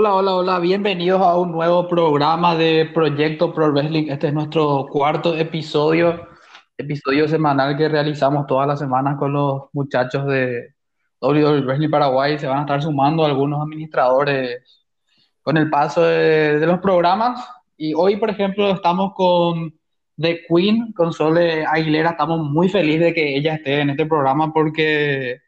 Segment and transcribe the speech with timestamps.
[0.00, 4.08] Hola, hola, hola, bienvenidos a un nuevo programa de Proyecto Pro Wrestling.
[4.08, 6.26] Este es nuestro cuarto episodio,
[6.78, 10.74] episodio semanal que realizamos todas las semanas con los muchachos de
[11.20, 12.38] WWE Wrestling Paraguay.
[12.38, 14.86] Se van a estar sumando algunos administradores
[15.42, 17.46] con el paso de, de los programas.
[17.76, 19.78] Y hoy, por ejemplo, estamos con
[20.18, 22.12] The Queen, con Sole Aguilera.
[22.12, 25.40] Estamos muy felices de que ella esté en este programa porque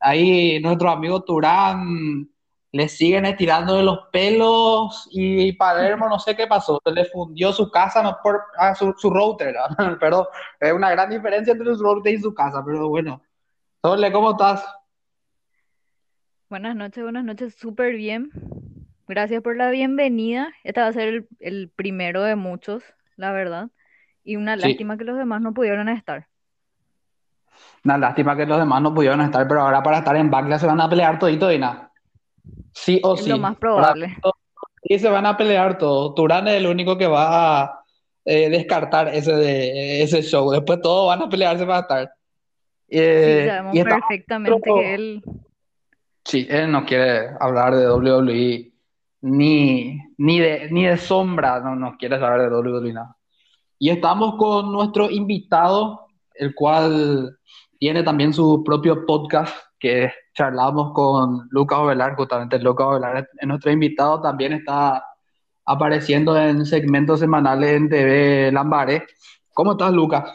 [0.00, 2.28] ahí nuestro amigo Turán
[2.72, 7.52] le siguen estirando de los pelos y Palermo no sé qué pasó, se le fundió
[7.52, 9.56] su casa, no por ah, su, su, router,
[10.00, 10.28] pero
[10.60, 13.22] es una gran diferencia entre su router y su casa, pero bueno.
[13.82, 14.64] Sole, ¿cómo estás?
[16.50, 18.30] Buenas noches, buenas noches, súper bien.
[19.08, 20.52] Gracias por la bienvenida.
[20.64, 22.84] Este va a ser el, el primero de muchos,
[23.16, 23.70] la verdad.
[24.24, 26.28] Y una Sí, lástima que los demás no pudieron estar.
[27.84, 30.66] una lástima que los demás no pudieron estar, pero ahora para estar en Backlash se
[30.66, 31.89] van a pelear todito y nada.
[32.72, 33.40] Sí o Es lo sí.
[33.40, 34.16] más Para probable.
[34.82, 36.14] y se van a pelear todos.
[36.14, 37.84] Turán es el único que va a
[38.24, 40.50] eh, descartar ese, de, ese show.
[40.50, 42.10] Después todos van a pelearse para estar.
[42.88, 45.22] Sí, Eh, y sabemos estamos perfectamente que él,
[46.24, 48.72] Sí, él no quiere hablar de WWE
[49.22, 53.16] ni, ni de, ni de sombra, no, no quiere saber de WWE nada.
[53.78, 57.38] Y estamos con nuestro invitado, el cual
[57.78, 63.72] tiene también su propio podcast, que charlamos con Lucas Ovelar, justamente Lucas Ovelar es nuestro
[63.72, 65.02] invitado, también está
[65.64, 69.06] apareciendo en segmentos semanales en TV Lambaré.
[69.54, 70.30] ¿Cómo estás, Lucas?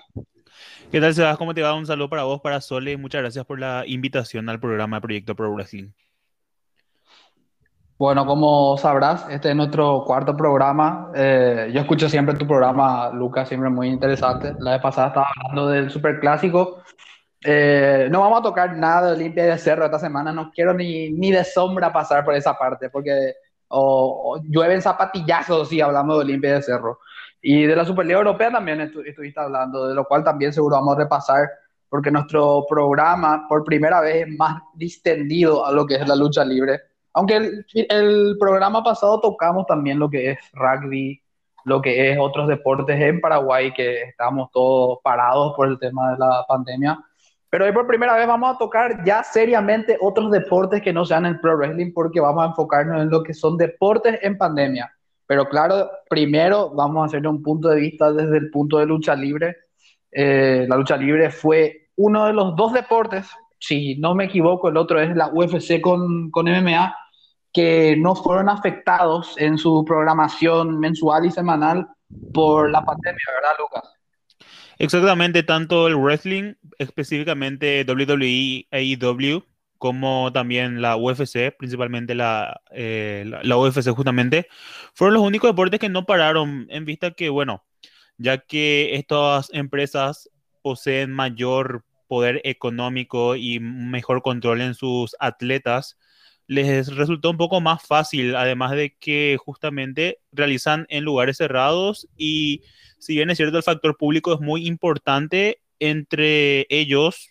[0.91, 1.37] ¿Qué tal, Sebas?
[1.37, 1.73] ¿Cómo te va?
[1.73, 5.35] Un saludo para vos, para Sole, y muchas gracias por la invitación al programa Proyecto
[5.35, 5.91] Pro Wrestling.
[7.97, 11.11] Bueno, como sabrás, este es nuestro cuarto programa.
[11.15, 14.53] Eh, yo escucho siempre tu programa, Lucas, siempre muy interesante.
[14.59, 16.83] La vez pasada estaba hablando del Superclásico.
[17.47, 20.33] Eh, no vamos a tocar nada de Olimpia de Cerro esta semana.
[20.33, 23.35] No quiero ni, ni de sombra pasar por esa parte, porque
[23.67, 26.99] o, o llueven zapatillazos si hablamos de Olimpia y de Cerro.
[27.41, 30.95] Y de la Superliga Europea también estu- estuviste hablando, de lo cual también seguro vamos
[30.95, 31.47] a repasar,
[31.87, 36.43] porque nuestro programa por primera vez es más distendido a lo que es la lucha
[36.43, 36.81] libre.
[37.13, 41.21] Aunque el, el programa pasado tocamos también lo que es rugby,
[41.63, 46.17] lo que es otros deportes en Paraguay, que estamos todos parados por el tema de
[46.17, 46.99] la pandemia.
[47.55, 51.25] Pero hoy por primera vez vamos a tocar ya seriamente otros deportes que no sean
[51.25, 54.93] el pro wrestling, porque vamos a enfocarnos en lo que son deportes en pandemia.
[55.25, 59.15] Pero claro, primero vamos a hacerle un punto de vista desde el punto de lucha
[59.15, 59.55] libre.
[60.11, 63.25] Eh, la lucha libre fue uno de los dos deportes,
[63.57, 66.93] si no me equivoco, el otro es la UFC con, con MMA,
[67.53, 71.87] que no fueron afectados en su programación mensual y semanal
[72.33, 73.94] por la pandemia, ¿verdad, Lucas?
[74.77, 79.43] Exactamente, tanto el wrestling, específicamente WWE, AEW,
[79.77, 84.47] como también la UFC, principalmente la, eh, la, la UFC justamente,
[84.93, 87.63] fueron los únicos deportes que no pararon en vista que, bueno,
[88.17, 90.29] ya que estas empresas
[90.61, 95.97] poseen mayor poder económico y mejor control en sus atletas,
[96.47, 102.61] les resultó un poco más fácil, además de que justamente realizan en lugares cerrados y
[103.05, 107.29] si bien es cierto el factor público es muy importante, entre ellos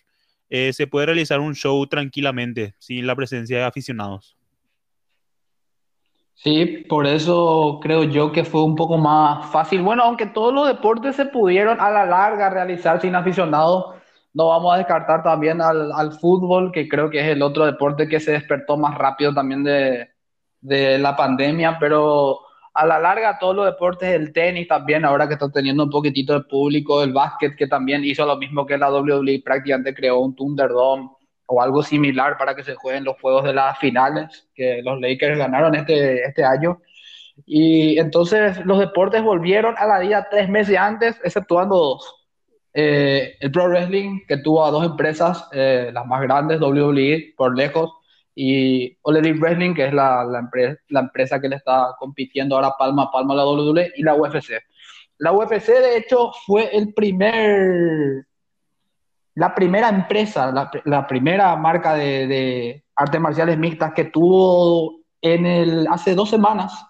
[0.49, 4.37] eh, se puede realizar un show tranquilamente sin la presencia de aficionados.
[6.33, 9.81] Sí, por eso creo yo que fue un poco más fácil.
[9.81, 13.95] Bueno, aunque todos los deportes se pudieron a la larga realizar sin aficionados,
[14.33, 18.21] no vamos a descartar también al, fútbol, que creo que es el otro deporte que
[18.21, 22.44] se despertó más rápido también de la pandemia, pero
[22.75, 26.33] a la larga todos los deportes, el tenis también, ahora que está teniendo un poquitito
[26.33, 30.35] de público, el básquet que también hizo lo mismo que la WWE, prácticamente creó un
[30.35, 31.09] Thunderdome
[31.47, 35.37] o algo similar para que se jueguen los juegos de las finales, que los Lakers
[35.37, 36.81] ganaron este, este año.
[37.45, 42.15] Y entonces los deportes volvieron a la vida tres meses antes, exceptuando dos.
[42.73, 47.57] Eh, el Pro Wrestling, que tuvo a dos empresas, eh, las más grandes, WWE por
[47.57, 47.93] lejos,
[48.35, 52.55] y All Elite Wrestling, que es la, la, empresa, la empresa que le está compitiendo
[52.55, 54.61] ahora palma a palma a la WWE, y la UFC.
[55.17, 58.25] La UFC, de hecho, fue el primer,
[59.35, 65.45] la primera empresa, la, la primera marca de, de, artes marciales mixtas que tuvo en
[65.45, 66.85] el, hace dos semanas,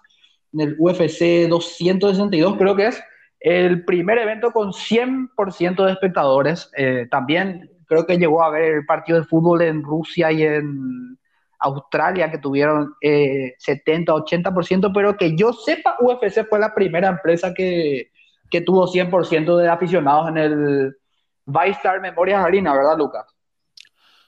[0.52, 3.02] en el UFC 262 creo que es,
[3.40, 6.70] el primer evento con 100% de espectadores.
[6.76, 11.18] Eh, también creo que llegó a haber partido de fútbol en Rusia y en
[11.58, 18.10] Australia que tuvieron eh, 70-80%, pero que yo sepa, UFC fue la primera empresa que,
[18.50, 20.96] que tuvo 100% de aficionados en el
[21.46, 23.24] ViStar Memorias Arena, ¿verdad, Lucas?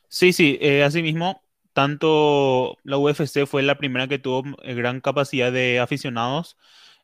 [0.09, 1.43] Sí, sí, eh, así mismo
[1.79, 6.57] tanto la UFC fue la primera que tuvo gran capacidad de aficionados.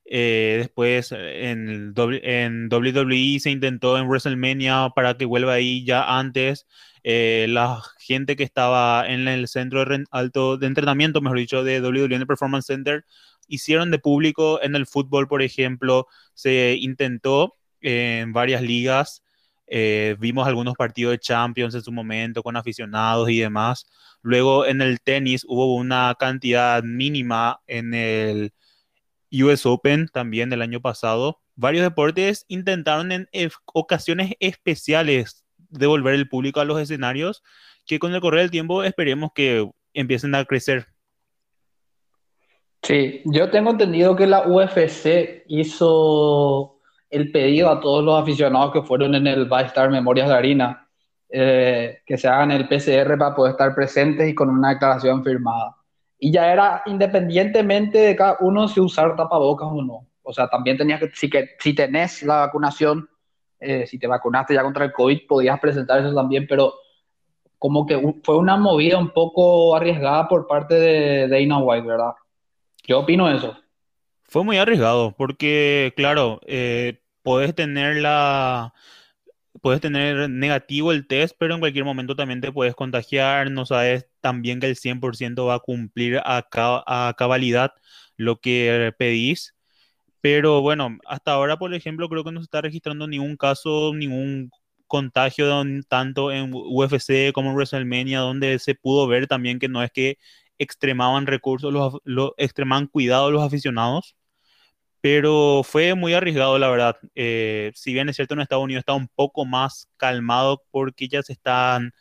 [0.05, 6.67] Eh, después en, en WWE se intentó en WrestleMania para que vuelva ahí ya antes.
[7.07, 11.81] Eh, la gente que estaba en el centro de alto de entrenamiento, mejor dicho, de
[11.81, 13.05] WWE Performance Center,
[13.47, 19.23] hicieron de público en el fútbol, por ejemplo, se intentó en varias ligas.
[19.67, 23.87] Eh, vimos algunos partidos de Champions en su momento con aficionados y demás.
[24.23, 28.53] Luego en el tenis hubo una cantidad mínima en el
[29.31, 31.43] US Open también del año pasado.
[31.55, 33.29] Varios deportes intentaron en
[33.67, 35.44] ocasiones especiales
[35.79, 37.43] devolver el público a los escenarios
[37.87, 40.87] que con el correr del tiempo esperemos que empiecen a crecer.
[42.83, 48.83] Sí, yo tengo entendido que la UFC hizo el pedido a todos los aficionados que
[48.83, 50.89] fueron en el Star Memorias de Harina,
[51.31, 55.77] eh, que se hagan el PCR para poder estar presentes y con una declaración firmada.
[56.19, 60.07] Y ya era independientemente de cada uno si usar tapabocas o no.
[60.23, 63.09] O sea, también tenías que, si, que, si tenés la vacunación,
[63.65, 66.75] eh, si te vacunaste ya contra el COVID, podías presentar eso también, pero
[67.59, 72.13] como que fue una movida un poco arriesgada por parte de Dana White, ¿verdad?
[72.83, 73.57] ¿Qué opino eso?
[74.25, 77.01] Fue muy arriesgado porque, claro, eh,
[77.55, 78.75] tener la,
[79.63, 83.51] puedes tener negativo el test, pero en cualquier momento también te puedes contagiar.
[83.51, 87.73] No sabes también que el 100% va a cumplir a, a cabalidad
[88.17, 89.55] lo que pedís.
[90.25, 94.51] Pero bueno, hasta ahora, por ejemplo, creo que no se está registrando ningún caso, ningún
[94.87, 95.47] contagio
[95.87, 100.17] tanto en UFC como en WrestleMania, donde se pudo ver también que no es que
[100.59, 104.17] extremaban recursos, los, los extremaban cuidado los aficionados,
[105.03, 106.97] pero fue muy arriesgado, la verdad.
[107.15, 111.23] Eh, si bien es cierto, en Estados Unidos está un poco más calmado porque ya
[111.23, 111.93] se están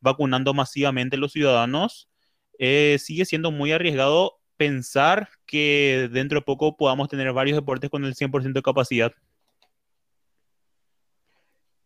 [0.00, 2.10] vacunando masivamente los ciudadanos,
[2.58, 8.04] eh, sigue siendo muy arriesgado pensar que dentro de poco podamos tener varios deportes con
[8.04, 9.10] el 100% de capacidad.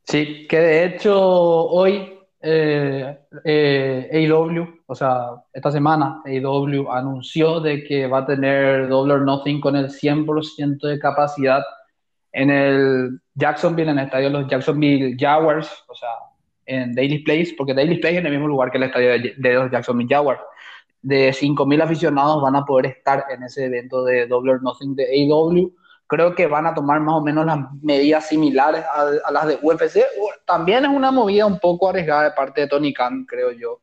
[0.02, 7.84] Sí, que de hecho hoy eh, eh, AEW, o sea, esta semana AEW anunció de
[7.84, 11.62] que va a tener Double or Nothing con el 100% de capacidad
[12.32, 16.08] en el Jacksonville, en el estadio de los Jacksonville Jaguars, o sea,
[16.66, 19.54] en Daily Place, porque Daily Place es en el mismo lugar que el estadio de,
[19.54, 20.40] los Jacksonville Jaguars.
[21.04, 25.04] De 5.000 aficionados van a poder estar en ese evento de Double or Nothing de
[25.04, 25.70] AEW
[26.06, 30.00] creo que van a tomar más o menos las medidas similares a, las de UFC.
[30.44, 33.80] También es una movida un poco arriesgada de parte de Tony Khan, creo yo.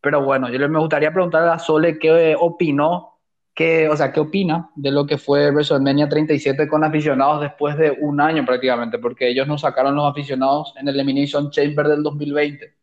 [0.00, 3.18] Pero bueno, yo me gustaría preguntarle a Sole qué opinó,
[3.54, 7.96] qué, o sea, qué opina de lo que fue WrestleMania 37 con aficionados después de
[8.00, 12.74] un año prácticamente, porque ellos nos sacaron los aficionados en el Elimination Chamber del 2020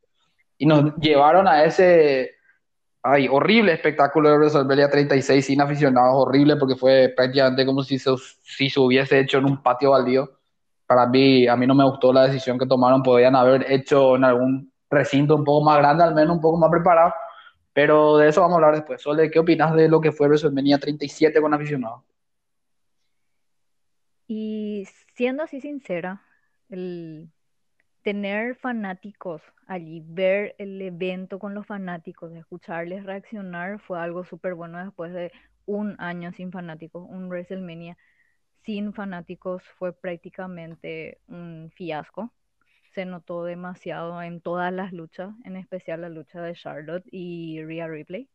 [0.57, 2.31] y nos llevaron a ese
[3.03, 8.11] Ay, horrible espectáculo de WrestleMania 36 sin aficionados, horrible porque fue prácticamente como si se,
[8.43, 10.29] si se hubiese hecho en un patio baldío.
[10.85, 14.25] Para mí, a mí no me gustó la decisión que tomaron, podían haber hecho en
[14.25, 17.13] algún recinto un poco más grande, al menos un poco más preparado,
[17.73, 19.01] pero de eso vamos a hablar después.
[19.01, 22.03] Sole, ¿qué opinas de lo que fue WrestleMania 37 con aficionados?
[24.27, 26.21] Y siendo así sincera,
[26.69, 27.31] el
[28.03, 34.83] tener fanáticos allí, ver el evento con los fanáticos, escucharles reaccionar, fue algo súper bueno
[34.83, 35.31] después de
[35.65, 37.97] un año sin fanáticos, un WrestleMania
[38.63, 42.33] sin fanáticos fue prácticamente un fiasco.
[42.93, 47.87] Se notó demasiado en todas las luchas, en especial la lucha de Charlotte y Rhea
[47.87, 48.29] Ripley.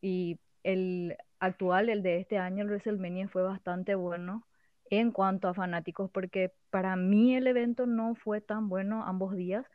[0.00, 4.47] Y el actual, el de este año, el WrestleMania fue bastante bueno
[4.90, 9.66] en cuanto a fanáticos, porque para mí el evento no fue tan bueno ambos días,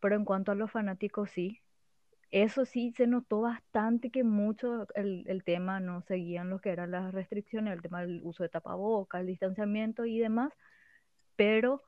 [0.00, 1.60] pero en cuanto a los fanáticos sí.
[2.30, 6.92] Eso sí se notó bastante que mucho el, el tema no seguían lo que eran
[6.92, 10.52] las restricciones, el tema del uso de tapabocas, el distanciamiento y demás,
[11.36, 11.82] pero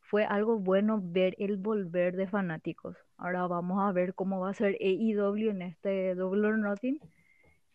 [0.00, 2.96] fue algo bueno ver el volver de fanáticos.
[3.16, 6.58] Ahora vamos a ver cómo va a ser AEW en este Double or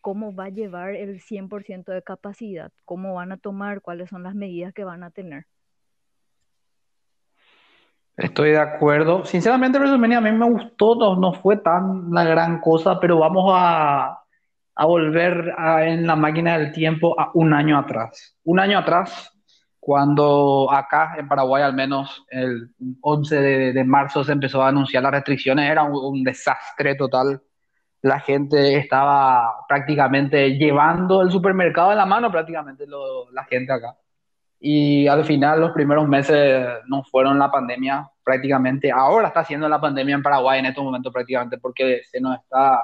[0.00, 4.34] cómo va a llevar el 100% de capacidad, cómo van a tomar, cuáles son las
[4.34, 5.46] medidas que van a tener.
[8.16, 9.24] Estoy de acuerdo.
[9.24, 13.52] Sinceramente, WrestleMania a mí me gustó, no, no fue tan la gran cosa, pero vamos
[13.54, 14.18] a,
[14.74, 18.36] a volver en la máquina del tiempo a un año atrás.
[18.42, 19.32] Un año atrás,
[19.78, 25.04] cuando acá en Paraguay, al menos el 11 de, de marzo, se empezó a anunciar
[25.04, 27.40] las restricciones, era un desastre total
[28.02, 33.96] la gente estaba prácticamente llevando el supermercado en la mano, prácticamente la gente acá.
[34.60, 38.90] Y al final los primeros meses no fueron la pandemia prácticamente.
[38.90, 42.82] Ahora está siendo la pandemia en Paraguay en estos momentos prácticamente porque se nos está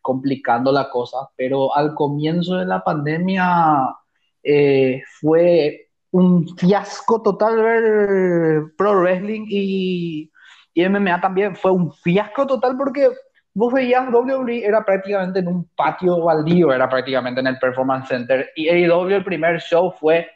[0.00, 3.96] complicando la cosa, pero al comienzo de la pandemia
[4.42, 10.30] eh, fue un fiasco total ver Pro Wrestling y,
[10.74, 13.08] y MMA también fue un fiasco total porque
[13.54, 18.50] vos veías WWE era prácticamente en un patio baldío, era prácticamente en el Performance Center.
[18.56, 20.28] Y AEW el primer show fue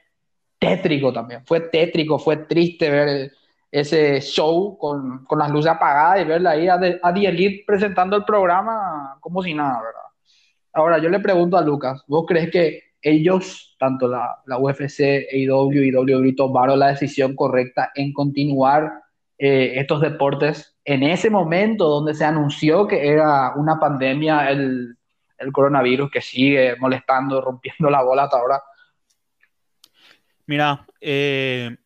[0.58, 3.32] tétrico también, fue tétrico, fue triste ver
[3.70, 8.16] ese show con, con las luces apagadas y verla ahí a, a The Elite presentando
[8.16, 10.00] el programa como si nada, ¿verdad?
[10.72, 15.82] Ahora yo le pregunto a Lucas, ¿vos crees que ellos, tanto la, la UFC, AEW
[15.82, 19.02] y WWE, tomaron la decisión correcta en continuar
[19.38, 24.97] eh, estos deportes en ese momento donde se anunció que era una pandemia el,
[25.52, 28.62] coronavirus que sigue molestando, rompiendo la bola hasta ahora.
[30.47, 31.76] Mira, eh,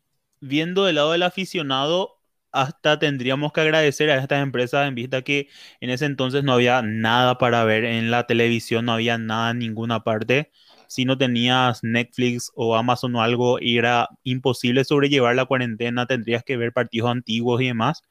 [0.40, 2.20] viendo del lado del aficionado,
[2.52, 5.48] hasta tendríamos que agradecer a estas empresas en vista que
[5.80, 9.58] en ese entonces no había nada para ver en la televisión, no había nada en
[9.58, 10.52] ninguna parte.
[10.86, 16.56] Si no tenías Netflix o Amazon o algo, era imposible sobrellevar la cuarentena, tendrías que
[16.56, 18.04] ver partidos antiguos y demás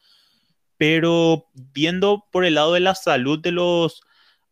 [0.82, 4.02] pero viendo por el lado de la salud de los,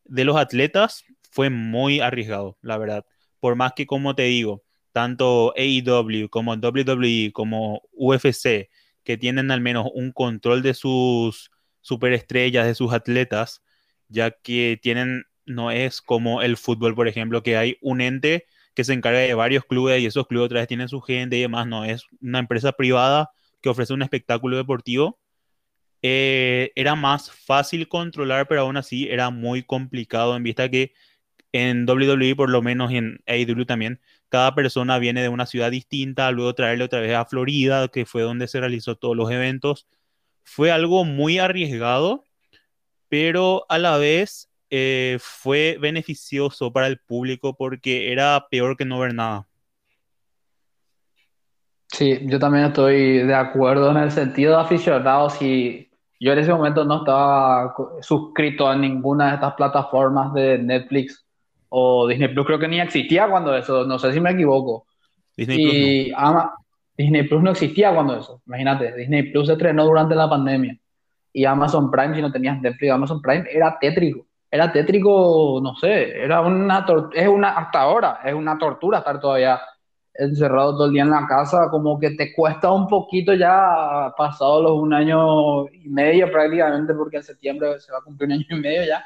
[0.06, 3.04] de los atletas, fue muy arriesgado, la verdad.
[3.40, 8.70] Por más que, como te digo, tanto AEW como WWE como UFC,
[9.04, 11.50] que tienen al menos un control de sus
[11.82, 13.64] superestrellas, de sus atletas,
[14.08, 18.46] ya que tienen, no es como el fútbol, por ejemplo, que hay un ente
[18.76, 21.42] que se encarga de varios clubes y esos clubes otra vez tienen su gente y
[21.42, 23.32] demás, no, es una empresa privada
[23.62, 25.18] que ofrece un espectáculo deportivo
[26.02, 30.94] eh, era más fácil controlar, pero aún así era muy complicado en vista que
[31.52, 36.32] en WWE, por lo menos en AEW también, cada persona viene de una ciudad distinta,
[36.32, 39.88] luego traerle otra vez a Florida, que fue donde se realizó todos los eventos.
[40.44, 42.24] Fue algo muy arriesgado,
[43.10, 49.00] pero a la vez eh, fue beneficioso para el público porque era peor que no
[49.00, 49.48] ver nada.
[51.88, 55.89] Sí, yo también estoy de acuerdo en el sentido de aficionados y
[56.20, 61.26] yo en ese momento no estaba suscrito a ninguna de estas plataformas de Netflix
[61.70, 64.86] o Disney Plus, creo que ni existía cuando eso, no sé si me equivoco.
[65.38, 66.28] Disney Plus no.
[66.28, 66.56] Ama,
[66.98, 70.78] Disney Plus no existía cuando eso, imagínate, Disney Plus se estrenó durante la pandemia
[71.32, 76.22] y Amazon Prime, si no tenías Netflix, Amazon Prime era tétrico, era tétrico, no sé,
[76.22, 79.60] era una, es una, hasta ahora, es una tortura estar todavía
[80.14, 84.62] encerrado todo el día en la casa, como que te cuesta un poquito ya, pasado
[84.62, 88.46] los un año y medio prácticamente, porque en septiembre se va a cumplir un año
[88.50, 89.06] y medio ya,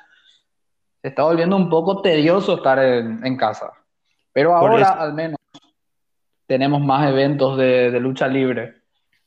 [1.01, 3.71] se está volviendo un poco tedioso estar en, casa.
[4.31, 5.37] Pero ahora al menos
[6.47, 8.81] tenemos más eventos de, lucha libre.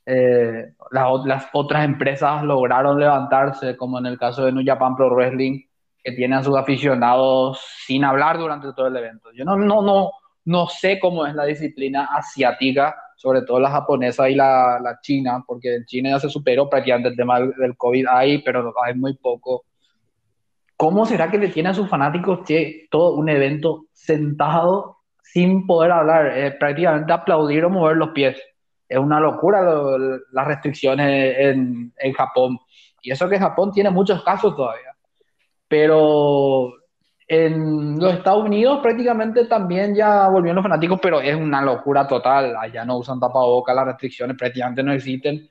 [0.06, 5.10] Eh, las, las, otras empresas lograron levantarse, como en el caso de New Japan Pro
[5.14, 5.62] Wrestling,
[6.02, 9.30] que tienen a sus aficionados sin hablar durante todo el evento.
[9.32, 10.12] Yo no, no, no,
[10.46, 15.74] no sé cómo es la disciplina asiática, sobre todo la japonesa y la, china, porque
[15.74, 19.64] en China ya se superó prácticamente el tema del, COVID ahí, pero hay muy poco.
[20.76, 25.90] ¿Cómo será que le tiene a sus fanáticos que todo un evento sentado sin poder
[25.90, 28.40] hablar, eh, prácticamente aplaudir o mover los pies?
[28.88, 29.62] Es una locura
[30.30, 32.60] las restricciones en, en Japón.
[33.02, 34.94] Y eso que Japón tiene muchos casos todavía.
[35.66, 36.72] Pero
[37.28, 42.54] en los Estados Unidos prácticamente también ya volvieron los fanáticos, pero es una locura total.
[42.56, 45.50] Allá no usan tapabocas, las restricciones prácticamente no existen.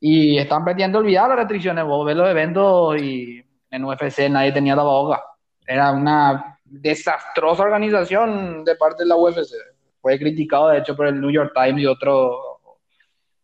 [0.00, 1.84] Y están prácticamente olvidar las restricciones.
[1.84, 5.20] Vos ves los eventos y en UFC nadie tenía tapabocas.
[5.66, 9.54] Era una desastrosa organización de parte de la UFC.
[10.00, 12.36] Fue criticado, de hecho, por el New York Times y otros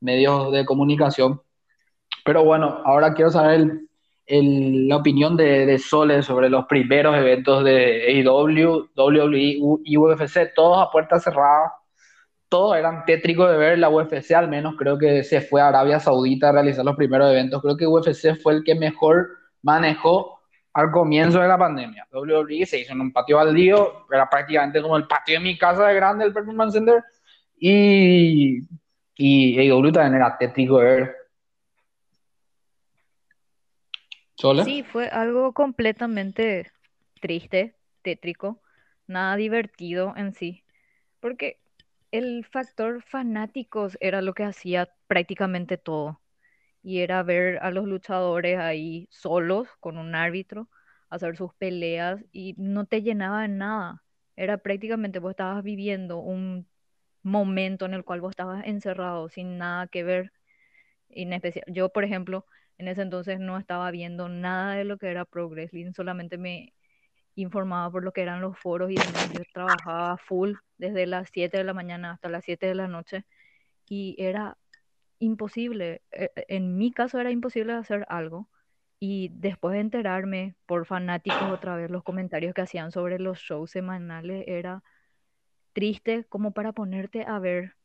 [0.01, 1.41] medios de comunicación.
[2.25, 3.81] Pero bueno, ahora quiero saber
[4.27, 10.55] el la opinión de, de, Sole sobre los primeros eventos de AEW, WWE y UFC,
[10.55, 11.73] todos a puerta cerrada,
[12.49, 16.01] todos eran tétricos de ver, la UFC al menos creo que se fue a Arabia
[16.01, 19.29] Saudita a realizar los primeros eventos, creo que UFC fue el que mejor
[19.63, 20.41] manejó
[20.73, 22.07] al comienzo de la pandemia.
[22.13, 25.87] WWE se hizo en un patio baldío, era prácticamente como el patio de mi casa
[25.87, 27.03] de grande, el Performance Center,
[27.57, 28.61] y,
[29.17, 31.24] y AEW también era tétrico de ver
[34.65, 36.71] Sí, fue algo completamente
[37.21, 38.61] triste, tétrico,
[39.07, 40.65] nada divertido en sí,
[41.21, 41.59] porque
[42.11, 46.21] el factor fanáticos era lo que hacía prácticamente todo,
[46.83, 50.69] y era ver a los luchadores ahí solos con un árbitro,
[51.09, 54.03] hacer sus peleas y no te llenaba de nada.
[54.37, 56.69] Era prácticamente vos estabas viviendo un
[57.23, 60.33] momento en el cual vos estabas encerrado sin nada que ver.
[61.09, 62.47] En especial, yo, por ejemplo,
[62.79, 66.73] en ese entonces no estaba viendo nada de lo que era Pro Wrestling, solamente me
[67.37, 69.33] informaba por lo que eran los foros y demás.
[69.33, 73.25] Yo trabajaba full desde las 7 de la mañana hasta las 7 de la noche
[73.89, 74.57] y era
[75.19, 78.49] imposible, e- e- en mi caso era imposible hacer algo.
[79.01, 83.71] Y después de enterarme por fanáticos otra vez los comentarios que hacían sobre los shows
[83.71, 84.83] semanales, era
[85.75, 87.77] triste como para ponerte a ver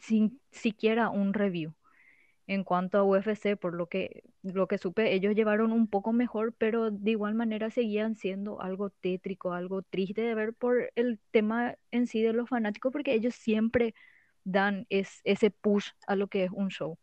[0.00, 1.74] sin siquiera un review.
[2.48, 6.54] En cuanto a UFC, por lo que, lo que supe, ellos llevaron un poco mejor,
[6.58, 11.76] pero de igual manera seguían siendo algo tétrico, algo triste de ver por el tema
[11.90, 13.94] en sí de los fanáticos, porque ellos siempre
[14.44, 16.98] dan es, ese push a lo que es un show.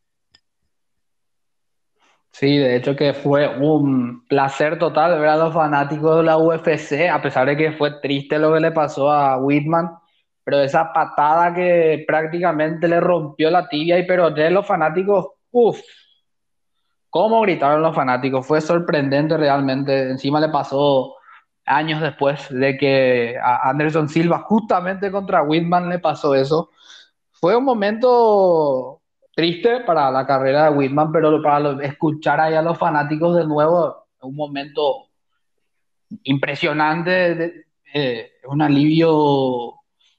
[2.31, 7.07] Sí, de hecho que fue un placer total ver a los fanáticos de la UFC,
[7.09, 9.91] a pesar de que fue triste lo que le pasó a Whitman,
[10.43, 15.79] pero esa patada que prácticamente le rompió la tibia y pero de los fanáticos, uff,
[17.09, 20.09] cómo gritaron los fanáticos, fue sorprendente realmente.
[20.09, 21.15] Encima le pasó
[21.65, 26.71] años después de que a Anderson Silva justamente contra Whitman le pasó eso.
[27.31, 29.01] Fue un momento
[29.33, 34.07] triste para la carrera de Whitman, pero para escuchar ahí a los fanáticos de nuevo,
[34.21, 35.07] un momento
[36.23, 39.74] impresionante, de- eh, un alivio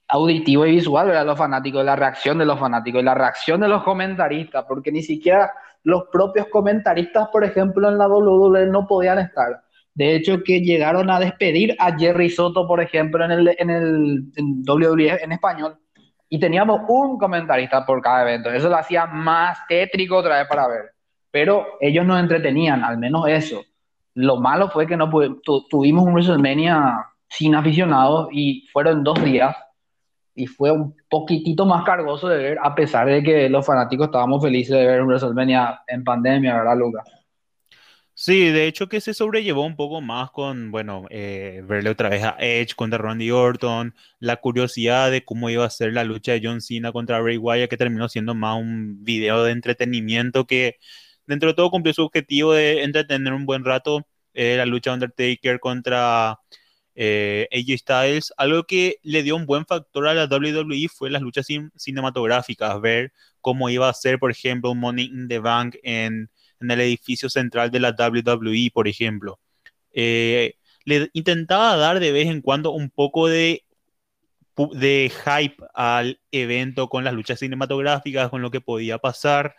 [0.07, 3.59] auditivo y visual, ver a los fanáticos, la reacción de los fanáticos y la reacción
[3.59, 5.51] de los comentaristas, porque ni siquiera
[5.83, 9.61] los propios comentaristas, por ejemplo, en la WWE no podían estar.
[9.93, 14.23] De hecho, que llegaron a despedir a Jerry Soto, por ejemplo, en el, en el
[14.35, 15.77] en WWE en español
[16.29, 18.51] y teníamos un comentarista por cada evento.
[18.51, 20.91] Eso lo hacía más tétrico otra vez para ver.
[21.31, 23.63] Pero ellos nos entretenían, al menos eso.
[24.13, 29.55] Lo malo fue que no tu- tuvimos un WrestleMania sin aficionados y fueron dos días
[30.37, 34.41] y fue un poquitito más cargoso de ver, a pesar de que los fanáticos estábamos
[34.43, 37.03] felices de ver un WrestleMania en pandemia, ¿verdad, Lucas?
[38.19, 42.23] Sí, de hecho que se sobrellevó un poco más con, bueno, eh, verle otra vez
[42.23, 46.41] a Edge contra Randy Orton, la curiosidad de cómo iba a ser la lucha de
[46.43, 50.77] John Cena contra Bray Wyatt, que terminó siendo más un video de entretenimiento que
[51.27, 54.07] dentro de todo cumplió su objetivo de entretener un buen rato.
[54.33, 56.39] eh, la lucha de Undertaker contra
[56.97, 61.21] eh, AJ Styles, algo que le dio un buen factor a la WWE fue las
[61.21, 66.29] luchas cin- cinematográficas, ver cómo iba a ser, por ejemplo, Money in the Bank en
[66.59, 69.39] el edificio central de la WWE, por ejemplo.
[69.93, 70.55] Eh,
[70.85, 73.63] le intentaba dar de vez en cuando un poco de,
[74.73, 79.55] de hype al evento con las luchas cinematográficas, con lo que podía pasar,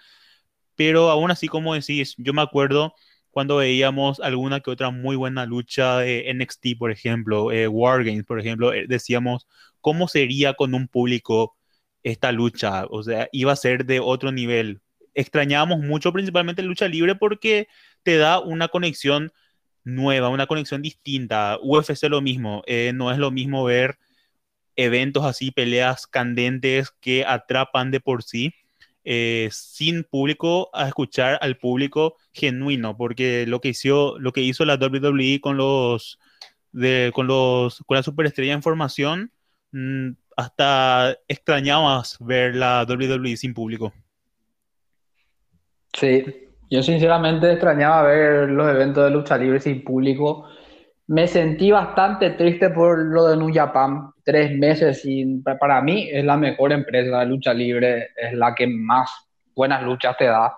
[0.77, 2.95] pero aún así, como decís, yo me acuerdo
[3.31, 8.41] cuando veíamos alguna que otra muy buena lucha de NXT, por ejemplo, eh, Wargames, por
[8.41, 9.47] ejemplo, eh, decíamos,
[9.81, 11.57] ¿cómo sería con un público
[12.03, 12.87] esta lucha?
[12.91, 14.81] O sea, iba a ser de otro nivel
[15.19, 17.67] extrañábamos mucho principalmente lucha libre porque
[18.05, 19.33] te da una conexión
[19.83, 21.59] nueva, una conexión distinta.
[21.61, 23.99] UFC lo mismo, eh, no es lo mismo ver
[24.77, 28.55] eventos así, peleas candentes que atrapan de por sí,
[29.05, 34.65] eh, sin público, a escuchar al público genuino, porque lo que hizo, lo que hizo
[34.65, 36.19] la WWE con los,
[36.73, 39.33] de, con los, con la superestrella en formación,
[39.73, 43.93] mm, hasta extrañabas ver la WWE sin público.
[45.93, 46.25] Sí,
[46.71, 50.49] yo sinceramente extrañaba ver los eventos de lucha libre sin público.
[51.09, 54.11] Me sentí bastante triste por lo de New Japan.
[54.25, 55.43] Tres meses sin...
[55.43, 59.11] pa- Para mí es la mejor empresa de lucha libre, es la que más
[59.55, 60.55] buenas luchas te da.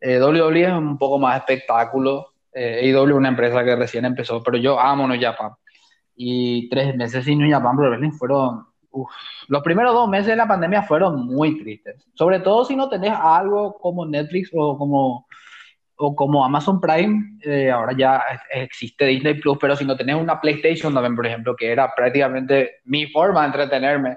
[0.00, 2.28] Eh, WWE es un poco más espectáculo.
[2.54, 5.50] Eh, AEW es una empresa que recién empezó, pero yo amo New Japan.
[6.14, 8.66] Y tres meses sin New Japan Pro fueron...
[9.48, 12.06] Los primeros dos meses de la pandemia fueron muy tristes.
[12.14, 15.26] Sobre todo si no tenés algo como Netflix o como
[16.02, 20.40] o como Amazon Prime, eh, ahora ya existe Disney Plus, pero si no tenés una
[20.40, 24.16] PlayStation también, por ejemplo, que era prácticamente mi forma de entretenerme,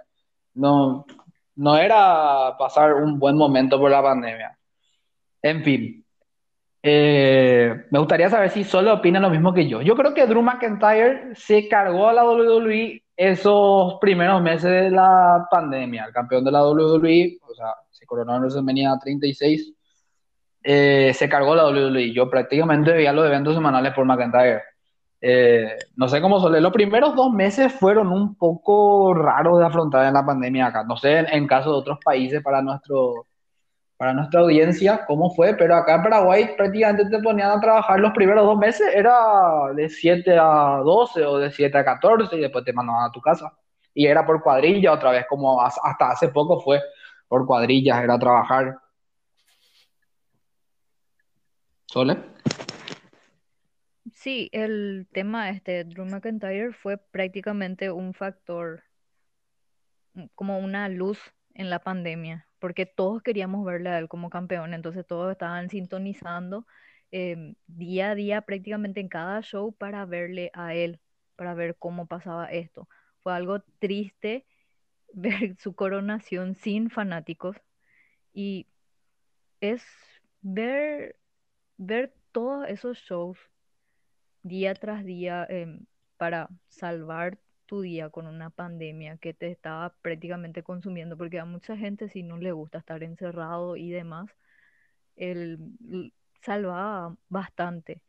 [0.55, 1.05] no,
[1.55, 4.57] no era pasar un buen momento por la pandemia.
[5.43, 6.03] En fin,
[6.81, 9.81] eh, me gustaría saber si solo opinan lo mismo que yo.
[9.81, 15.47] Yo creo que Drew McIntyre se cargó a la WWE esos primeros meses de la
[15.51, 19.74] pandemia, el campeón de la WWE, o sea, se coronó en WrestleMania 36
[20.67, 22.11] eh, se cargó la WWE.
[22.11, 24.63] Yo prácticamente veía los eventos semanales por McIntyre.
[25.21, 26.59] Eh, no sé cómo sole.
[26.59, 30.83] Los primeros dos meses fueron un poco raros de afrontar en la pandemia acá.
[30.83, 33.27] No sé en, en caso de otros países para, nuestro,
[33.97, 38.11] para nuestra audiencia cómo fue, pero acá en Paraguay prácticamente te ponían a trabajar los
[38.13, 38.87] primeros dos meses.
[38.93, 43.11] Era de 7 a 12 o de 7 a 14 y después te mandaban a
[43.11, 43.53] tu casa.
[43.93, 46.81] Y era por cuadrilla otra vez, como hasta hace poco fue
[47.27, 48.77] por cuadrillas, era trabajar.
[51.95, 52.17] ¿Sole?
[54.13, 58.83] Sí, el tema este, Drew McIntyre fue prácticamente un factor,
[60.13, 61.17] mm, como una luz
[61.53, 66.67] en la pandemia, porque todos queríamos verle a él como campeón, entonces todos estaban sintonizando
[67.11, 70.99] em, día a día prácticamente en cada show para verle a él,
[71.37, 72.89] para ver cómo pasaba esto.
[73.23, 74.45] Fue algo triste
[75.13, 77.55] ver su coronación sin fanáticos
[78.33, 78.67] y
[79.61, 79.81] es
[80.41, 81.15] ver,
[81.77, 83.37] ver todos esos shows
[84.43, 85.85] día tras día em,
[86.17, 91.75] para salvar tu día con una pandemia que te estaba prácticamente consumiendo, porque a mucha
[91.77, 94.29] gente si no le gusta estar encerrado y demás,
[95.15, 98.01] él salvaba bastante.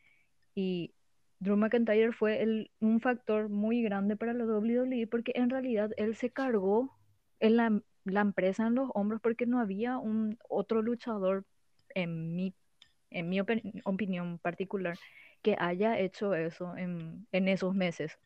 [0.54, 0.94] Y
[1.38, 6.30] Drew McIntyre fue un factor muy grande para la WWE porque en realidad él se
[6.30, 6.98] cargó
[7.40, 11.44] en la, la empresa en los hombros porque no había un otro luchador,
[11.94, 12.54] en mi,
[13.16, 14.96] en mi opi- opinión particular,
[15.42, 18.18] que haya hecho eso en, en esos meses.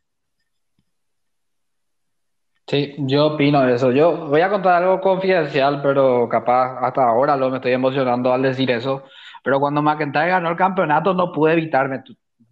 [2.67, 3.91] Sí, yo opino eso.
[3.91, 8.43] Yo voy a contar algo confidencial, pero capaz hasta ahora lo me estoy emocionando al
[8.43, 9.03] decir eso.
[9.43, 12.03] Pero cuando McIntyre ganó el campeonato no pude evitarme.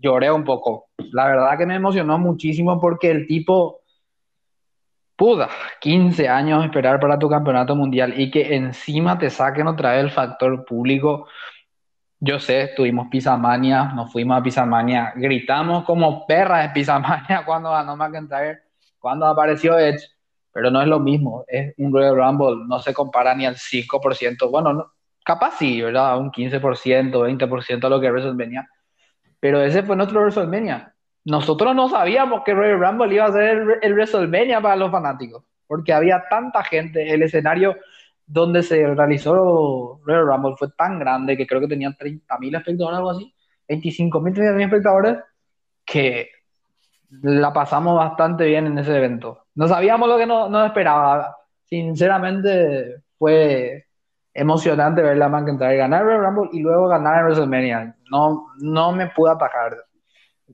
[0.00, 0.88] Lloré un poco.
[1.12, 3.80] La verdad que me emocionó muchísimo porque el tipo
[5.16, 5.46] pudo
[5.80, 10.10] 15 años esperar para tu campeonato mundial y que encima te saquen otra vez el
[10.10, 11.28] factor público.
[12.20, 17.96] Yo sé, tuvimos Pisamania, nos fuimos a Pisamania, gritamos como perras de Pisamania cuando ganó
[17.96, 18.58] McIntyre,
[18.98, 20.02] cuando apareció Edge,
[20.52, 24.50] pero no es lo mismo, es un Royal Rumble, no se compara ni al 5%,
[24.50, 24.92] bueno, no,
[25.24, 26.18] capaz sí, ¿verdad?
[26.18, 28.68] Un 15%, 20% a lo que WrestleMania,
[29.38, 30.92] pero ese fue nuestro WrestleMania.
[31.24, 35.44] Nosotros no sabíamos que Royal Rumble iba a ser el, el WrestleMania para los fanáticos,
[35.68, 37.76] porque había tanta gente, el escenario
[38.28, 43.10] donde se realizó Royal Rumble fue tan grande que creo que tenían 30.000 espectadores, algo
[43.10, 43.34] así,
[43.68, 45.18] 25.000, 30.000 espectadores,
[45.84, 46.28] que
[47.22, 49.46] la pasamos bastante bien en ese evento.
[49.54, 51.36] No sabíamos lo que nos, nos esperaba.
[51.64, 53.86] Sinceramente, fue
[54.34, 57.96] emocionante ver a McIntyre ganar el Rumble y luego ganar el WrestleMania.
[58.10, 59.76] No, no me pude atajar.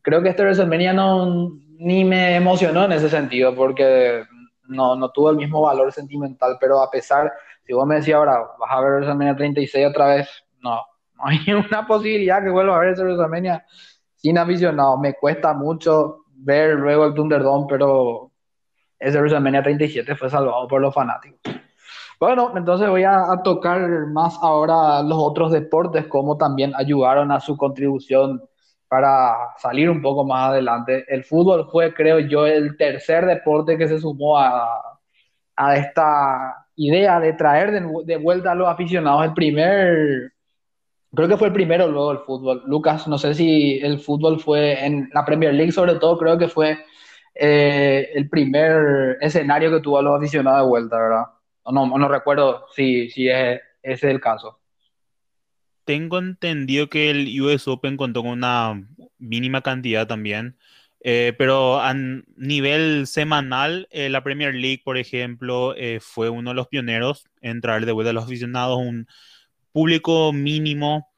[0.00, 4.24] Creo que este WrestleMania no, ni me emocionó en ese sentido porque
[4.68, 7.32] no, no tuvo el mismo valor sentimental, pero a pesar,
[7.66, 10.29] si vos me decías ahora, vas a ver WrestleMania 36 otra vez,
[10.61, 10.81] no,
[11.14, 11.38] no hay
[11.70, 13.64] una posibilidad que vuelva a ver WrestleMania
[14.16, 14.98] sin aficionado.
[14.98, 18.31] Me cuesta mucho ver luego el Thunderdome, pero
[18.98, 21.40] ese WrestleMania 37 fue salvado por los fanáticos.
[22.20, 27.57] Bueno, entonces voy a, tocar más ahora los otros deportes, cómo también ayudaron a su
[27.57, 28.42] contribución
[28.88, 31.05] para salir un poco más adelante.
[31.09, 35.00] El fútbol fue, creo yo, el tercer deporte que se sumó a,
[35.57, 39.24] a esta idea de traer de, vuelta a los aficionados.
[39.24, 40.32] El primer,
[41.14, 42.62] creo que fue el primero luego el fútbol.
[42.66, 46.48] Lucas, no sé si el fútbol fue en la Premier League, sobre todo, creo que
[46.48, 46.78] fue
[47.34, 51.24] eh, el primer escenario que tuvo a los aficionados de vuelta, ¿verdad?
[51.70, 54.58] No, no recuerdo si, si es, ese es el caso.
[55.84, 58.87] Tengo entendido que el US Open contó con una
[59.18, 60.56] mínima cantidad también,
[61.07, 66.55] eh, pero a nivel semanal, eh, la Premier League, por ejemplo, eh, fue uno de
[66.57, 69.07] los pioneros en traer de vuelta a los aficionados un
[69.73, 71.12] público mínimo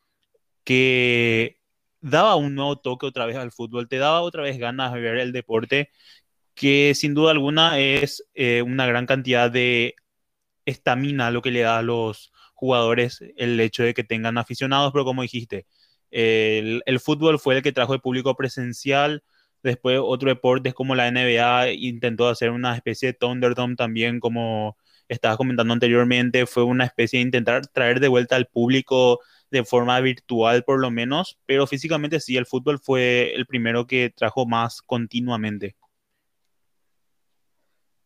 [0.64, 1.60] que
[2.00, 5.18] daba un nuevo toque otra vez al fútbol, te daba otra vez ganas de ver
[5.18, 5.90] el deporte,
[6.54, 8.24] que sin duda alguna es
[8.64, 9.94] una gran cantidad de
[10.66, 15.04] estamina lo que le da a los jugadores el hecho de que tengan aficionados, pero
[15.04, 15.66] como dijiste,
[16.10, 19.22] el, el, fútbol fue el que trajo el público presencial,
[19.66, 24.76] después otro deporte como la NBA intentó hacer una especie de Thunderdome también, como
[25.08, 30.00] estabas comentando anteriormente, fue una especie de intentar traer de vuelta al público de forma
[30.00, 34.82] virtual por lo menos, pero físicamente sí, el fútbol fue el primero que trajo más
[34.82, 35.76] continuamente.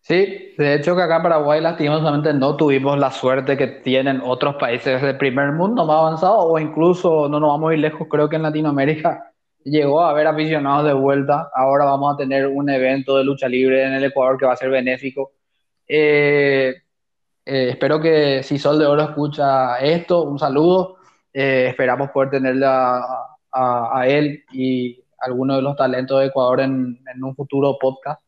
[0.02, 4.56] Sí, de hecho que acá en Paraguay lastimosamente no tuvimos la suerte que tienen otros
[4.56, 8.28] países del primer mundo más avanzados o incluso no nos vamos a ir lejos, creo
[8.28, 9.30] que en Latinoamérica
[9.64, 11.50] llegó a haber aficionados de vuelta.
[11.54, 14.56] Ahora vamos a tener un evento de lucha libre en el Ecuador que va a
[14.56, 15.32] ser benéfico.
[15.86, 16.74] Eh,
[17.44, 20.96] eh, espero que si Sol de Oro escucha esto, un saludo.
[21.32, 22.98] Eh, esperamos poder tenerle a,
[23.52, 28.22] a, a, él y algunos de los talentos de Ecuador en, en un futuro podcast.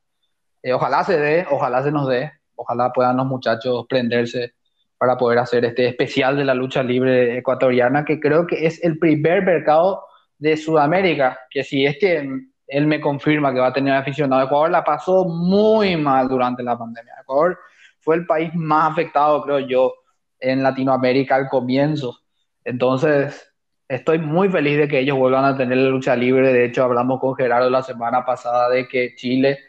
[0.63, 4.55] Eh, ojalá se dé, ojalá se nos dé, ojalá puedan los muchachos prenderse
[4.97, 8.99] para poder hacer este especial de la lucha libre ecuatoriana, que creo que es el
[8.99, 10.05] primer mercado
[10.43, 12.29] de Sudamérica, que si es que
[12.67, 16.77] él me confirma que va a tener aficionado, Ecuador la pasó muy mal durante la
[16.77, 17.15] pandemia.
[17.23, 17.57] Ecuador
[18.01, 19.95] fue el país más afectado, creo yo,
[20.41, 22.19] en Latinoamérica al comienzo.
[22.65, 23.55] Entonces,
[23.87, 26.53] estoy muy feliz de que ellos vuelvan a tener la lucha libre.
[26.53, 29.61] De hecho, hablamos con Gerardo la semana pasada de que Chile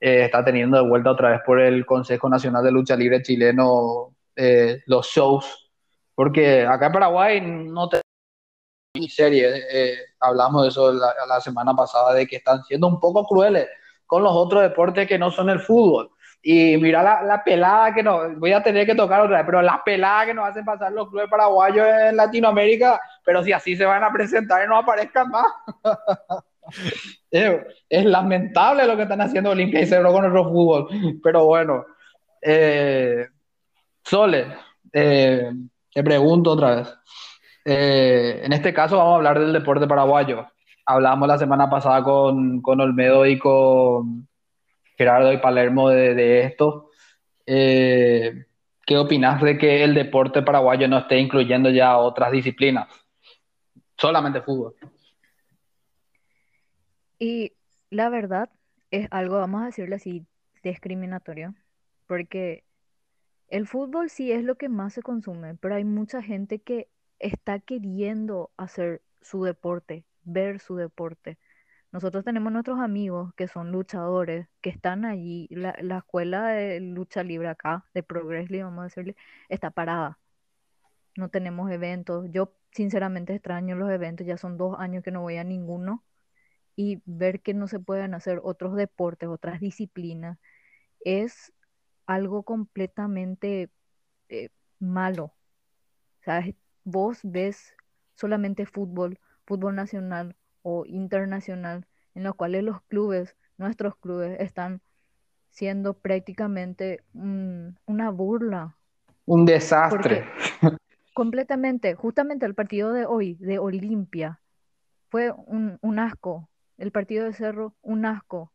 [0.00, 4.16] eh, está teniendo de vuelta otra vez por el Consejo Nacional de Lucha Libre chileno
[4.34, 5.70] eh, los shows.
[6.14, 8.01] Porque acá en Paraguay no te
[8.94, 13.66] eh, hablamos de eso la, semana pasada, de que están siendo un poco crueles
[14.06, 16.10] con los otros deportes que no son el fútbol.
[16.42, 19.62] Y mira la, la pelada que nos, voy a tener que tocar otra vez, pero
[19.62, 23.84] la pelada que nos hacen pasar los clubes paraguayos en Latinoamérica, pero si así se
[23.84, 25.46] van a presentar y no aparezcan más.
[27.30, 30.88] es, lamentable lo que están haciendo Olimpia y Cerro con nuestro fútbol,
[31.22, 31.86] pero bueno.
[32.42, 33.26] Eh,
[34.04, 34.48] Sole,
[34.92, 35.50] eh,
[35.94, 36.94] te pregunto otra vez.
[37.64, 40.46] Eh, en este caso vamos a hablar del deporte paraguayo.
[40.84, 44.28] Hablamos la semana pasada con, con Olmedo y con
[44.96, 46.90] Gerardo y Palermo de, esto.
[47.46, 48.46] Eh,
[48.84, 52.88] ¿Qué opinas de que el deporte paraguayo no esté incluyendo ya otras disciplinas?
[53.96, 54.74] Solamente fútbol.
[57.18, 57.52] Y
[57.90, 58.50] la verdad
[58.90, 60.26] es algo, vamos a decirlo así,
[60.64, 61.54] discriminatorio,
[62.08, 62.64] porque
[63.48, 66.88] el fútbol sí es lo que más se consume, pero hay mucha gente que
[67.22, 71.38] está queriendo hacer su deporte, ver su deporte.
[71.92, 75.48] Nosotros tenemos nuestros amigos que son luchadores, que están allí.
[75.50, 79.16] La, la escuela de lucha libre acá, de Progressly, vamos a decirle,
[79.48, 80.18] está parada.
[81.16, 82.26] No tenemos eventos.
[82.30, 86.04] Yo sinceramente extraño los eventos, ya son dos años que no voy a ninguno.
[86.76, 90.38] Y ver que no se pueden hacer otros deportes, otras disciplinas,
[91.00, 91.52] es
[92.06, 93.70] algo completamente
[94.28, 95.34] eh, malo.
[96.24, 96.54] ¿Sabes?
[96.84, 97.74] Vos ves
[98.14, 104.80] solamente fútbol, fútbol nacional o internacional, en los cuales los clubes, nuestros clubes, están
[105.50, 108.76] siendo prácticamente una burla.
[109.26, 110.24] Un desastre.
[111.14, 114.40] completamente, justamente el partido de hoy, de Olimpia,
[115.10, 116.48] fue un, un asco.
[116.78, 118.50] El partido de Cerro, un asco.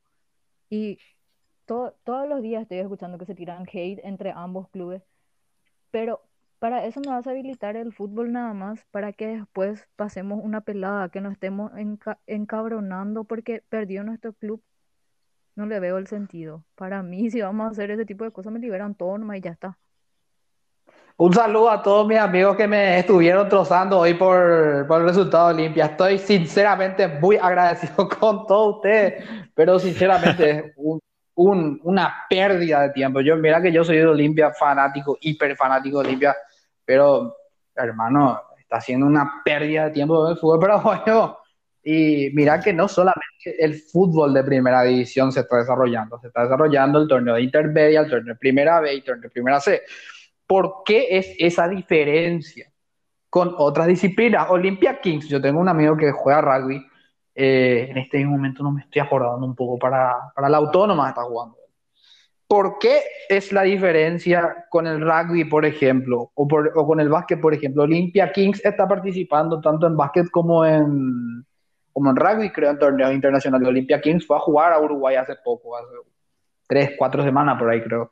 [0.69, 0.97] Y
[1.65, 5.03] todos los días estoy escuchando que se tiran hate entre ambos clubes,
[5.91, 6.21] pero
[6.59, 10.61] para eso nos vas a habilitar el fútbol nada más, para que después pasemos una
[10.61, 11.71] pelada, que nos estemos
[12.25, 14.61] encabronando porque perdió nuestro club.
[15.55, 16.63] No le veo el sentido.
[16.75, 19.41] Para mí, si vamos a hacer ese tipo de cosas, me liberan todo nomás y
[19.41, 19.77] ya está.
[21.19, 25.47] Un saludo a todos mis amigos que me estuvieron trozando hoy por, por el resultado
[25.47, 25.85] de Olimpia.
[25.85, 29.23] Estoy sinceramente muy agradecido con todos ustedes,
[29.55, 30.99] pero sinceramente un,
[31.38, 33.21] un, una pérdida de tiempo.
[33.21, 36.36] Yo, mira que yo soy de Olimpia, fanático, hiper fanático de Olimpia,
[36.84, 37.36] pero
[37.76, 41.38] hermano, está haciendo una pérdida de tiempo el fútbol paraguayo.
[41.89, 46.43] Y mira que no solamente el fútbol de primera división se está desarrollando, se está
[46.43, 49.62] desarrollando el torneo de intermedia, el torneo de primera B y el torneo de primera
[49.62, 49.84] C.
[50.45, 52.69] ¿Por qué es esa diferencia
[53.30, 54.50] con otras disciplinas?
[54.50, 56.86] Olimpia Kings, yo tengo un amigo que juega rugby
[57.39, 61.21] eh, en este momento no me estoy acordando un poco para, para la autónoma está
[61.21, 61.56] jugando.
[62.47, 67.39] ¿Por qué es la diferencia con el rugby, por ejemplo, o, o con el básquet,
[67.39, 67.84] por ejemplo?
[67.84, 71.45] Olympia Kings está participando tanto en básquet como en,
[71.93, 73.67] como en rugby, creo, en torneos internacionales.
[73.67, 75.93] Olympia Kings fue a jugar a Uruguay hace poco, hace
[76.67, 78.10] tres, cuatro semanas por ahí, creo.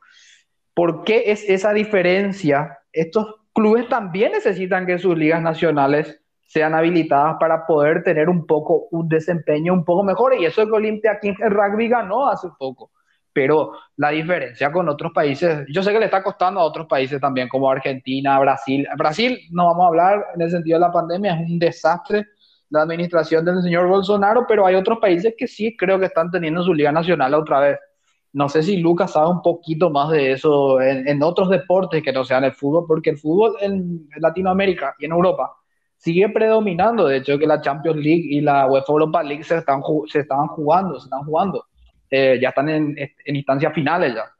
[0.72, 2.78] ¿Por qué es esa diferencia?
[2.92, 8.86] Estos clubes también necesitan que sus ligas nacionales sean habilitadas para poder tener un poco
[8.92, 10.34] un desempeño un poco mejor.
[10.38, 12.92] Y eso es que Olimpia King el rugby ganó hace poco.
[13.32, 17.20] Pero la diferencia con otros países, yo sé que le está costando a otros países
[17.20, 18.86] también, como Argentina, Brasil.
[18.96, 22.26] Brasil, no vamos a hablar en el sentido de la pandemia, es un desastre
[22.70, 26.64] la administración del señor Bolsonaro, pero hay otros países que sí creo que están teniendo
[26.64, 27.78] su liga nacional otra vez.
[28.32, 32.12] No sé si Lucas sabe un poquito más de eso en, en otros deportes que
[32.12, 35.52] no sean el fútbol, porque el fútbol en Latinoamérica y en Europa
[36.06, 37.08] sigue predominando.
[37.08, 40.46] De hecho, que la Champions League y la UEFA Europa League se están, se estaban
[40.46, 41.66] jugando, se están jugando.
[42.08, 44.30] Eh, ya están en, en, instancias finales ya.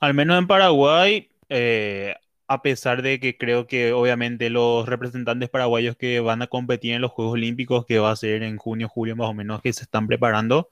[0.00, 2.14] Al menos en Paraguay, eh,
[2.46, 7.00] a pesar de que creo que obviamente los representantes paraguayos que van a competir en
[7.00, 9.84] los Juegos Olímpicos, que va a ser en junio, julio más o menos, que se
[9.84, 10.68] están preparando,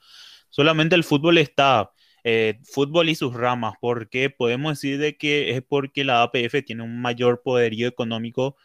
[0.51, 1.93] solamente el fútbol está.
[2.25, 6.83] Eh, fútbol y sus ramas, porque podemos decir de que es porque la APF tiene
[6.83, 8.57] un mayor poderío económico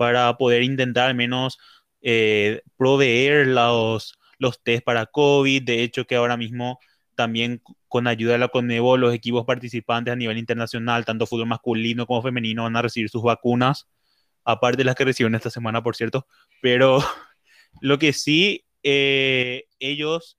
[0.00, 1.58] para poder intentar al menos
[2.00, 5.62] eh, proveer los, los test para COVID.
[5.62, 6.78] De hecho, que ahora mismo
[7.14, 12.06] también con ayuda de la Conmebol, los equipos participantes a nivel internacional, tanto fútbol masculino
[12.06, 13.90] como femenino, van a recibir sus vacunas,
[14.42, 16.26] aparte de las que reciben esta semana, por cierto.
[16.62, 17.04] Pero
[17.82, 20.38] lo que sí, eh, ellos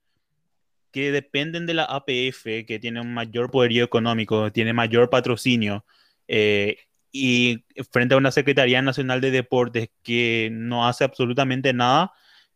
[0.90, 5.84] que dependen de la APF, que tiene un mayor poderío económico, tiene mayor patrocinio,
[6.26, 6.78] eh,
[7.12, 12.12] y frente a una Secretaría Nacional de Deportes que no hace absolutamente nada,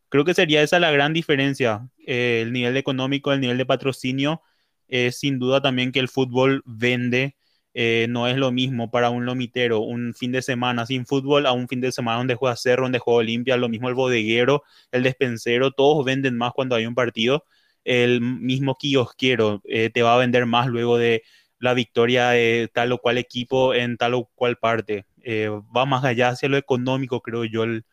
[0.09, 1.89] creo que sería esa la gran diferencia.
[2.07, 4.43] Eh, el nivel económico, el nivel de patrocinio,
[4.89, 7.37] es sin duda también que el fútbol vende.
[7.75, 11.53] Eh, no es lo mismo para un lomitero un fin de semana sin fútbol a
[11.53, 15.03] un fin de semana donde juega Cerro, donde juega Olimpia, lo mismo el bodeguero, el
[15.03, 17.45] despensero, todos venden más cuando hay un partido.
[17.85, 21.23] El mismo kiosquero eh, te va a vender más luego de
[21.59, 25.07] la victoria de tal o cual equipo en tal o cual parte.
[25.23, 27.85] Eh, va más allá hacia lo económico, creo yo, el,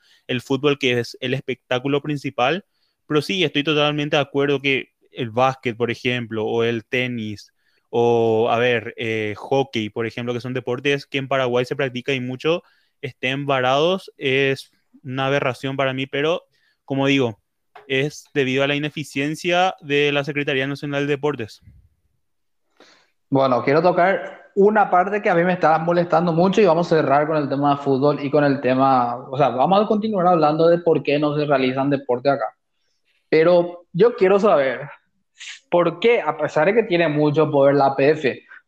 [0.41, 2.65] fútbol que es el espectáculo principal.
[3.08, 7.54] Pero sí, estoy totalmente de acuerdo que el básquet, por ejemplo, o el tenis,
[7.89, 12.13] o, a ver, eh, hockey, por ejemplo, que son deportes que en Paraguay se practica
[12.13, 12.63] y mucho,
[13.02, 14.71] estén varados, es
[15.04, 16.43] una aberración para mí, pero
[16.86, 17.39] como digo,
[17.88, 21.62] es debido a la ineficiencia de la Secretaría Nacional de Deportes.
[23.33, 26.97] Bueno, quiero tocar una parte que a mí me está molestando mucho y vamos a
[26.97, 30.27] cerrar con el tema de fútbol y con el tema, o sea, vamos a continuar
[30.27, 32.55] hablando de por qué no se realizan deportes acá.
[33.29, 34.81] Pero yo quiero saber,
[35.71, 38.23] ¿por qué, a pesar de que tiene mucho poder la APF,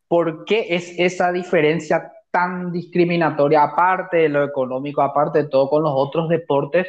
[0.07, 5.83] por qué es esa diferencia tan discriminatoria, aparte de lo económico, aparte de todo con
[5.83, 6.87] los otros deportes?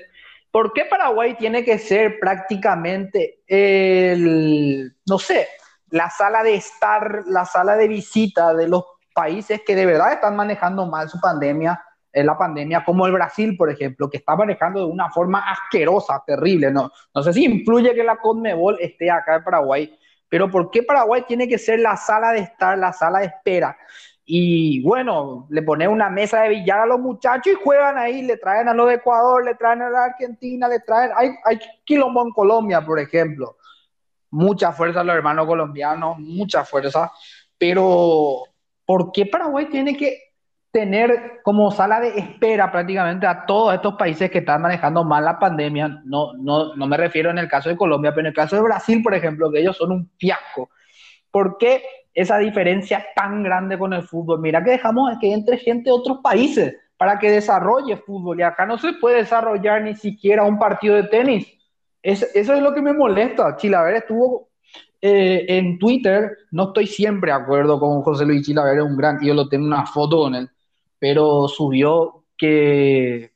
[0.50, 5.46] ¿Por qué Paraguay tiene que ser prácticamente el, no sé,
[5.90, 10.36] la sala de estar, la sala de visita de los países que de verdad están
[10.36, 14.80] manejando mal su pandemia, eh, la pandemia, como el Brasil, por ejemplo, que está manejando
[14.80, 16.70] de una forma asquerosa, terrible.
[16.70, 20.82] No, no sé si influye que la Conmebol esté acá en Paraguay, pero ¿por qué
[20.82, 23.76] Paraguay tiene que ser la sala de estar, la sala de espera?
[24.24, 28.36] Y bueno, le pone una mesa de billar a los muchachos y juegan ahí, le
[28.38, 32.22] traen a los de Ecuador, le traen a la Argentina, le traen, hay, hay quilombo
[32.22, 33.56] en Colombia, por ejemplo
[34.30, 37.12] mucha fuerza los hermanos colombianos, mucha fuerza,
[37.58, 38.42] pero
[38.84, 40.26] ¿por qué Paraguay tiene que
[40.70, 45.38] tener como sala de espera prácticamente a todos estos países que están manejando mal la
[45.38, 46.02] pandemia?
[46.04, 48.62] No, no, no me refiero en el caso de Colombia, pero en el caso de
[48.62, 50.70] Brasil, por ejemplo, que ellos son un fiasco.
[51.30, 54.40] ¿Por qué esa diferencia tan grande con el fútbol?
[54.40, 58.66] Mira que dejamos que entre gente de otros países para que desarrolle fútbol y acá
[58.66, 61.55] no se puede desarrollar ni siquiera un partido de tenis
[62.12, 63.56] eso es lo que me molesta.
[63.56, 64.50] Chilaver estuvo
[65.00, 69.18] eh, en Twitter, no estoy siempre de acuerdo con José Luis Chilaver, es un gran,
[69.22, 70.48] yo lo tengo una foto con él,
[70.98, 73.32] pero subió que,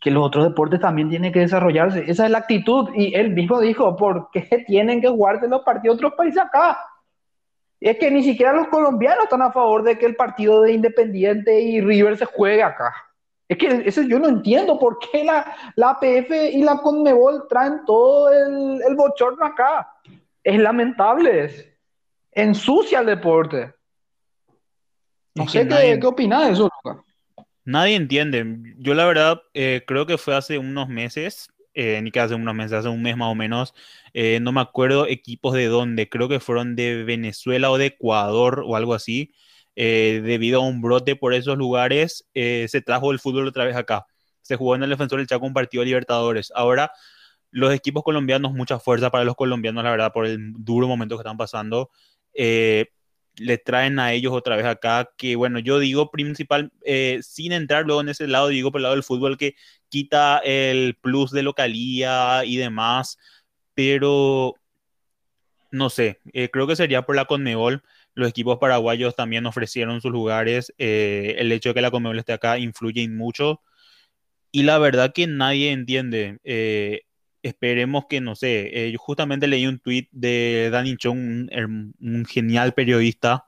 [0.00, 2.04] que los otros deportes también tienen que desarrollarse.
[2.08, 2.90] Esa es la actitud.
[2.94, 6.78] Y él mismo dijo, ¿por qué tienen que jugarse los partidos de otros países acá?
[7.80, 11.60] Es que ni siquiera los colombianos están a favor de que el partido de Independiente
[11.60, 12.94] y River se juegue acá.
[13.52, 17.84] Es que eso yo no entiendo por qué la, la APF y la Conmebol traen
[17.84, 19.92] todo el, el bochorno acá.
[20.42, 21.76] Es lamentable.
[22.30, 23.74] Ensucia el deporte.
[25.34, 27.04] No sé qué, qué opinas de eso, Luca.
[27.66, 28.74] Nadie entiende.
[28.78, 32.54] Yo la verdad eh, creo que fue hace unos meses, eh, ni que hace unos
[32.54, 33.74] meses, hace un mes más o menos,
[34.14, 38.64] eh, no me acuerdo equipos de dónde, creo que fueron de Venezuela o de Ecuador
[38.66, 39.34] o algo así,
[39.74, 43.76] eh, debido a un brote por esos lugares, eh, se trajo el fútbol otra vez
[43.76, 44.06] acá.
[44.42, 46.52] Se jugó en el Defensor del Chaco un partido de Libertadores.
[46.54, 46.92] Ahora,
[47.50, 51.22] los equipos colombianos, mucha fuerza para los colombianos, la verdad, por el duro momento que
[51.22, 51.90] están pasando.
[52.34, 52.86] Eh,
[53.36, 56.70] le traen a ellos otra vez acá, que bueno, yo digo principal,
[57.22, 59.54] sin entrar luego en ese lado, digo por el lado del fútbol que
[59.88, 63.16] quita el plus de localía y demás,
[63.72, 64.56] pero
[65.70, 66.20] no sé,
[66.52, 67.82] creo que sería por la Conmebol
[68.14, 70.72] los equipos paraguayos también ofrecieron sus lugares.
[70.78, 73.60] Eh, el hecho de que la Conmebol esté acá influye mucho.
[74.50, 76.38] Y la verdad que nadie entiende.
[76.44, 77.02] Eh,
[77.42, 81.50] esperemos que, no sé, eh, yo justamente leí un tweet de Danny Chong,
[82.00, 83.46] un genial periodista,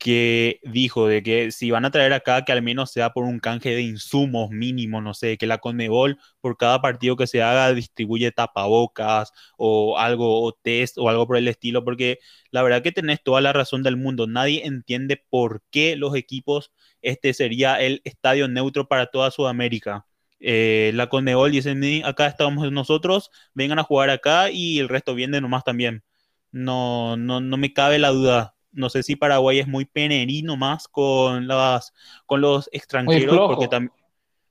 [0.00, 3.38] que dijo de que si van a traer acá, que al menos sea por un
[3.38, 7.74] canje de insumos mínimo, no sé, que la Conmebol por cada partido que se haga
[7.74, 12.18] distribuye tapabocas o algo, o test o algo por el estilo, porque
[12.50, 14.26] la verdad que tenés toda la razón del mundo.
[14.26, 16.72] Nadie entiende por qué los equipos,
[17.02, 20.06] este sería el estadio neutro para toda Sudamérica.
[20.40, 21.74] Eh, la Conmebol dice,
[22.06, 26.04] acá estamos nosotros, vengan a jugar acá y el resto viene nomás también.
[26.52, 30.88] No, no, no me cabe la duda no sé si Paraguay es muy penerino más
[30.88, 31.92] con, las,
[32.26, 33.92] con los extranjeros, porque también...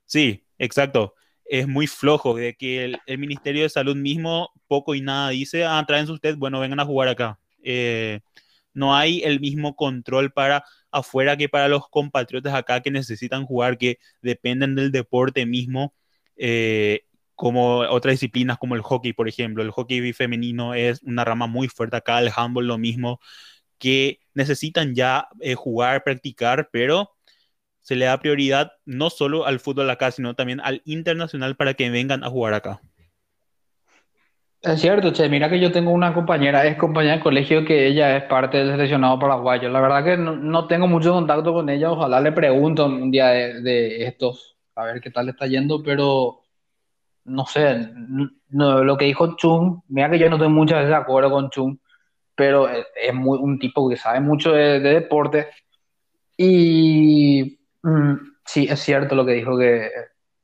[0.06, 1.14] Sí, exacto.
[1.44, 5.82] Es muy flojo, de que el, Ministerio de Salud mismo poco y nada dice, ah,
[5.86, 7.38] tráense ustedes, bueno, vengan a jugar acá.
[7.62, 8.20] Eh,
[8.72, 13.78] no hay el mismo control para afuera que para los compatriotas acá que necesitan jugar,
[13.78, 15.94] que dependen del deporte mismo,
[16.36, 17.02] eh,
[17.34, 19.62] como otras disciplinas como el hockey, por ejemplo.
[19.62, 23.18] El hockey femenino es una rama muy fuerte acá, el handball lo mismo
[23.80, 27.16] que necesitan ya eh, jugar, practicar, pero
[27.80, 31.90] se le da prioridad no solo al fútbol acá, sino también al internacional para que
[31.90, 32.80] vengan a jugar acá.
[34.62, 38.18] Es cierto, che, mira que yo tengo una compañera, es compañera de colegio que ella
[38.18, 39.70] es parte del seleccionado paraguayo.
[39.70, 44.04] La verdad que no, tengo mucho contacto con ella, ojalá le pregunto un día de,
[44.04, 46.42] estos, a ver qué tal le está yendo, pero
[47.24, 47.88] no sé,
[48.50, 51.78] lo que dijo Chung, mira que yo no estoy muchas veces de acuerdo con Chung,
[52.40, 55.48] pero es, muy, un tipo que sabe mucho de, deporte
[56.38, 58.14] y mm,
[58.46, 59.90] sí, es cierto lo que dijo que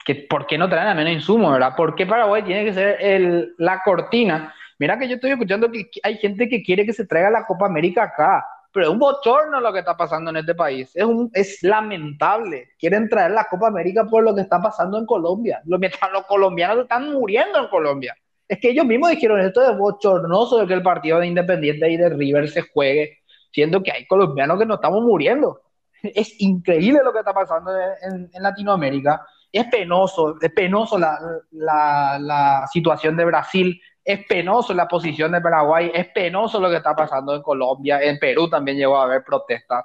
[0.04, 1.74] que ¿por qué no traen a menos insumos, verdad?
[1.74, 4.54] ¿Por qué Paraguay tiene que ser el, la cortina?
[4.78, 7.64] Mira que yo estoy escuchando que hay gente que quiere que se traiga la Copa
[7.64, 10.94] América acá, pero es un bochorno lo que está pasando en este país.
[10.94, 12.68] Es, un, es lamentable.
[12.78, 15.62] Quieren traer la Copa América por lo que está pasando en Colombia.
[15.64, 18.14] Lo, mientras los colombianos están muriendo en Colombia.
[18.48, 21.96] Es que ellos mismos dijeron esto es bochornoso de que el partido de Independiente y
[21.96, 23.18] de River se juegue,
[23.50, 25.62] siendo que hay colombianos que no estamos muriendo.
[26.02, 27.72] Es increíble lo que está pasando
[28.02, 35.40] en, Latinoamérica es penoso, es penoso la, situación de Brasil, es penoso la posición de
[35.40, 39.24] Paraguay, es penoso lo que está pasando en Colombia, en Perú también llegó a haber
[39.24, 39.84] protestas.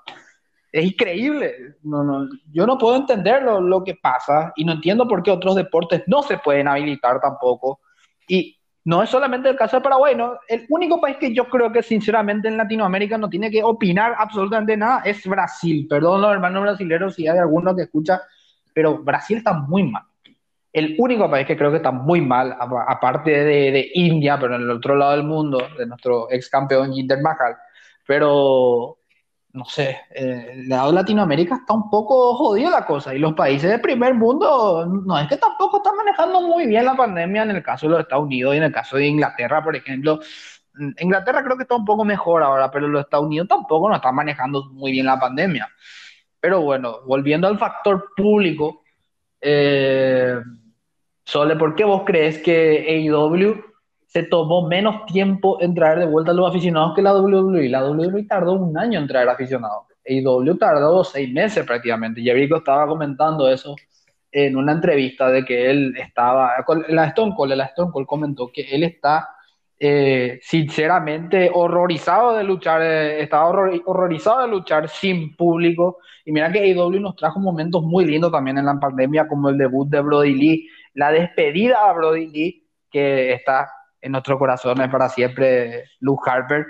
[0.71, 5.21] Es increíble, no, no, yo no puedo entender lo, que pasa y no entiendo por
[5.21, 7.81] qué otros deportes no se pueden habilitar tampoco.
[8.33, 10.39] Y no es solamente el caso de Paraguay, ¿no?
[10.47, 14.77] el único país que yo creo que sinceramente en Latinoamérica no tiene que opinar absolutamente
[14.77, 15.85] nada es Brasil.
[15.89, 18.21] Perdón los hermanos brasileños si hay alguno que escucha
[18.73, 20.03] pero Brasil está muy mal.
[20.73, 22.55] El único país que creo que está muy mal,
[22.87, 27.21] aparte de, India, pero en el otro lado del mundo, de nuestro ex campeón Jinder
[27.21, 27.57] Mahal,
[28.07, 28.99] pero
[29.53, 33.81] no sé, eh, lado Latinoamérica está un poco jodido la cosa y los países del
[33.81, 37.87] primer mundo no es que tampoco están manejando muy bien la pandemia en el caso
[37.87, 40.19] de los Estados Unidos y en el caso de Inglaterra, por ejemplo.
[40.99, 44.15] Inglaterra creo que está un poco mejor ahora, pero los Estados Unidos tampoco no están
[44.15, 45.69] manejando muy bien la pandemia.
[46.39, 48.83] Pero bueno, volviendo al factor público,
[49.41, 50.39] eh,
[51.25, 53.70] Sole, ¿por qué vos crees que AEW
[54.11, 57.69] se tomó menos tiempo en traer de vuelta a los aficionados que la WWE?
[57.69, 59.85] La WWE tardó un año en traer aficionados.
[60.05, 62.21] AEW tardó seis meses prácticamente.
[62.21, 63.73] Jericho estaba comentando eso
[64.29, 66.51] en una entrevista de que él estaba,
[66.89, 69.29] la Stone Cold, la Stone Cold comentó que él está
[69.79, 75.99] eh, sinceramente horrorizado de luchar, eh, estaba horrorizado de luchar sin público.
[76.25, 79.57] Y mira que AEW nos trajo momentos muy lindos también en la pandemia, como el
[79.57, 83.69] debut de Brody Lee, la despedida a Brody Lee, que está
[84.01, 86.65] en nuestros corazones para siempre, Luke Harper.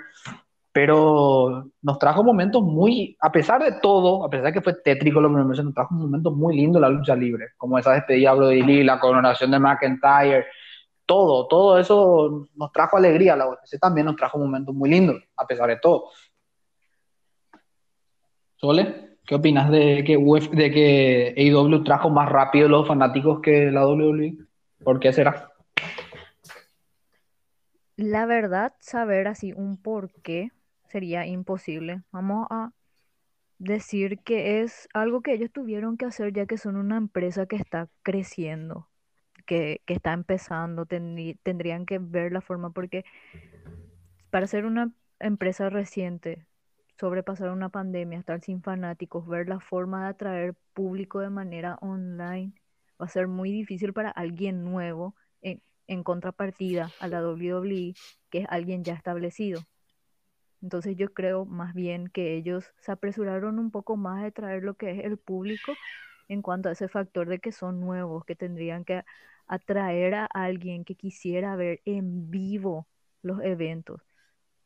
[0.74, 5.20] Pero nos trajo momentos muy, a pesar de todo, a pesar de que fue tétrico
[5.20, 8.84] lo que nos trajo momentos muy lindos la lucha libre, como esa despedida Brody Lee,
[8.84, 10.46] la coronación de McIntyre,
[11.06, 13.36] todo, todo eso nos trajo alegría.
[13.36, 16.06] La UFC también nos trajo momentos muy lindos, a pesar de todo.
[18.56, 20.18] Sole, ¿qué opinas de que,
[20.54, 24.38] de que AEW trajo más rápido los fanáticos que la WWE?
[24.84, 25.51] ¿Por qué será?
[28.02, 30.52] La verdad, saber así un por qué
[30.88, 32.02] sería imposible.
[32.12, 32.74] Vamos a
[33.60, 37.58] decir que es algo que ellos tuvieron que hacer ya que son una empresa que
[37.58, 38.90] está creciendo
[39.46, 43.06] que, está empezando, tendrían que ver la forma, porque
[44.32, 46.48] para ser una empresa reciente,
[47.00, 52.54] sobrepasar una pandemia, estar sin fanáticos, ver la forma de atraer público de manera online,
[53.00, 55.62] va a ser muy difícil para alguien nuevo en,
[55.92, 57.94] en contrapartida a la WWE,
[58.30, 59.62] que es alguien ya establecido.
[60.62, 64.76] Entonces yo creo más bien que ellos se apresuraron un poco más de traer lo
[64.76, 65.74] que es el público
[66.30, 69.04] en cuanto a ese factor de que son nuevos, que tendrían que
[69.48, 72.88] atraer a alguien que quisiera ver en vivo
[73.22, 74.02] los eventos,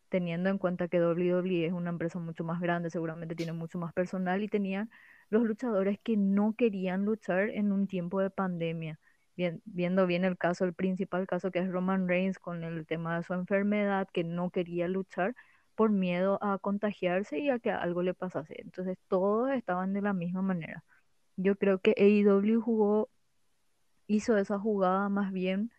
[0.10, 3.94] teniendo en cuenta que WWE es una empresa mucho más grande, seguramente tiene mucho más
[3.94, 4.92] personal y tenían
[5.30, 9.00] los luchadores que no querían luchar en un tiempo de pandemia.
[9.36, 13.24] Viendo bien el caso, el principal caso que es Roman Reigns con el tema de
[13.24, 15.36] su enfermedad, que no quería luchar
[15.76, 18.62] por miedo a contagiarse y a que algo le pasase.
[18.62, 20.84] Entonces todos estaban de la misma manera.
[21.36, 23.10] Yo creo que AEW jugó
[24.08, 25.72] hizo esa jugada más bien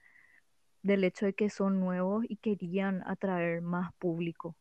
[0.83, 4.55] del hecho de que son nuevos y querían atraer más público.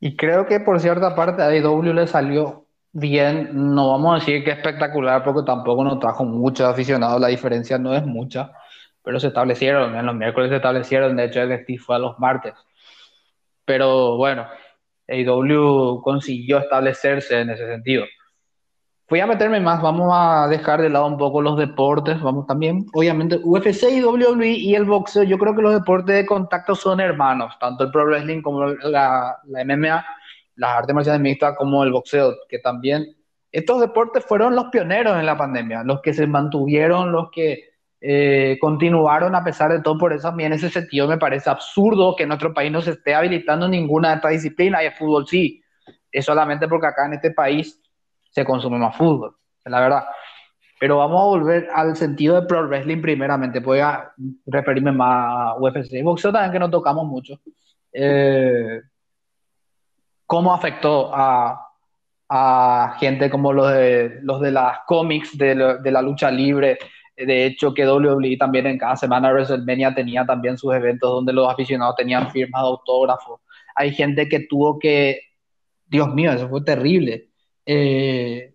[0.00, 4.44] Y creo que por cierta parte a AEW le salió bien, no vamos a decir
[4.44, 8.52] que espectacular porque tampoco nos trajo muchos aficionados, la diferencia no es mucha,
[9.02, 12.54] pero se establecieron, en los miércoles se establecieron, de hecho el fue a los martes.
[13.64, 14.46] Pero bueno,
[15.08, 18.04] AEW consiguió establecerse en ese sentido.
[19.10, 22.84] Voy a meterme más, vamos a dejar de lado un poco los deportes, vamos también,
[22.92, 27.00] obviamente, UFC y WWE y el boxeo, yo creo que los deportes de contacto son
[27.00, 30.04] hermanos, tanto el pro wrestling como la, la MMA,
[30.58, 33.16] las artes marciales mixtas como el boxeo, que también
[33.50, 38.58] estos deportes fueron los pioneros en la pandemia, los que se mantuvieron, los que eh,
[38.60, 39.96] continuaron a pesar de todo.
[39.98, 42.82] Por eso a mí en ese sentido me parece absurdo que en nuestro país no
[42.82, 45.62] se esté habilitando ninguna de estas disciplinas y el fútbol sí.
[46.12, 47.80] Es solamente porque acá en este país
[48.30, 50.04] se consume más fútbol, la verdad.
[50.80, 53.60] Pero vamos a volver al sentido de pro wrestling primeramente.
[53.60, 54.12] Voy a
[54.46, 57.40] referirme más a UFC boxeo también que no tocamos mucho.
[57.92, 58.80] Eh,
[60.28, 61.70] ¿Cómo afectó a,
[62.28, 66.78] a gente como los de, los de las cómics de, de la lucha libre?
[67.16, 71.50] De hecho, que WWE también en cada semana WrestleMania tenía también sus eventos donde los
[71.50, 73.40] aficionados tenían firmas de autógrafos.
[73.74, 75.18] Hay gente que tuvo que,
[75.86, 77.30] Dios mío, eso fue terrible.
[77.64, 78.52] Eh,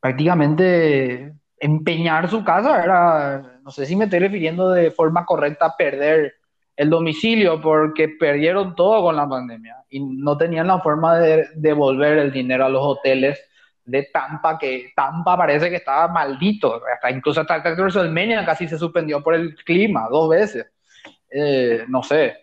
[0.00, 5.76] prácticamente empeñar su casa era, no sé si me estoy refiriendo de forma correcta, a
[5.76, 6.34] perder
[6.74, 12.32] el domicilio porque perdieron todo con la pandemia no tenían la forma de devolver el
[12.32, 13.40] dinero a los hoteles
[13.84, 18.78] de Tampa, que Tampa parece que estaba maldito, hasta incluso hasta el WrestleMania casi se
[18.78, 20.66] suspendió por el clima dos veces.
[21.30, 22.34] Eh, no sé,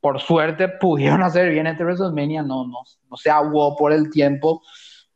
[0.00, 4.62] por suerte pudieron hacer bien este WrestleMania, no, no, no se aguó por el tiempo,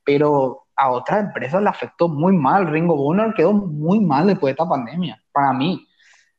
[0.05, 2.67] pero a otras empresas le afectó muy mal.
[2.67, 5.87] Ringo Bonner quedó muy mal después de esta pandemia, para mí.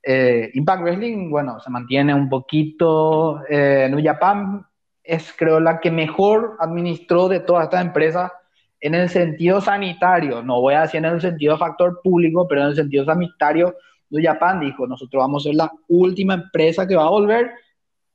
[0.05, 3.41] Eh, Impact Wrestling, bueno, se mantiene un poquito.
[3.47, 4.66] Eh, New Japan
[5.03, 8.31] es, creo, la que mejor administró de todas estas empresas
[8.79, 12.67] en el sentido sanitario, no voy a decir en el sentido factor público, pero en
[12.67, 13.75] el sentido sanitario,
[14.11, 17.51] Japan dijo, nosotros vamos a ser la última empresa que va a volver,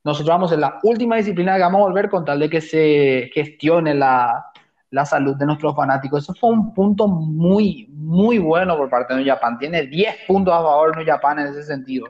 [0.05, 2.61] nosotros vamos a ser la última disciplina que vamos a volver con tal de que
[2.61, 4.45] se gestione la,
[4.91, 6.23] la salud de nuestros fanáticos.
[6.23, 9.59] Eso fue un punto muy, muy bueno por parte de Japan.
[9.59, 12.07] Tiene 10 puntos a favor New Japan en ese sentido.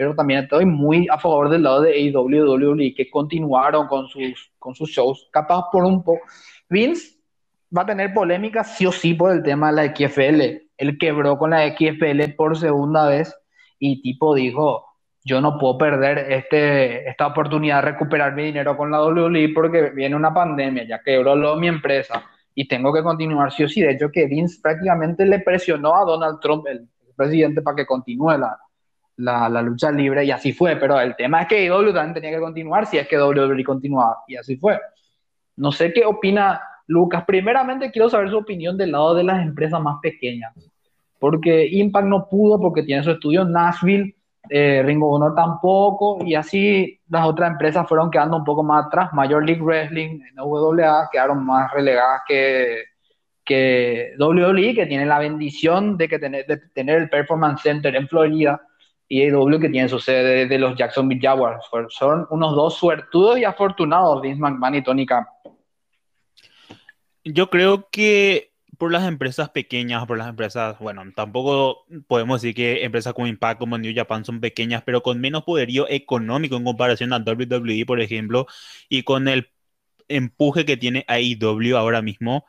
[0.00, 4.74] Pero también estoy muy a favor del lado de AEW, que continuaron con sus, con
[4.74, 6.22] sus shows, capaz por un poco.
[6.70, 7.18] Vince
[7.76, 10.68] va a tener polémica sí o sí por el tema de la XFL.
[10.78, 13.36] Él quebró con la XFL por segunda vez
[13.78, 14.86] y tipo dijo,
[15.22, 19.90] yo no puedo perder este, esta oportunidad de recuperar mi dinero con la WWE porque
[19.90, 22.24] viene una pandemia, ya quebró lo, mi empresa
[22.54, 23.82] y tengo que continuar sí o sí.
[23.82, 28.38] De hecho, que Vince prácticamente le presionó a Donald Trump, el presidente, para que continúe
[28.38, 28.58] la,
[29.20, 30.76] la, lucha libre y así fue.
[30.76, 34.18] Pero el tema es que WWE también tenía que continuar si es que WWE continuaba
[34.26, 34.78] y así fue.
[35.56, 36.60] No sé qué opina
[36.90, 40.52] Lucas, primeramente quiero saber su opinión del lado de las empresas más pequeñas,
[41.20, 44.16] porque Impact no pudo porque tiene su estudio en Nashville,
[44.48, 49.12] eh, Ringo Honor tampoco, y así las otras empresas fueron quedando un poco más atrás.
[49.12, 52.82] Major League Wrestling, NWA, quedaron más relegadas que,
[54.18, 58.60] WWE, que tiene la bendición de, que de tener el Performance Center en Florida,
[59.10, 61.66] y AEW que tiene su sede de los Jacksonville Jaguars.
[61.88, 65.26] Son unos dos suertudos y afortunados, Vince McMahon y Tony Khan.
[67.24, 72.84] Yo creo que por las empresas pequeñas, por las empresas, bueno, tampoco podemos decir que
[72.84, 77.12] empresas como Impact, como New Japan son pequeñas, pero con menos poderío económico en comparación
[77.12, 78.46] a WWE, por ejemplo,
[78.88, 79.50] y con el
[80.06, 82.46] empuje que tiene AEW ahora mismo,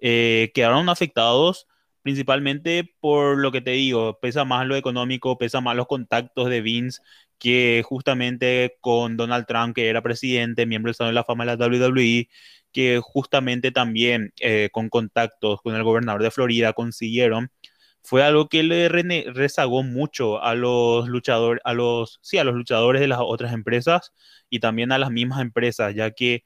[0.00, 1.68] eh, quedaron afectados
[2.08, 6.62] principalmente por lo que te digo, pesa más lo económico, pesa más los contactos de
[6.62, 7.02] Vince,
[7.38, 11.66] que justamente con Donald Trump, que era presidente, miembro del de la Fama de la
[11.66, 12.30] WWE,
[12.72, 17.50] que justamente también eh, con contactos con el gobernador de Florida consiguieron,
[18.02, 23.02] fue algo que le rezagó mucho a los luchadores, a los, sí, a los luchadores
[23.02, 24.14] de las otras empresas
[24.48, 26.42] y también a las mismas empresas, ya que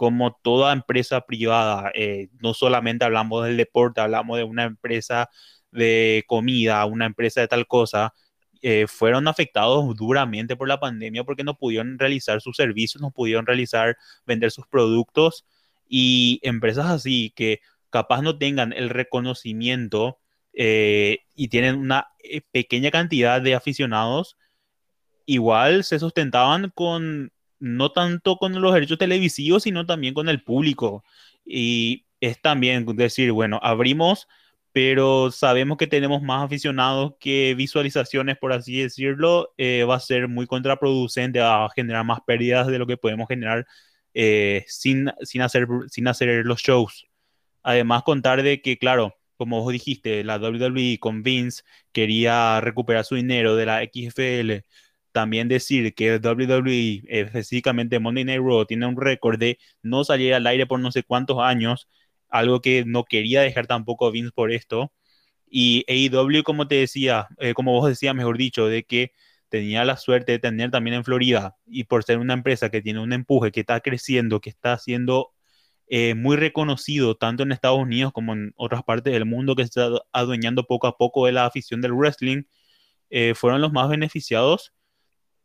[0.00, 5.28] como toda empresa privada, eh, no solamente hablamos del deporte, hablamos de una empresa
[5.72, 8.14] de comida, una empresa de tal cosa,
[8.62, 13.44] eh, fueron afectados duramente por la pandemia porque no pudieron realizar sus servicios, no pudieron
[13.44, 15.44] realizar, vender sus productos.
[15.86, 20.18] Y empresas así que capaz no tengan el reconocimiento
[20.54, 24.38] eh, y tienen una eh, pequeña cantidad de aficionados,
[25.26, 31.04] igual se sustentaban con, no tanto con los derechos televisivos, sino también con el público.
[31.44, 34.28] Y es también decir, bueno, abrimos,
[34.72, 40.28] pero sabemos que tenemos más aficionados que visualizaciones, por así decirlo, eh, va a ser
[40.28, 43.66] muy contraproducente, a generar más pérdidas de lo que podemos generar
[44.14, 47.06] eh, sin, sin, hacer, sin hacer los shows.
[47.62, 53.14] Además, contar de que, claro, como vos dijiste, la WWE con Vince quería recuperar su
[53.16, 54.66] dinero de la XFL.
[55.12, 60.46] También decir que WWE, específicamente Monday Night Raw, tiene un récord de no salir al
[60.46, 61.88] aire por no sé cuántos años,
[62.28, 64.92] algo que no quería dejar tampoco Vince por esto.
[65.50, 69.12] Y AEW, como te decía, eh, como vos decías, mejor dicho, de que
[69.48, 73.00] tenía la suerte de tener también en Florida y por ser una empresa que tiene
[73.00, 75.32] un empuje, que está creciendo, que está haciendo
[75.88, 79.68] eh, muy reconocido tanto en Estados Unidos como en otras partes del mundo que se
[79.68, 82.44] está adueñando poco a poco de la afición del wrestling,
[83.10, 84.72] eh, fueron los más beneficiados,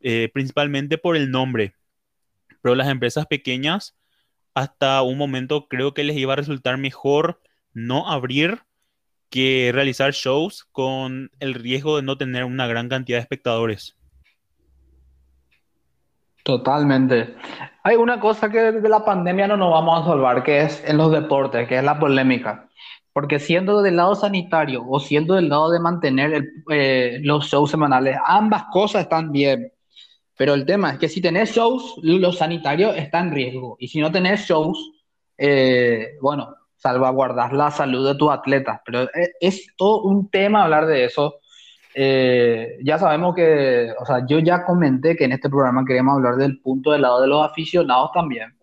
[0.08, 1.74] eh, principalmente por el nombre.
[2.62, 3.98] Pero las empresas pequeñas,
[4.54, 7.42] hasta un momento creo que les iba a resultar mejor
[7.74, 8.60] no abrir
[9.32, 13.98] que realizar shows con el riesgo de no tener una gran cantidad de espectadores.
[16.44, 17.36] Totalmente.
[17.82, 20.98] Hay una cosa que de la pandemia no nos vamos a salvar, que es en
[20.98, 22.70] los deportes, que es la polémica.
[23.12, 28.18] Porque siendo del lado sanitario o siendo del lado de mantener eh, los shows semanales,
[28.24, 29.72] ambas cosas están bien.
[30.38, 33.78] Pero el tema es que si tenés shows, los sanitarios están en riesgo.
[33.80, 34.92] Y si no tenés shows,
[35.38, 38.82] eh, bueno, salvaguardar la salud de tus atletas.
[38.86, 41.40] Pero es, es, todo un tema hablar de eso.
[41.94, 46.36] Eh, ya sabemos que, o sea, yo ya comenté que en este programa queremos hablar
[46.36, 48.54] del punto del lado de los aficionados también.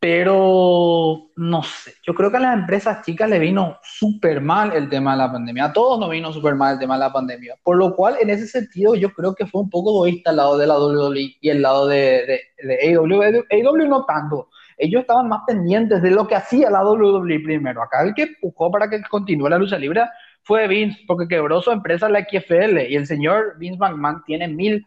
[0.00, 4.88] Pero no sé, yo creo que a las empresas chicas le vino súper mal el
[4.88, 5.66] tema de la pandemia.
[5.66, 7.56] A todos nos vino súper mal el tema de la pandemia.
[7.62, 10.56] Por lo cual, en ese sentido, yo creo que fue un poco egoísta el lado
[10.56, 13.44] de la WWE y el lado de, de, de AW.
[13.50, 14.48] AW no tanto
[14.80, 17.82] ellos estaban más pendientes de lo que hacía la WWE primero.
[17.82, 20.02] Acá el que empujó para que continúe la lucha libre
[20.42, 24.86] fue Vince, porque quebró su empresa la XFL y el señor Vince McMahon tiene mil,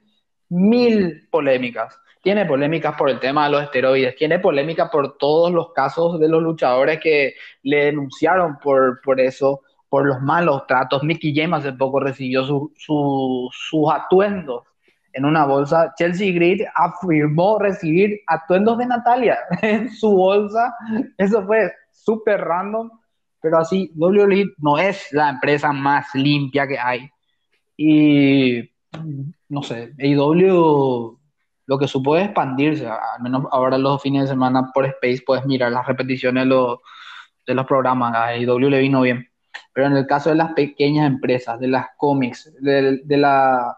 [0.50, 1.96] mil polémicas.
[2.24, 6.30] Tiene polémicas por el tema de los esteroides, tiene polémicas por todos los casos de
[6.30, 11.04] los luchadores que le denunciaron por, por eso, por los malos tratos.
[11.04, 14.64] Mickey James hace poco recibió su, su, sus atuendos
[15.12, 15.94] en una bolsa.
[15.98, 20.74] Chelsea Grid afirmó recibir atuendos de Natalia en su bolsa.
[21.18, 22.90] Eso fue súper random,
[23.42, 27.10] pero así, WWE no es la empresa más limpia que hay.
[27.76, 28.72] Y
[29.50, 31.20] no sé, AEW
[31.74, 35.44] lo que supo es expandirse, al menos ahora los fines de semana por Space puedes
[35.46, 36.78] mirar las repeticiones de los,
[37.48, 39.28] de los programas, a AEW le vino bien.
[39.74, 43.76] Pero en el caso de las pequeñas empresas, de las cómics, de, de la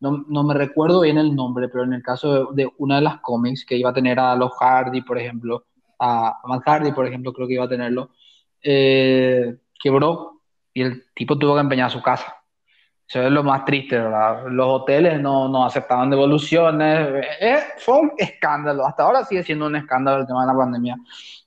[0.00, 3.20] no, no, me recuerdo bien el nombre, pero en el caso de, una de las
[3.20, 5.66] cómics que iba a tener a los Hardy, por ejemplo,
[6.00, 8.10] a, Matt Hardy, por ejemplo, creo que iba a tenerlo,
[8.62, 10.42] eh, quebró
[10.74, 12.37] y el tipo tuvo que empeñar su casa.
[13.08, 14.44] Eso es lo más triste, ¿verdad?
[14.48, 17.24] Los hoteles no, no aceptaban devoluciones.
[17.40, 18.86] Eh, fue un escándalo.
[18.86, 20.96] Hasta ahora sigue siendo un escándalo el tema de la pandemia.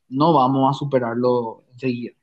[0.10, 2.14] No vamos a superarlo enseguida.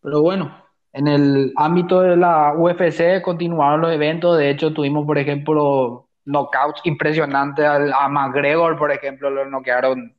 [0.00, 0.64] Pero bueno,
[0.94, 6.80] en el ámbito de la UFC continuaron los eventos, de hecho tuvimos, por ejemplo, knockouts
[6.84, 10.16] impresionantes a McGregor, por ejemplo, lo noquearon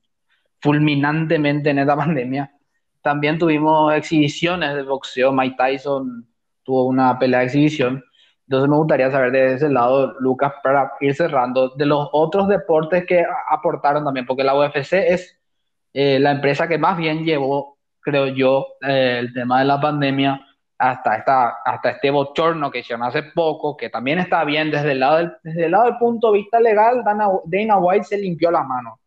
[0.61, 2.51] fulminantemente en esta pandemia.
[3.01, 6.27] También tuvimos exhibiciones de boxeo, Mike Tyson
[6.67, 8.03] tuvo una pelea de exhibición.
[8.45, 13.05] Entonces me gustaría saber de ese lado, Lucas, para ir cerrando, de los otros deportes
[13.05, 15.39] que aportaron también, porque la UFC es
[15.93, 20.41] eh, la empresa que más bien llevó, creo yo, eh, el tema de la pandemia
[20.77, 24.99] hasta, esta, hasta este bochorno que hicieron hace poco, que también está bien desde el
[24.99, 28.51] lado del, desde el lado del punto de vista legal, Dana, Dana White se limpió
[28.51, 28.99] las manos.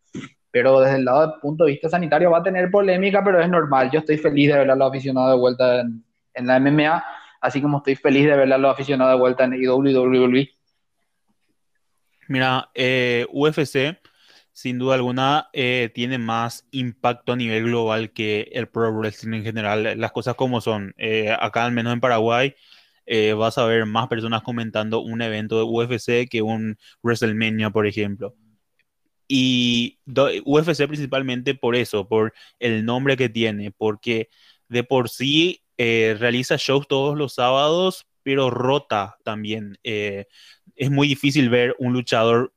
[0.51, 3.49] Pero desde el lado del punto de vista sanitario va a tener polémica, pero es
[3.49, 3.91] normal.
[3.91, 6.05] Yo estoy feliz de ver a los aficionados de vuelta en,
[6.35, 7.05] en la MMA,
[7.41, 10.51] así como estoy feliz de ver a los aficionados de vuelta en WWE.
[12.29, 13.99] Mira, eh, UFC
[14.53, 19.45] sin duda alguna eh, tiene más impacto a nivel global que el pro wrestling en
[19.45, 19.99] general.
[19.99, 20.95] Las cosas como son.
[20.99, 22.55] Eh, acá, al menos en Paraguay,
[23.37, 28.37] vas a ver más personas comentando un evento de UFC que un WrestleMania, por ejemplo.
[29.27, 29.99] Y
[30.45, 34.29] UFC principalmente por eso, por el nombre que tiene, porque
[34.69, 35.63] de por sí
[36.19, 39.79] realiza shows todos los sábados, pero rota también.
[39.83, 42.53] es muy difícil ver un luchador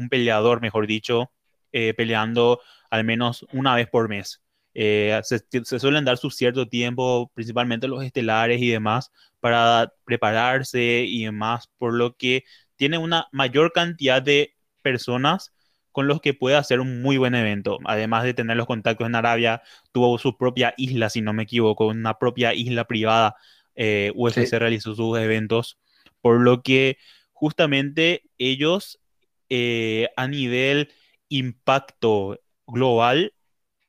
[0.00, 1.32] un peleador, mejor dicho,
[1.72, 4.42] eh, peleando al menos una vez por mes.
[4.74, 5.40] Eh, se,
[5.78, 11.94] suelen dar su cierto tiempo, principalmente los estelares y demás, para prepararse y demás, por
[11.94, 12.44] lo que
[12.76, 15.52] tiene una mayor cantidad de personas
[15.92, 17.78] con los que puede hacer un muy buen evento.
[17.84, 19.62] Además de tener los contactos en Arabia,
[19.92, 23.36] tuvo su propia isla, si no me equivoco, una propia isla privada.
[23.74, 25.78] Eh, UFC realizó sus eventos,
[26.20, 26.98] por lo que
[27.32, 29.00] justamente ellos
[29.48, 30.92] eh, a nivel
[31.28, 33.32] impacto global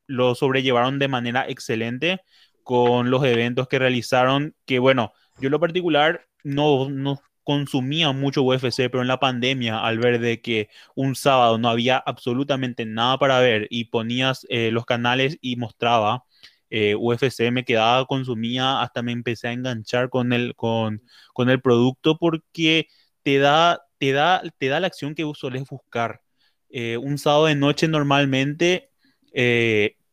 [0.07, 2.21] lo sobrellevaron de manera excelente
[2.63, 8.43] con los eventos que realizaron, que bueno, yo en lo particular no, no consumía mucho
[8.43, 13.17] UFC, pero en la pandemia, al ver de que un sábado no había absolutamente nada
[13.17, 16.25] para ver y ponías eh, los canales y mostraba
[16.69, 21.61] eh, UFC, me quedaba, consumía, hasta me empecé a enganchar con el, con, con el
[21.61, 22.87] producto porque
[23.23, 25.39] te da te da, te da la acción que vos
[25.69, 26.21] buscar.
[26.69, 28.89] Eh, un sábado de noche normalmente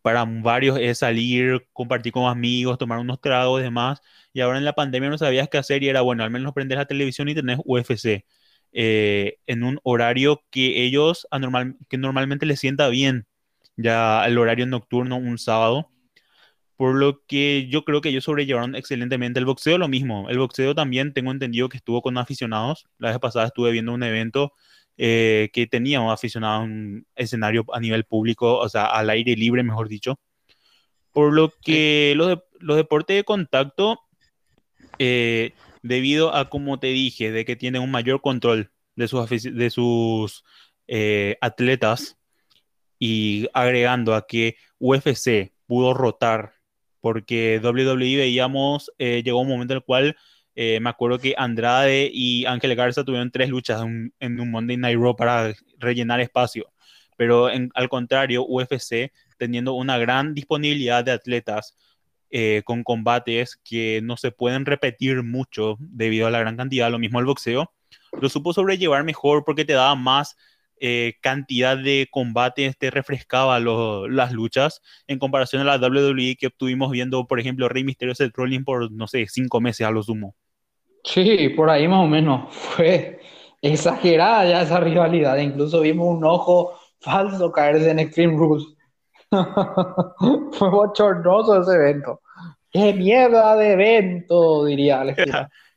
[0.09, 4.01] para varios es salir, compartir con amigos, tomar unos tragos y demás.
[4.33, 6.79] Y ahora en la pandemia no sabías qué hacer y era, bueno, al menos prendes
[6.79, 8.25] la televisión y tenés UFC.
[8.73, 13.27] Eh, en un horario que ellos anormal, que normalmente les sienta bien,
[13.77, 15.91] ya el horario nocturno un sábado.
[16.77, 20.31] Por lo que yo creo que ellos sobrellevaron excelentemente el boxeo, lo mismo.
[20.31, 22.89] El boxeo también tengo entendido que estuvo con aficionados.
[22.97, 24.55] La vez pasada estuve viendo un evento
[25.01, 29.37] eh, que tenía un aficionado en un escenario a nivel público, o sea, al aire
[29.37, 30.19] libre, mejor dicho.
[31.13, 34.01] Por lo que los, los deportes de contacto
[34.99, 39.71] eh, debido a, como te dije, de que tienen un mayor control de sus, de
[39.71, 40.45] sus
[40.89, 42.19] eh, atletas
[42.99, 46.55] y agregando a que UFC pudo rotar
[47.01, 50.17] porque WWE veíamos, llegó un momento en el cual
[50.81, 55.15] me acuerdo que Andrade y Ángel Garza tuvieron tres luchas en, un Monday Night Raw
[55.15, 56.67] para rellenar espacio.
[57.17, 61.77] Pero al contrario, UFC, teniendo una gran disponibilidad de atletas,
[62.31, 66.99] eh, con combates que no se pueden repetir mucho debido a la gran cantidad, lo
[66.99, 67.73] mismo el boxeo,
[68.21, 70.37] lo supo sobrellevar mejor porque te daba más
[70.79, 76.91] eh, cantidad de combates, te refrescaba las luchas en comparación a la WWE que estuvimos
[76.91, 80.37] viendo, por ejemplo, Rey Mysterio Seth Rollins por, no sé, cinco meses a lo sumo.
[81.13, 82.55] Sí, por ahí más o menos.
[82.55, 83.21] Fue
[83.63, 85.37] exagerada ya esa rivalidad.
[85.39, 88.67] Incluso vimos un ojo falso caerse en Extreme Rules.
[89.31, 92.21] Fue bochornoso ese evento.
[92.71, 94.67] ¡Qué mierda de evento!
[94.67, 95.25] Diría Alex.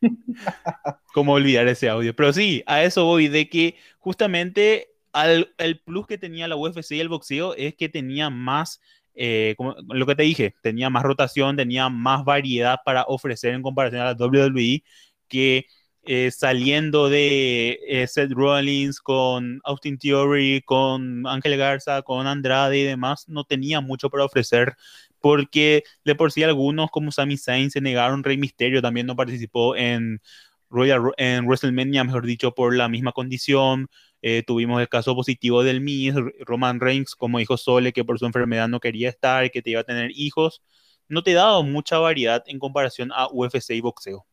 [1.14, 2.14] ¿Cómo olvidar ese audio?
[2.16, 7.00] Pero sí, a eso voy, de que justamente el plus que tenía la UFC y
[7.00, 8.82] el boxeo es que tenía más,
[9.14, 13.62] eh, como lo que te dije, tenía más rotación, tenía más variedad para ofrecer en
[13.62, 14.84] comparación a la WWE,
[15.32, 15.66] que
[16.04, 22.84] eh, saliendo de eh, Seth Rollins con Austin Theory, con Ángel Garza, con Andrade y
[22.84, 24.76] demás, no tenía mucho para ofrecer
[25.20, 29.76] porque de por sí algunos como Sami Zayn se negaron, Rey Misterio también no participó
[29.76, 30.22] en
[30.70, 33.88] Royal en WrestleMania, mejor dicho, por la misma condición.
[34.22, 38.26] Eh, tuvimos el caso positivo del Miz, Roman Reigns, como dijo Sole, que por su
[38.26, 40.62] enfermedad no quería estar, que te iba a tener hijos.
[41.10, 44.26] No te daba mucha variedad en comparación a UFC y boxeo.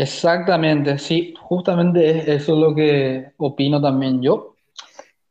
[0.00, 4.56] Exactamente, sí, justamente eso es lo que opino también yo.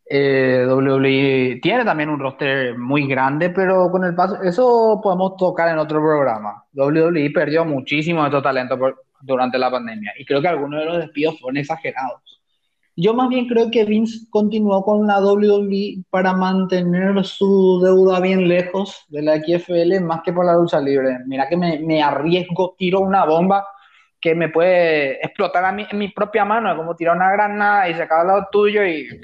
[0.08, 5.70] Eh, WWE tiene también un roster muy grande, pero con el paso, eso podemos tocar
[5.70, 6.66] en otro programa.
[6.74, 8.78] WWE perdió muchísimo de estos talentos
[9.22, 12.22] durante la pandemia y creo que algunos de los despidos fueron exagerados.
[12.96, 18.48] Yo más bien creo que Vince continuó con la WWE para mantener su deuda bien
[18.48, 21.18] lejos de la XFL más que por la lucha libre.
[21.26, 23.66] Mira que me, me arriesgo, tiro una bomba
[24.22, 27.96] que me puede explotar a mí, en mi propia mano, como tirar una granada y
[27.96, 28.86] sacar al lado tuyo.
[28.86, 29.22] Y...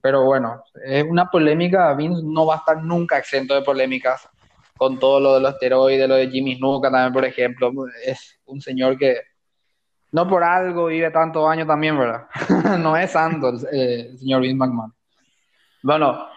[0.00, 1.92] Pero bueno, es una polémica.
[1.94, 4.28] Vince no va a estar nunca exento de polémicas
[4.76, 7.72] con todo lo de los esteroides, lo de Jimmy Snuka también, por ejemplo.
[8.04, 9.20] Es un señor que
[10.12, 12.26] no por algo vive tantos años también, ¿verdad?
[12.78, 14.94] no es santo el, el señor Vince McMahon.
[15.82, 16.28] Bueno,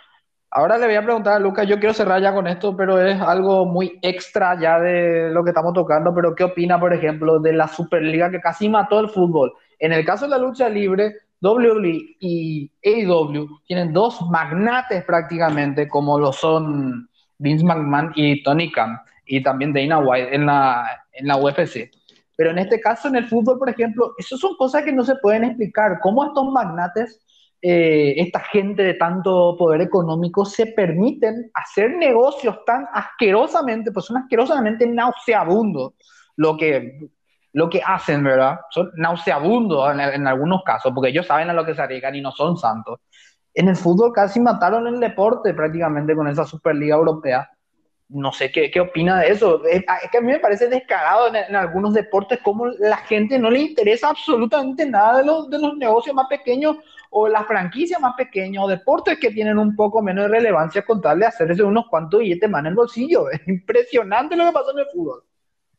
[0.54, 3.22] Ahora le voy a preguntar a Lucas, yo quiero cerrar ya con esto, pero es
[3.22, 7.54] algo muy extra ya de lo que estamos tocando, pero ¿qué opina, por ejemplo, de
[7.54, 9.54] la Superliga que casi mató el fútbol?
[9.80, 16.20] En el caso de la lucha libre, WWE y AEW tienen dos magnates prácticamente, como
[16.20, 21.38] lo son Vince McMahon y Tony Khan, y también Dana White en la, en la
[21.38, 21.90] UFC.
[22.36, 25.16] Pero en este caso, en el fútbol, por ejemplo, eso son cosas que no se
[25.16, 26.00] pueden explicar.
[26.02, 27.22] ¿Cómo estos magnates
[27.64, 34.18] eh, esta gente de tanto poder económico se permiten hacer negocios tan asquerosamente, pues son
[34.18, 35.94] asquerosamente nauseabundos
[36.38, 36.98] lo que,
[37.54, 38.62] lo que hacen, ¿verdad?
[38.72, 42.32] Son nauseabundos en, algunos casos, porque ellos saben a lo que se arriesgan y no
[42.32, 43.00] son santos.
[43.54, 47.48] En el fútbol casi mataron el deporte prácticamente con esa Superliga Europea.
[48.10, 49.64] No sé qué, qué opina de eso.
[49.66, 53.52] Es, que a mí me parece descarado en, en, algunos deportes como la gente no
[53.52, 56.78] le interesa absolutamente nada de los, de los negocios más pequeños
[57.14, 61.02] o las franquicias más pequeñas o deportes que tienen un poco menos de relevancia con
[61.02, 63.30] tal hacerse unos cuantos billetes más en el bolsillo.
[63.32, 65.24] Es impresionante lo que pasó en el fútbol.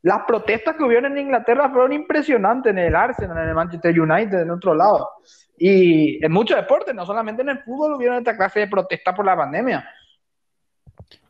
[0.03, 4.41] Las protestas que hubieron en Inglaterra fueron impresionantes en el Arsenal, en el Manchester United,
[4.41, 5.09] en otro lado.
[5.57, 9.25] Y en muchos deportes, no solamente en el fútbol, hubieron esta clase de protestas por
[9.25, 9.89] la pandemia.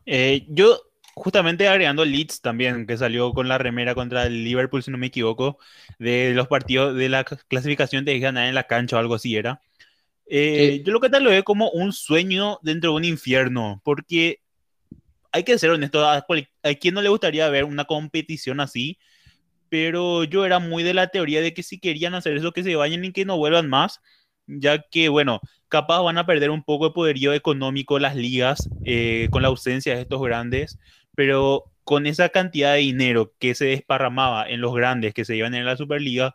[0.07, 0.79] Eh, yo,
[1.15, 5.09] justamente agregando Leeds también, que salió con la remera contra el Liverpool, si no me
[5.09, 5.59] equivoco,
[5.99, 9.61] de los partidos de la clasificación de ganar en la cancha o algo así era.
[10.35, 14.41] Eh, yo lo que tal lo veo como un sueño dentro de un infierno, porque
[15.33, 16.27] hay que ser honesto, a,
[16.63, 18.99] a quien no le gustaría ver una competición así,
[19.69, 22.77] pero yo era muy de la teoría de que si querían hacer eso, que se
[22.77, 24.01] vayan y que no vuelvan más.
[24.47, 29.29] ya que, bueno, capaz van a perder un poco de poderío económico las ligas eh,
[29.33, 30.79] con la ausencia de estos grandes,
[31.17, 35.55] pero con esa cantidad de dinero que se desparramaba en los grandes que se iban
[35.55, 36.35] en la Superliga,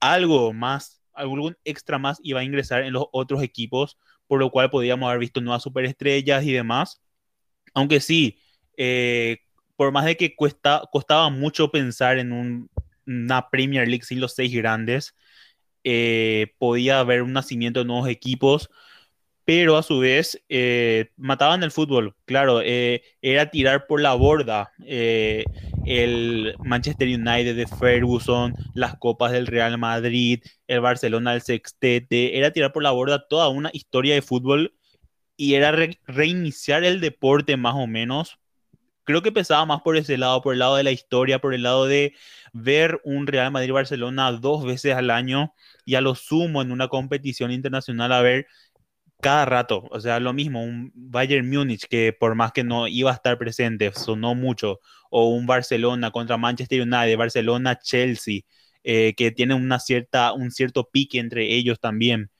[0.00, 4.70] algo más, algún extra más iba a ingresar en los otros equipos, por lo cual
[4.70, 7.00] podríamos haber visto nuevas superestrellas y demás.
[7.74, 8.38] Aunque sí,
[8.76, 9.38] eh,
[9.76, 12.68] por más de que cuesta, costaba mucho pensar en
[13.06, 15.14] una Premier League sin los seis grandes,
[15.84, 18.70] eh, podía haber un nacimiento de nuevos equipos,
[19.44, 22.14] pero a su vez eh, mataban el fútbol.
[22.24, 24.72] Claro, era tirar por la borda
[25.90, 32.52] el Manchester United de Ferguson, las copas del Real Madrid, el Barcelona del Sextete, era
[32.52, 34.72] tirar por la borda toda una historia de fútbol
[35.36, 35.72] y era
[36.06, 38.38] reiniciar el deporte más o menos.
[39.02, 41.64] Creo que pesaba más por ese lado, por el lado de la historia, por el
[41.64, 42.14] lado de
[42.52, 47.50] ver un Real Madrid-Barcelona dos veces al año y a lo sumo en una competición
[47.50, 48.46] internacional a ver
[49.20, 53.10] cada rato, o sea, lo mismo, un Bayern Múnich que por más que no iba
[53.10, 54.80] a estar presente, sonó mucho,
[55.10, 58.42] o un Barcelona contra Manchester United, Barcelona-Chelsea,
[58.84, 62.30] eh, que tiene una cierta, un cierto pique entre ellos también.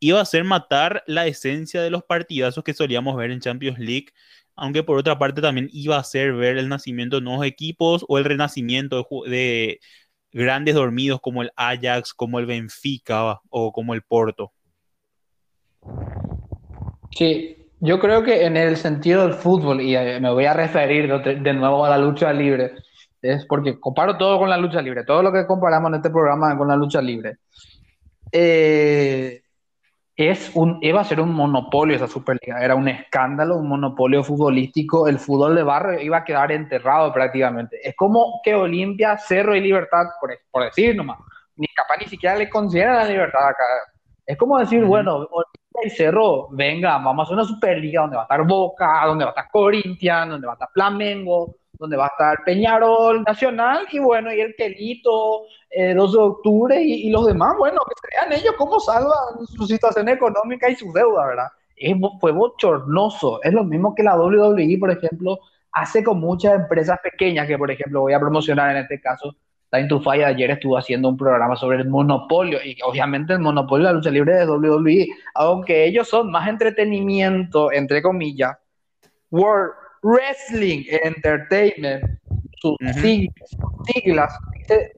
[0.00, 4.08] Iba a ser matar la esencia de los partidazos que solíamos ver en Champions League
[4.56, 8.18] aunque por otra parte también iba a ser ver el nacimiento de nuevos equipos o
[8.18, 9.80] el renacimiento de,
[10.34, 14.52] grandes dormidos como el Ajax, como el Benfica o como el Porto.
[17.16, 21.12] Sí, yo creo que en el sentido del fútbol, y eh, me voy a referir
[21.22, 22.72] de nuevo a la lucha libre,
[23.20, 26.56] es porque comparo todo con la lucha libre, todo lo que comparamos en este programa
[26.56, 27.36] con la lucha libre.
[28.32, 29.42] Eh,
[30.16, 35.06] es un, iba a ser un monopolio esa Superliga, era un escándalo, un monopolio futbolístico,
[35.06, 37.86] el fútbol de barrio iba a quedar enterrado prácticamente.
[37.86, 41.18] Es como que Olimpia, Cerro y Libertad, por, por decir nomás,
[41.56, 43.64] ni capaz ni siquiera le consideran la libertad acá.
[44.24, 48.22] Es como decir, bueno, Olimpia y Cerro, venga, vamos a hacer una Superliga donde va
[48.22, 52.04] a estar Boca, donde va a estar Corinthians, donde va a estar Flamengo, donde va
[52.04, 57.26] a estar Peñarol Nacional y bueno, y el Telito, 2 eh, de octubre y, los
[57.26, 61.48] demás, bueno, que crean ellos cómo salvan su situación económica y su deuda, ¿verdad?
[61.76, 63.42] Es, fue bochornoso.
[63.42, 65.40] Es lo mismo que la WWE, por ejemplo,
[65.72, 69.34] hace con muchas empresas pequeñas, que por ejemplo voy a promocionar en este caso.
[69.74, 73.88] Time to Fire ayer estuvo haciendo un programa sobre el monopolio, y obviamente el monopolio
[73.88, 78.56] de la lucha libre de WWE, aunque ellos son más entretenimiento, entre comillas,
[79.32, 79.72] World
[80.04, 82.04] Wrestling Entertainment,
[82.60, 84.38] sus siglas,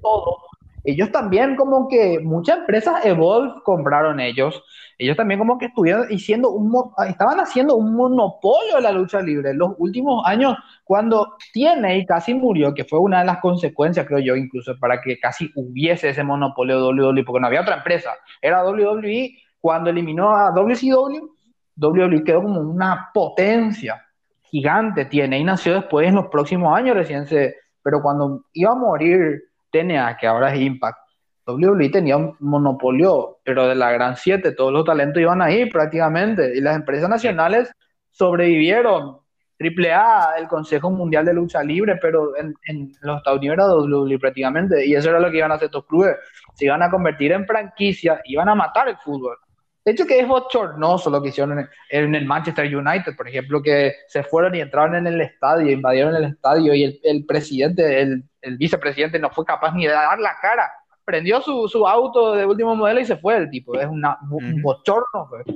[0.02, 0.42] todo.
[0.84, 4.62] Ellos también como que muchas empresas Evolve compraron ellos.
[4.98, 9.50] Ellos también como que estuvieron estaban haciendo un monopolio de la lucha libre.
[9.50, 14.06] En los últimos años, cuando tiene y casi murió, que fue una de las consecuencias,
[14.06, 17.76] creo yo, incluso para que casi hubiese ese monopolio de WWE, porque no había otra
[17.76, 18.10] empresa.
[18.40, 19.36] Era WWE.
[19.60, 21.28] Cuando eliminó a WCW,
[21.76, 24.02] WWE quedó como una potencia
[24.50, 28.76] gigante tiene y nació después en los próximos años recién se, pero cuando iba a
[28.76, 30.98] morir TNA, que ahora es Impact,
[31.46, 36.56] WWE tenía un monopolio, pero de la Gran 7, todos los talentos iban ahí prácticamente
[36.56, 37.72] y las empresas nacionales
[38.10, 39.18] sobrevivieron.
[39.58, 42.54] AAA, el Consejo Mundial de Lucha Libre, pero en,
[43.00, 45.86] los Estados Unidos era WWE prácticamente, y eso era lo que iban a hacer estos
[45.86, 46.14] clubes.
[46.54, 49.38] Se iban a convertir en franquicia, iban a matar el fútbol.
[49.82, 53.94] De hecho, que es bochornoso lo que hicieron en, el Manchester United, por ejemplo, que
[54.08, 59.20] se fueron y entraron en el estadio, invadieron el estadio y el, presidente, el, vicepresidente
[59.20, 60.68] no fue capaz ni de dar la cara.
[61.06, 63.78] Prendió su, auto de último modelo y se fue el tipo.
[63.78, 65.28] Es una, un bochorno.
[65.30, 65.46] Pues.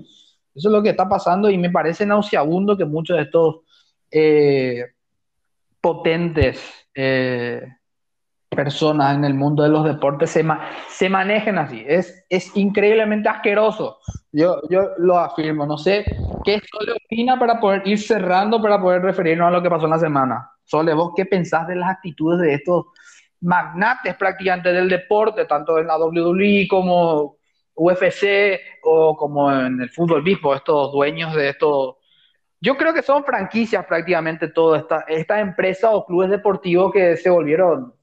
[0.55, 3.57] Eso es lo que está pasando y me parece nauseabundo que muchos de estos
[4.11, 4.85] eh,
[5.81, 6.61] potentes
[6.95, 7.63] eh,
[8.49, 10.45] personas en el mundo de los deportes se,
[10.89, 11.85] se manejen así.
[11.87, 13.99] Es, es increíblemente asqueroso.
[14.33, 15.67] Yo, yo lo afirmo.
[15.67, 16.05] No sé
[16.45, 19.91] qué Sole opina para poder ir cerrando, para poder referirnos a lo que pasó en
[19.91, 20.51] la semana.
[20.65, 22.87] Sole, ¿vos qué pensás de las actitudes de estos
[23.41, 27.37] magnates prácticamente del deporte, tanto en la WWE como
[27.75, 31.97] UFC o como en el fútbol mismo, estos dueños de estos...
[32.61, 37.31] Yo creo que son franquicias prácticamente todas estas esta empresas o clubes deportivos que se
[37.31, 37.95] volvieron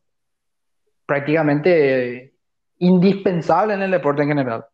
[1.05, 2.33] prácticamente
[2.79, 4.65] indispensable en el deporte en general.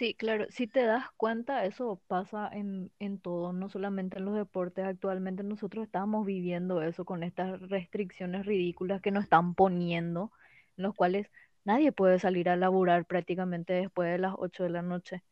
[0.00, 4.34] Sí, claro, si te das cuenta, eso pasa en, en todo, no solamente en los
[4.34, 4.86] deportes.
[4.86, 10.32] Actualmente nosotros estamos viviendo eso con estas restricciones ridículas que nos están poniendo,
[10.78, 11.30] en los cuales
[11.64, 15.22] nadie puede salir a laburar prácticamente después de las 8 de la noche.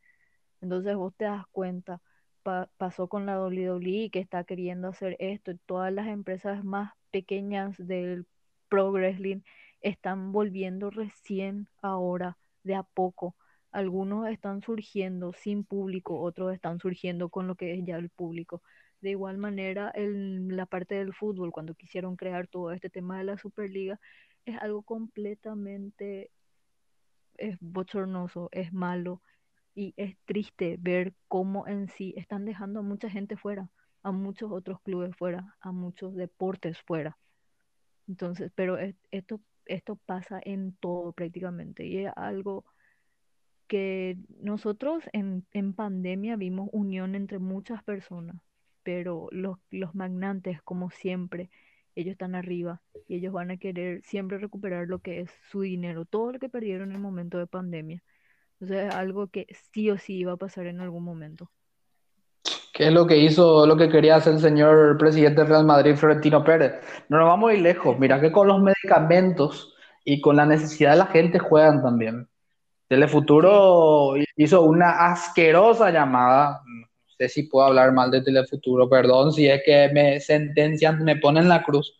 [0.60, 2.02] Entonces vos te das cuenta,
[2.76, 7.76] pasó con la WWE que está queriendo hacer esto, y todas las empresas más pequeñas
[7.78, 8.26] del
[8.68, 9.40] Pro Wrestling
[9.80, 13.34] están volviendo recién ahora, de a poco,
[13.70, 18.62] Algunos están surgiendo sin público, otros están surgiendo con lo que es ya el público.
[19.00, 23.24] De igual manera, en la parte del fútbol, cuando quisieron crear todo este tema de
[23.24, 24.00] la Superliga,
[24.44, 26.30] es algo completamente
[27.38, 29.22] es bochornoso, es malo
[29.74, 33.70] y es triste ver cómo en sí están dejando a mucha gente fuera,
[34.02, 37.16] a muchos otros clubes fuera, a muchos deportes fuera.
[38.08, 38.76] Entonces, pero
[39.10, 42.64] esto, esto pasa en todo prácticamente y es algo
[43.68, 48.36] que nosotros en, en pandemia vimos unión entre muchas personas,
[48.82, 51.50] pero los, los magnantes, como siempre,
[51.94, 56.04] ellos están arriba y ellos van a querer siempre recuperar lo que es su dinero,
[56.04, 58.02] todo lo que perdieron en el momento de pandemia.
[58.54, 61.50] Entonces es algo que sí o sí iba a pasar en algún momento.
[62.72, 65.96] ¿Qué es lo que hizo, lo que quería hacer el señor presidente del Real Madrid,
[65.96, 66.74] Florentino Pérez?
[67.08, 67.98] No nos vamos a lejos.
[67.98, 72.28] Mira que con los medicamentos y con la necesidad de la gente juegan también.
[72.88, 76.62] Telefuturo hizo una asquerosa llamada.
[76.66, 76.86] No
[77.18, 81.48] sé si puedo hablar mal de Telefuturo, perdón, si es que me sentencian, me ponen
[81.48, 81.94] la cruz.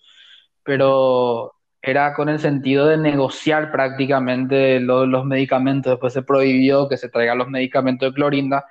[0.62, 5.92] Pero era con el sentido de negociar prácticamente los medicamentos.
[5.92, 8.66] Después se prohibió que se traigan los medicamentos de clorinda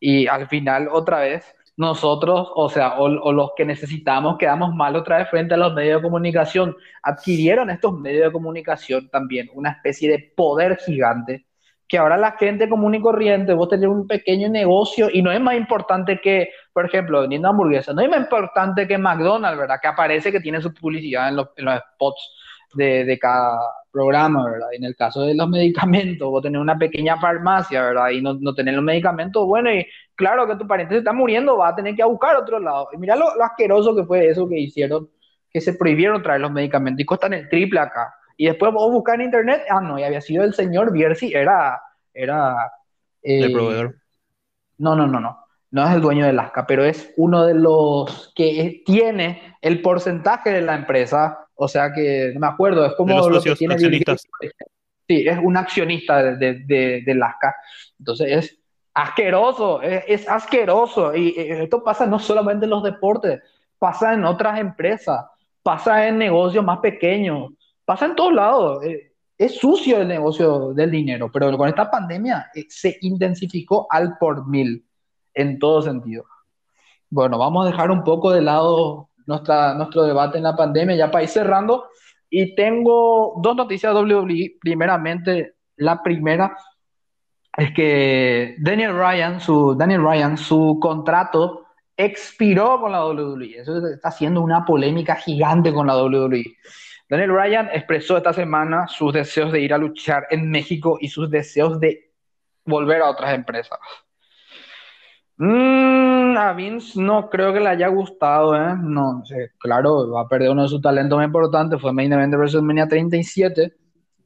[0.00, 1.44] y al final otra vez
[1.76, 6.00] nosotros, o sea, o, los que necesitamos quedamos mal otra vez frente a los medios
[6.00, 6.76] de comunicación.
[7.02, 11.45] Adquirieron estos medios de comunicación también una especie de poder gigante
[11.88, 15.40] que ahora la gente común y corriente, vos tenés un pequeño negocio y no es
[15.40, 19.78] más importante que, por ejemplo, vendiendo hamburguesas, no es más importante que McDonald's, ¿verdad?
[19.80, 22.32] Que aparece que tiene su publicidad en los, en los spots
[22.74, 23.58] de, de, cada
[23.92, 24.68] programa, ¿verdad?
[24.72, 28.10] En el caso de los medicamentos, vos tenés una pequeña farmacia, ¿verdad?
[28.10, 31.56] Y no, no tenés los medicamentos, bueno, y claro que tu pariente se está muriendo,
[31.56, 32.88] va a tener que buscar otro lado.
[32.92, 35.08] Y mira lo, lo asqueroso que fue eso que hicieron,
[35.50, 38.12] que se prohibieron traer los medicamentos y costan el triple acá.
[38.36, 41.80] Y después vos buscar en internet, ah, no, y había sido el señor Bierzi, era...
[42.12, 42.54] era
[43.22, 43.96] eh, el proveedor.
[44.78, 45.44] No, no, no, no.
[45.70, 50.50] No es el dueño de Lasca, pero es uno de los que tiene el porcentaje
[50.50, 53.74] de la empresa o sea que, no me acuerdo, es como los lo que tiene
[53.74, 54.26] accionistas.
[55.08, 57.54] Sí, es un accionista de, de, de, Lasca.
[57.98, 58.58] Entonces es
[58.92, 61.14] asqueroso, es, es, asqueroso.
[61.14, 63.40] Y esto pasa no solamente en los deportes,
[63.78, 65.24] pasa en otras empresas,
[65.62, 67.52] pasa en negocios más pequeños,
[67.86, 68.84] pasa en todos lados.
[68.84, 74.18] Eh, es sucio el negocio del dinero, pero con esta pandemia eh, se intensificó al
[74.18, 74.84] por mil
[75.32, 76.24] en todo sentido.
[77.08, 81.10] Bueno, vamos a dejar un poco de lado nuestra, nuestro debate en la pandemia, ya
[81.10, 81.86] para ir cerrando.
[82.28, 84.56] Y tengo dos noticias de WWE.
[84.60, 86.56] Primeramente, la primera
[87.56, 91.66] es que Daniel Ryan, su, Daniel Ryan, su contrato
[91.96, 93.60] expiró con la WWE.
[93.60, 96.44] Eso está haciendo una polémica gigante con la WWE.
[97.08, 101.30] Daniel Ryan expresó esta semana sus deseos de ir a luchar en México y sus
[101.30, 102.12] deseos de
[102.64, 103.78] volver a otras empresas.
[105.38, 108.74] Mm, a Vince no creo que le haya gustado, ¿eh?
[108.80, 109.22] No,
[109.58, 112.88] claro, va a perder uno de sus talentos más importantes, fue Main Event de WrestleMania
[112.88, 113.72] 37,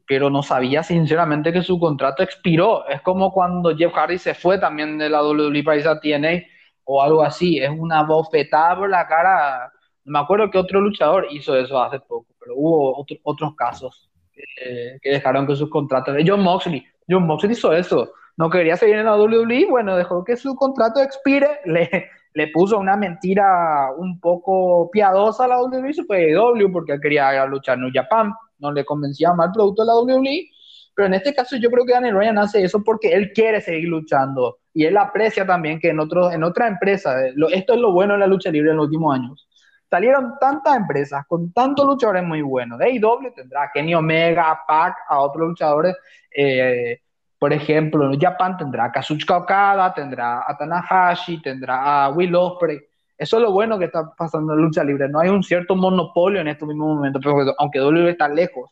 [0.07, 2.87] pero no sabía sinceramente que su contrato expiró.
[2.89, 6.43] Es como cuando Jeff Hardy se fue también de la WWE para irse TNA
[6.85, 7.59] o algo así.
[7.59, 9.73] Es una bofetada por la cara.
[10.05, 15.11] Me acuerdo que otro luchador hizo eso hace poco, pero hubo otros casos que, que
[15.11, 16.17] dejaron que sus contratos.
[16.27, 18.11] John Moxley, John Moxley hizo eso
[18.41, 22.79] no quería seguir en la WWE, bueno, dejó que su contrato expire, le, le puso
[22.79, 27.77] una mentira un poco piadosa a la WWE, se fue W porque él quería luchar
[27.77, 30.49] en New Japan, no le convencía mal producto de la WWE,
[30.95, 33.91] pero en este caso yo creo que Daniel Ryan hace eso porque él quiere seguir
[33.91, 37.93] luchando y él aprecia también que en, otro, en otra empresa, eh, esto es lo
[37.93, 39.47] bueno de la lucha libre en los últimos años,
[39.91, 44.65] salieron tantas empresas con tantos luchadores muy buenos, de AEW tendrá a Kenny Omega, a
[44.65, 45.97] Pac, a otros luchadores,
[46.35, 47.01] eh,
[47.39, 52.79] por ejemplo, en Japan tendrá a Kazuchika Okada, tendrá a Tanahashi, tendrá a Will Ospreay.
[53.17, 55.09] Eso es lo bueno que está pasando en lucha libre.
[55.09, 58.71] No hay un cierto monopolio en estos mismos momentos, pero aunque WWE está lejos,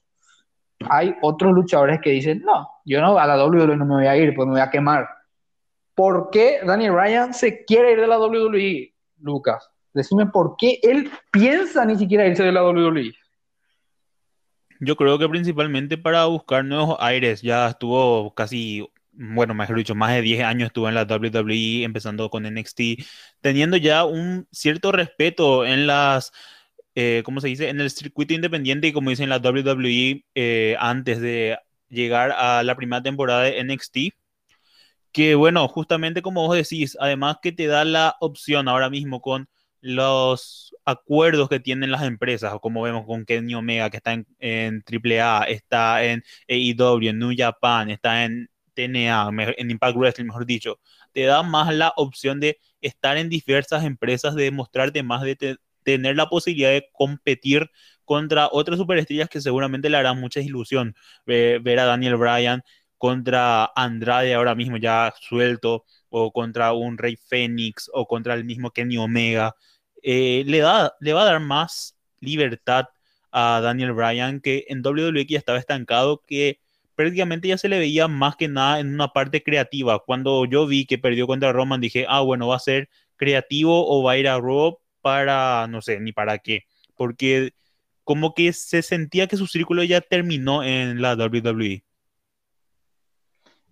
[0.89, 4.17] hay otros luchadores que dicen, no, yo no a la WWE no me voy a
[4.17, 5.09] ir, pues me voy a quemar.
[5.95, 9.71] ¿Por qué Daniel Ryan se quiere ir de la WWE, Lucas?
[9.99, 13.13] Decime por qué él piensa ni siquiera irse de la WWE.
[14.81, 17.43] Yo creo que principalmente para buscar nuevos aires.
[17.43, 22.31] Ya estuvo casi, bueno, mejor dicho, más de 10 años estuvo en la WWE, empezando
[22.31, 22.81] con NXT,
[23.41, 26.33] teniendo ya un cierto respeto en las,
[26.95, 27.71] eh, ¿cómo se dice?
[27.71, 32.77] En el circuito independiente y como dicen la WWE eh, antes de llegar a la
[32.77, 34.15] primera temporada de NXT.
[35.11, 39.49] Que bueno, justamente como vos decís, además que te da la opción ahora mismo con
[39.81, 45.45] los acuerdos que tienen las empresas, como vemos con Kenny Omega, que está en, AAA,
[45.45, 50.81] está en AEW, en New Japan, está en TNA, en Impact Wrestling, mejor dicho,
[51.13, 56.17] te da más la opción de estar en diversas empresas, de mostrarte más, de tener
[56.17, 57.71] la posibilidad de competir
[58.05, 60.95] contra otras superestrellas que seguramente le harán mucha ilusión.
[61.27, 62.63] ver a Daniel Bryan
[62.99, 68.71] contra Andrade ahora mismo ya suelto, o contra un Rey Fénix, o contra el mismo
[68.71, 69.55] Kenny Omega.
[70.03, 72.87] Eh, le, da, le va a dar más libertad
[73.31, 76.61] a Daniel Bryan que en WWE ya estaba estancado, que
[76.95, 80.01] prácticamente ya se le veía más que nada en una parte creativa.
[80.05, 84.03] Cuando yo vi que perdió contra Roman, dije, ah, bueno, va a ser creativo o
[84.03, 86.65] va a ir a Raw para, no sé, ni para qué.
[86.97, 87.53] Porque
[88.05, 91.85] como que se sentía que su círculo ya terminó en la WWE.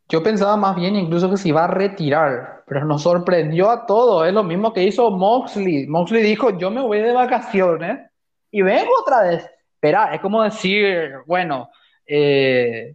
[0.09, 4.27] Yo pensaba más bien incluso que se iba a retirar, pero nos sorprendió a todos.
[4.27, 5.87] Es lo mismo que hizo Moxley.
[5.89, 8.09] Moxley dijo, yo me voy de vacaciones
[8.51, 9.51] y vengo otra vez.
[9.75, 11.71] Espera, es como decir, bueno,
[12.07, 12.95] eh,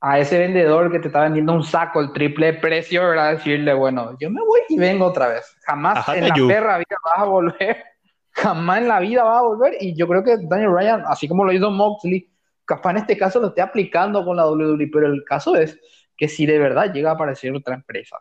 [0.00, 3.32] a ese vendedor que te está vendiendo un saco, el triple precio, ¿verdad?
[3.32, 5.56] Decirle, bueno, yo me voy y vengo otra vez.
[5.64, 7.84] Jamás en la perra vida vas a volver.
[8.32, 9.76] Jamás en la vida vas a volver.
[9.80, 12.28] Y yo creo que Daniel Ryan, así como lo hizo Moxley,
[12.66, 15.78] capaz en este caso lo esté aplicando con la WWE, pero el caso es
[16.22, 18.16] que si de verdad llega a aparecer otra empresa,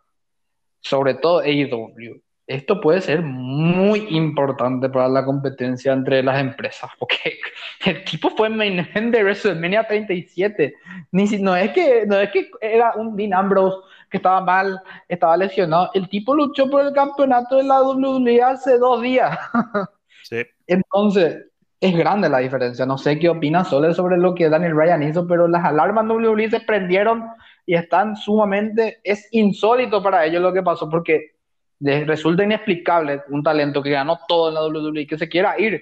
[0.80, 7.38] sobre todo AEW, esto puede ser muy importante para la competencia entre las empresas, porque
[7.86, 10.74] el tipo fue main event de WrestleMania 37.
[11.12, 13.78] Ni si, no, es que, no es que era un Dean Ambrose
[14.10, 15.92] que estaba mal, estaba lesionado.
[15.94, 19.38] El tipo luchó por el campeonato de la WWE hace dos días.
[20.24, 20.46] Sí.
[20.66, 22.86] Entonces, es grande la diferencia.
[22.86, 26.50] No sé qué opina Sole sobre lo que Daniel Bryan hizo, pero las alarmas WWE
[26.50, 27.26] se prendieron
[27.66, 31.36] y están sumamente, es insólito para ellos lo que pasó, porque
[31.80, 35.82] les resulta inexplicable un talento que ganó todo en la WWE que se quiera ir.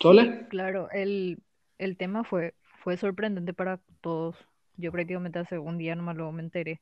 [0.00, 0.46] ¿Sole?
[0.48, 1.38] claro, el,
[1.96, 4.36] tema fue, fue sorprendente para todos.
[4.76, 6.80] Yo prácticamente hace un día nomás luego me enteré.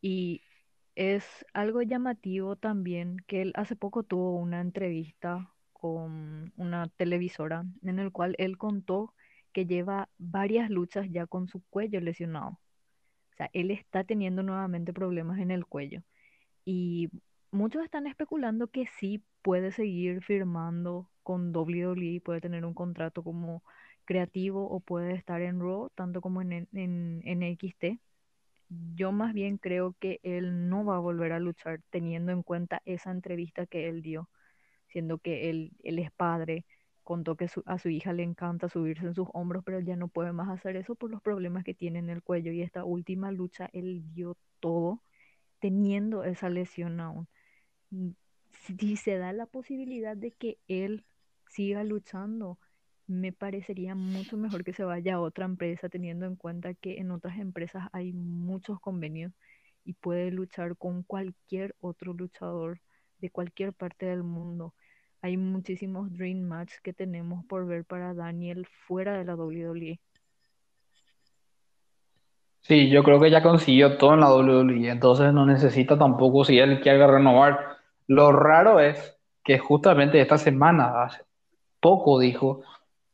[0.00, 0.42] Y
[0.94, 7.98] es algo llamativo también que él hace poco tuvo una entrevista con una televisora en
[7.98, 9.12] el cual él contó
[9.56, 12.60] que lleva varias luchas ya con su cuello lesionado.
[13.32, 16.02] O sea, él está teniendo nuevamente problemas en el cuello.
[16.66, 17.08] Y
[17.50, 23.62] muchos están especulando que sí puede seguir firmando con WWE, puede tener un contrato como
[24.04, 27.98] creativo o puede estar en Raw, tanto como en, en, en NXT.
[28.68, 32.82] Yo más bien creo que él no va a volver a luchar teniendo en cuenta
[32.84, 34.28] esa entrevista que él dio,
[34.88, 36.66] siendo que él, él es padre,
[37.06, 40.32] contó que a su hija le encanta subirse en sus hombros, pero ya no puede
[40.32, 42.50] más hacer eso por los problemas que tiene en el cuello.
[42.52, 45.02] Y esta última lucha, él dio todo
[45.60, 47.28] teniendo esa lesión aún.
[47.90, 48.10] Mm,
[48.50, 51.04] si se da la posibilidad de que él
[51.48, 52.58] siga luchando,
[53.06, 57.12] me parecería mucho mejor que se vaya a otra empresa, teniendo en cuenta que en
[57.12, 59.32] otras empresas hay muchos convenios
[59.84, 62.80] y puede luchar con cualquier otro luchador
[63.20, 64.74] de cualquier parte del mundo
[65.22, 69.98] hay muchísimos Dream Match que tenemos por ver para Daniel fuera de la WWE.
[72.62, 76.58] Sí, yo creo que ya consiguió todo en la WWE, entonces no necesita tampoco si
[76.58, 77.76] él quiere renovar.
[78.08, 81.22] Lo raro es que justamente esta semana, hace
[81.80, 82.62] poco dijo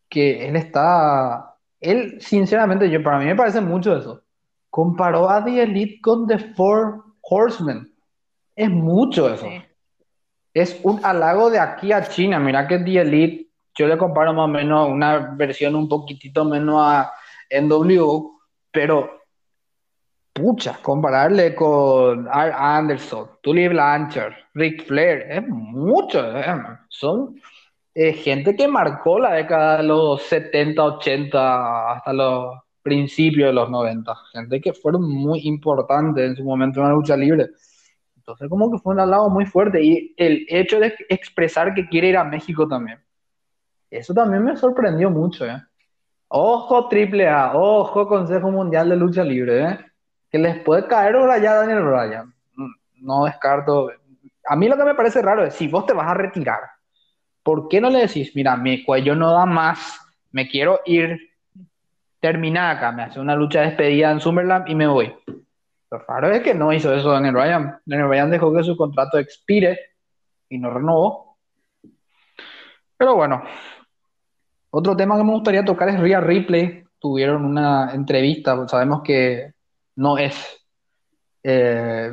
[0.09, 4.23] que él está, él sinceramente, yo para mí me parece mucho eso.
[4.71, 7.93] Comparó a The Elite con The Four Horsemen.
[8.57, 9.47] Es mucho eso
[10.55, 12.39] es un halago de aquí a China.
[12.39, 16.77] Mira que The Elite, yo le comparo más o menos una versión un poquitito menos
[16.81, 17.13] a
[17.51, 19.23] NWO, pero
[20.33, 22.53] pucha, compararle con R.
[22.55, 26.39] Anderson, Tully Blanchard, Rick Flair, es mucho.
[26.39, 26.45] Eh.
[26.89, 27.41] Son
[27.95, 33.71] eh, gente que marcó la década de los 70, 80 hasta los principios de los
[33.71, 34.15] 90.
[34.33, 37.51] Gente que fueron muy importantes en su momento en la lucha libre.
[38.23, 39.83] Entonces, como que fue un lado muy fuerte.
[39.83, 43.01] Y el hecho de expresar que quiere ir a México también.
[43.91, 45.61] Eso también me sorprendió mucho, ¿eh?
[46.29, 49.79] Ojo AAA, ojo Consejo Mundial de Lucha Libre, ¿eh?
[50.31, 52.33] Que les puede caer ahora ya Daniel Bryan.
[53.01, 53.91] No descarto.
[54.47, 56.61] A mí lo que me parece raro es si vos te vas a retirar,
[57.43, 60.01] ¿por qué no le decís, mira, mi cuello no da más,
[60.31, 61.19] me quiero ir,
[62.21, 65.13] terminar acá, me hace una lucha de despedida en Summerland y me voy?
[65.93, 67.79] Lo raro es que no hizo eso Daniel Bryan.
[67.85, 69.79] Daniel Bryan dejó que su contrato expire
[70.49, 71.37] y no renovó.
[72.97, 73.43] Pero bueno,
[74.71, 76.83] otro tema que me gustaría tocar es Rhea Ripley.
[76.99, 79.53] Tuvieron una entrevista, sabemos que
[79.97, 80.65] no es
[81.43, 82.13] eh,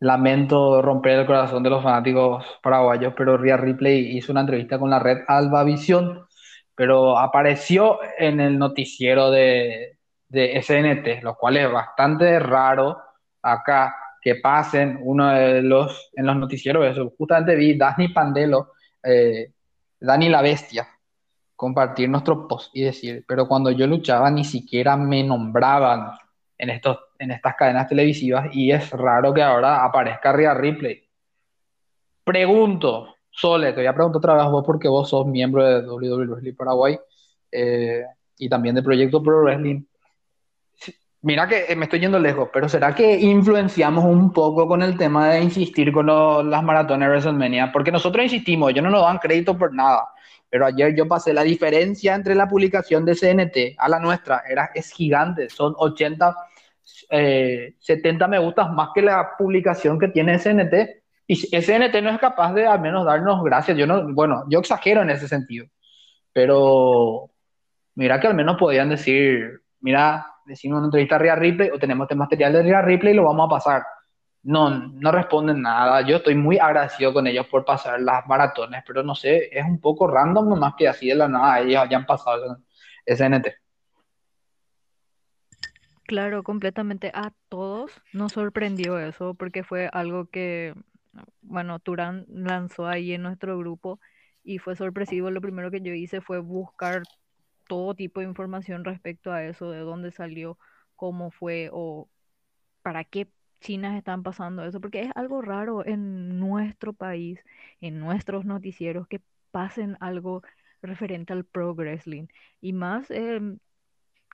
[0.00, 4.88] lamento romper el corazón de los fanáticos paraguayos, pero Rhea Ripley hizo una entrevista con
[4.88, 6.26] la red Alba Visión,
[6.74, 9.97] pero apareció en el noticiero de,
[10.28, 12.98] de SNT, lo cual es bastante raro
[13.42, 16.86] acá que pasen uno de los en los noticieros.
[16.86, 17.12] Eso.
[17.16, 18.72] Justamente vi Dani Pandelo,
[19.02, 19.52] eh,
[20.00, 20.86] Dani la Bestia,
[21.56, 26.12] compartir nuestro post y decir, pero cuando yo luchaba ni siquiera me nombraban
[26.56, 31.02] en, estos, en estas cadenas televisivas y es raro que ahora aparezca Rhea Ripley.
[32.22, 36.98] Pregunto, Sole, te voy a preguntar otra vos porque vos sos miembro de WWE Paraguay
[37.50, 38.04] eh,
[38.36, 39.82] y también de Proyecto Pro Wrestling.
[41.28, 45.28] Mira que me estoy yendo lejos, pero ¿será que influenciamos un poco con el tema
[45.28, 47.70] de insistir con las maratones de WrestleMania?
[47.70, 50.08] Porque nosotros insistimos, ellos no nos dan crédito por nada.
[50.48, 54.70] Pero ayer yo pasé la diferencia entre la publicación de CNT a la nuestra, era,
[54.74, 56.34] es gigante, son 80,
[57.78, 61.02] 70 eh, me gustas más que la publicación que tiene CNT.
[61.26, 63.76] Y SNT no es capaz de al menos darnos gracias.
[63.76, 65.66] Yo no, bueno, yo exagero en ese sentido.
[66.32, 67.28] Pero
[67.96, 72.04] mira que al menos podían decir, mira, decimos una entrevista a Ria Ripley o tenemos
[72.04, 73.82] este material de Ria Ripley y lo vamos a pasar
[74.42, 76.00] no, no responden nada.
[76.06, 79.80] Yo estoy muy agradecido con ellos por pasar las maratones, pero no sé, es un
[79.80, 82.58] poco random nomás que así de la nada ellos hayan pasado
[83.04, 83.46] SNT.
[86.04, 90.74] Claro, completamente a todos nos sorprendió eso porque fue algo que,
[91.42, 94.00] bueno, Turán lanzó ahí en nuestro grupo
[94.42, 95.30] y fue sorpresivo.
[95.30, 97.02] Lo primero que yo hice fue buscar
[97.68, 100.58] todo tipo de información respecto a eso, de dónde salió,
[100.96, 102.10] cómo fue o
[102.82, 103.28] para qué
[103.60, 107.40] chinas están pasando eso, porque es algo raro en nuestro país,
[107.80, 109.20] en nuestros noticieros, que
[109.50, 110.42] pasen algo
[110.82, 112.26] referente al pro wrestling.
[112.60, 113.58] Y más em,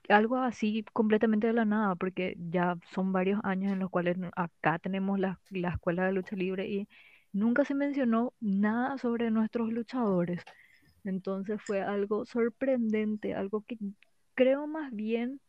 [0.09, 4.79] algo así completamente de la nada, porque ya son varios años en los cuales acá
[4.79, 6.87] tenemos la, la escuela de lucha libre y
[7.33, 10.41] nunca se mencionó nada sobre nuestros luchadores.
[11.05, 13.77] Entonces fue algo sorprendente, algo que
[14.35, 15.39] creo más bien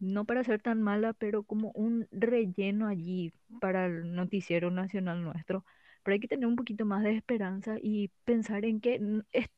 [0.00, 5.64] no para ser tan mala, pero como un relleno allí para el noticiero nacional nuestro.
[6.02, 8.98] Pero hay que tener un poquito más de esperanza y pensar en que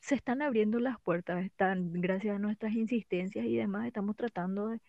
[0.01, 4.81] se están abriendo las puertas, están, gracias a nuestras insistencias y demás, estamos tratando de,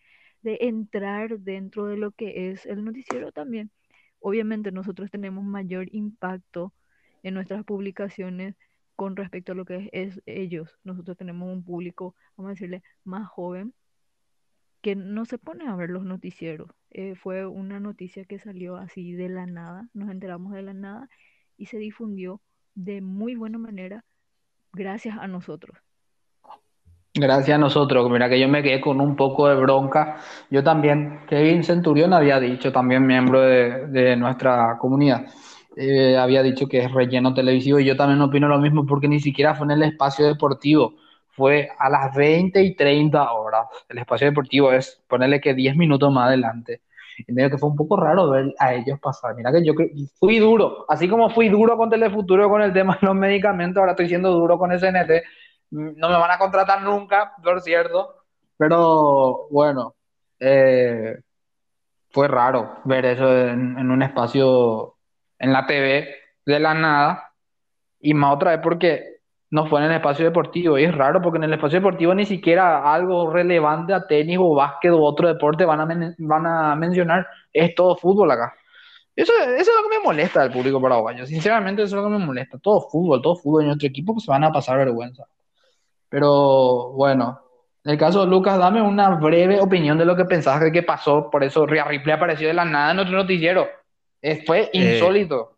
[0.42, 3.70] de entrar dentro de lo que es el noticiero también.
[4.20, 6.72] Obviamente nosotros tenemos mayor impacto
[7.22, 8.56] en nuestras publicaciones
[8.96, 10.78] con respecto a lo que es, ellos.
[10.84, 13.74] Nosotros tenemos un público, vamos a decirle, más joven
[14.82, 16.68] que no se pone a ver los noticieros.
[16.90, 21.08] Eh, fue una noticia que salió así de la nada, nos enteramos de la nada
[21.56, 22.42] y se difundió
[22.74, 24.04] de muy buena manera
[24.72, 25.78] gracias a nosotros.
[27.16, 28.10] Gracias a nosotros.
[28.10, 30.16] Mira que yo me quedé con un poco de bronca.
[30.50, 35.24] Yo también, Kevin Centurión había dicho, también miembro de, nuestra comunidad,
[35.76, 39.20] eh, había dicho que es relleno televisivo y yo también opino lo mismo porque ni
[39.20, 40.94] siquiera fue en el espacio deportivo
[41.36, 43.66] fue a las 20 y 30 horas.
[43.88, 46.82] El espacio deportivo es ponerle que 10 minutos más adelante.
[47.26, 49.34] Y medio que fue un poco raro ver a ellos pasar.
[49.34, 49.72] Mira que yo
[50.18, 53.92] fui duro, así como fui duro con Telefuturo con el tema de los medicamentos, ahora
[53.92, 55.22] estoy siendo duro con SNT.
[55.70, 58.14] No me van a contratar nunca, por cierto.
[58.56, 59.94] Pero bueno,
[60.38, 61.18] eh,
[62.10, 64.93] fue raro ver eso en, en un espacio
[65.44, 66.08] en la TV
[66.46, 67.32] de la nada.
[68.00, 69.14] Y más otra vez porque
[69.50, 70.78] no fue en el espacio deportivo.
[70.78, 74.54] Y es raro porque en el espacio deportivo ni siquiera algo relevante a tenis o
[74.54, 77.26] básquet o otro deporte van a, van a mencionar.
[77.52, 78.54] Es todo fútbol acá.
[79.14, 81.24] Eso, eso, es lo que me molesta del público paraguayo.
[81.26, 82.58] Sinceramente, eso es lo que me molesta.
[82.58, 85.24] Todo fútbol, todo fútbol en nuestro equipo pues se van a pasar vergüenza.
[86.08, 87.40] Pero bueno,
[87.84, 90.82] en el caso de Lucas, dame una breve opinión de lo que pensabas de que
[90.82, 91.30] pasó.
[91.30, 93.68] Por eso Ria Ripley apareció de la nada en nuestro noticiero.
[94.46, 95.56] Fue eh, insólito.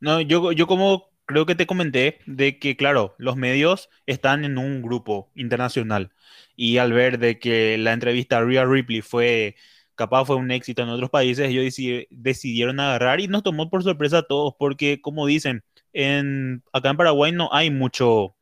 [0.00, 4.58] no, yo, yo como creo que te comenté de que, claro, los medios están en
[4.58, 6.12] un grupo internacional
[6.56, 9.56] y al ver de que la entrevista a Rhea Ripley fue,
[9.94, 11.74] capaz fue un éxito en otros países, ellos
[12.10, 16.96] decidieron agarrar y nos tomó por sorpresa a todos porque, como dicen, en, acá en
[16.96, 18.36] Paraguay no hay mucho,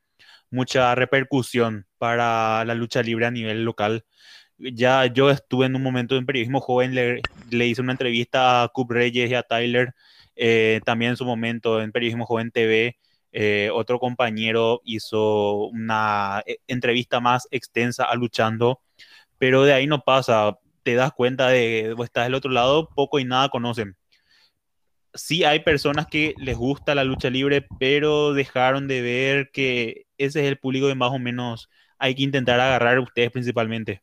[0.50, 4.04] mucha repercusión para la lucha libre a nivel local.
[4.60, 8.68] Ya yo estuve en un momento en periodismo joven, le, le hice una entrevista a
[8.68, 9.94] Cup Reyes y a Tyler
[10.42, 12.96] eh, también en su momento en Periodismo Joven TV,
[13.32, 18.80] eh, otro compañero hizo una eh, entrevista más extensa a Luchando,
[19.38, 20.58] pero de ahí no pasa.
[20.82, 23.96] Te das cuenta de que estás del otro lado, poco y nada conocen.
[25.12, 30.40] Sí hay personas que les gusta la lucha libre, pero dejaron de ver que ese
[30.40, 31.68] es el público que más o menos
[31.98, 34.02] hay que intentar agarrar ustedes principalmente.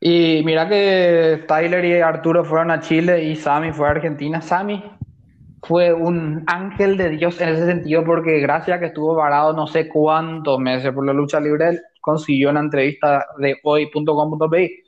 [0.00, 4.40] Y mira que Tyler y Arturo fueron a Chile y Sammy fue a Argentina.
[4.40, 4.82] Sammy
[5.62, 9.66] fue un ángel de Dios en ese sentido porque gracias a que estuvo varado no
[9.66, 14.82] sé cuántos meses por la lucha libre, consiguió una entrevista de hoy.com.pi.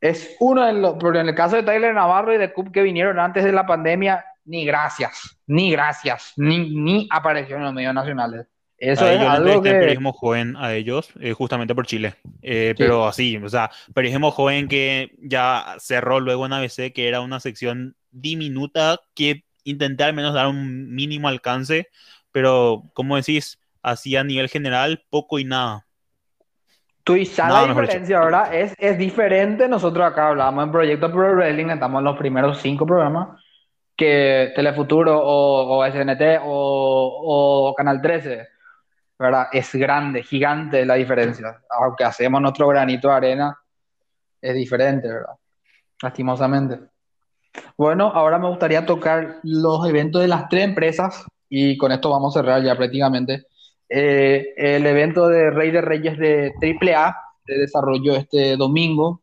[0.00, 2.82] Es uno de los, pero en el caso de Tyler Navarro y de Cup que
[2.82, 7.94] vinieron antes de la pandemia, ni gracias, ni gracias, ni, ni apareció en los medios
[7.94, 8.46] nacionales.
[8.78, 9.70] Eso A es ellos algo que...
[9.70, 12.14] periodismo joven a ellos, eh, justamente por Chile.
[12.42, 12.82] Eh, Sí.
[12.82, 17.40] Pero así, o sea, periodismo joven que ya cerró luego en ABC, que era una
[17.40, 21.88] sección diminuta que intenté al menos dar un mínimo alcance,
[22.32, 25.86] pero como decís, así a nivel general, poco y nada.
[27.48, 28.54] Nada la diferencia, ¿verdad?
[28.54, 29.66] Es, es diferente.
[29.66, 33.28] Nosotros acá hablamos en Proyecto Pro Wrestling, estamos en los primeros cinco programas,
[33.96, 38.46] que Telefuturo o, o SNT o, o Canal 13,
[39.18, 39.48] ¿verdad?
[39.52, 41.60] Es grande, gigante la diferencia.
[41.70, 43.58] Aunque hacemos nuestro granito de arena,
[44.40, 45.34] es diferente, ¿verdad?
[46.02, 46.78] Lastimosamente.
[47.76, 52.36] Bueno, ahora me gustaría tocar los eventos de las tres empresas y con esto vamos
[52.36, 53.46] a cerrar ya prácticamente.
[53.88, 59.22] Eh, el evento de Rey de Reyes de AAA se desarrolló este domingo.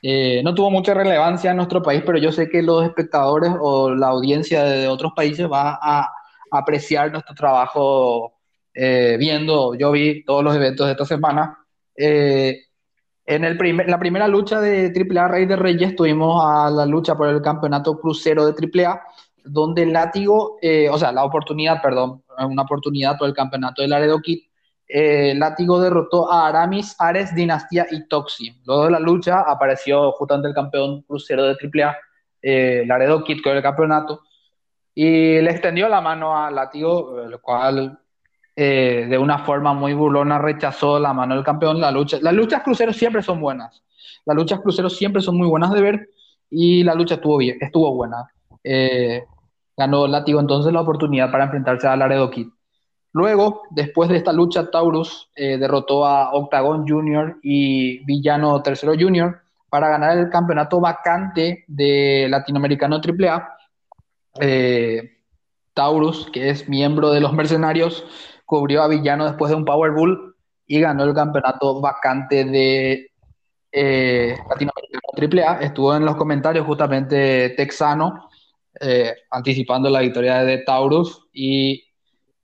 [0.00, 3.90] Eh, no tuvo mucha relevancia en nuestro país, pero yo sé que los espectadores o
[3.90, 6.10] la audiencia de otros países va a
[6.50, 8.37] apreciar nuestro trabajo
[8.80, 9.74] eh, viendo.
[9.74, 11.58] Yo vi todos los eventos de esta semana.
[11.96, 12.60] Eh,
[13.26, 17.16] en el primer, la primera lucha de AAA Rey de Reyes tuvimos a la lucha
[17.16, 19.02] por el campeonato crucero de AAA,
[19.44, 23.88] donde el látigo, eh, o sea, la oportunidad, perdón, una oportunidad por el campeonato de
[23.88, 24.38] Laredo Kid.
[24.86, 28.62] Eh, látigo derrotó a Aramis, Ares, Dinastía y Toxi.
[28.64, 31.96] Luego de la lucha apareció justamente el campeón crucero de AAA,
[32.42, 34.22] eh, Laredo Kid, con el campeonato,
[34.94, 37.98] y le extendió la mano a Látigo, el cual
[38.60, 41.80] eh, de una forma muy burlona rechazó la mano del campeón.
[41.80, 43.84] La lucha, las luchas cruceros siempre son buenas.
[44.26, 46.08] Las luchas cruceros siempre son muy buenas de ver
[46.50, 48.28] y la lucha estuvo buena.
[48.64, 49.22] Eh,
[49.76, 52.48] ganó Látigo entonces la oportunidad para enfrentarse a Laredo Kid.
[53.12, 59.38] Luego, después de esta lucha, Taurus eh, derrotó a Octagon Junior y Villano Tercero Junior
[59.70, 63.56] para ganar el campeonato vacante de Latinoamericano AAA.
[64.40, 65.12] Eh,
[65.74, 68.04] Taurus, que es miembro de los mercenarios,
[68.48, 70.34] cubrió a Villano después de un Powerball
[70.66, 73.10] y ganó el campeonato vacante de
[73.70, 75.60] eh, Latinoamericano AAA.
[75.66, 78.30] Estuvo en los comentarios justamente Texano,
[78.80, 81.84] eh, anticipando la victoria de Taurus y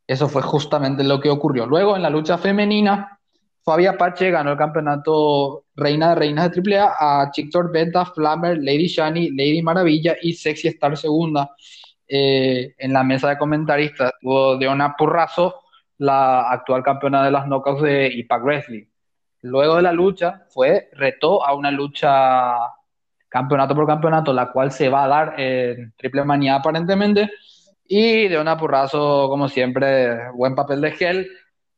[0.07, 1.65] eso fue justamente lo que ocurrió.
[1.65, 3.19] Luego, en la lucha femenina,
[3.65, 8.89] Fabi Apache ganó el campeonato Reina de Reinas de AAA a Chictor Benta, Flammer, Lady
[8.89, 11.51] Shani, Lady Maravilla y Sexy Star Segunda.
[12.07, 15.64] Eh, en la mesa de comentaristas estuvo Deona Purrazo,
[15.99, 18.85] la actual campeona de las knockouts de Impact Wrestling.
[19.43, 22.57] Luego de la lucha, fue, retó a una lucha
[23.29, 27.31] campeonato por campeonato, la cual se va a dar en Triple Manía aparentemente.
[27.87, 31.29] Y Deona Purrazo, como siempre, buen papel de gel,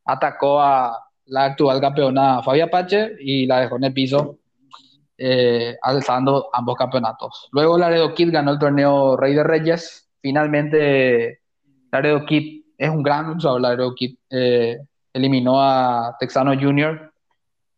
[0.05, 4.39] atacó a la actual campeona Fabi Apache y la dejó en el piso,
[5.19, 7.49] eh, alzando ambos campeonatos.
[7.53, 10.09] Luego Laredo Kid ganó el torneo Rey de Reyes.
[10.21, 11.41] Finalmente,
[11.91, 13.61] Laredo Kid es un gran luchador.
[13.61, 14.79] Laredo Kid eh,
[15.13, 17.13] eliminó a Texano Jr.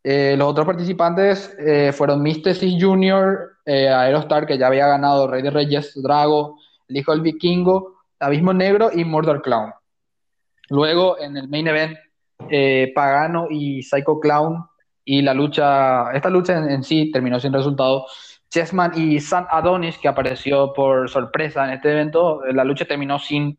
[0.03, 5.51] Eh, los otros participantes eh, fueron Mystesis Jr., Aerostar, que ya había ganado Rey de
[5.51, 6.59] Reyes, Drago,
[6.89, 9.73] el hijo del vikingo, Abismo Negro y Murder Clown.
[10.71, 11.99] Luego, en el main event,
[12.95, 14.65] Pagano y Psycho Clown
[15.05, 18.07] y la lucha, esta lucha en, en, sí terminó sin resultado.
[18.49, 23.59] Chessman y San Adonis, que apareció por sorpresa en este evento, la lucha terminó sin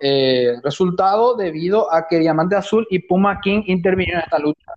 [0.00, 4.72] eh, resultado debido a que Diamante Azul y Puma King intervinieron en esta lucha,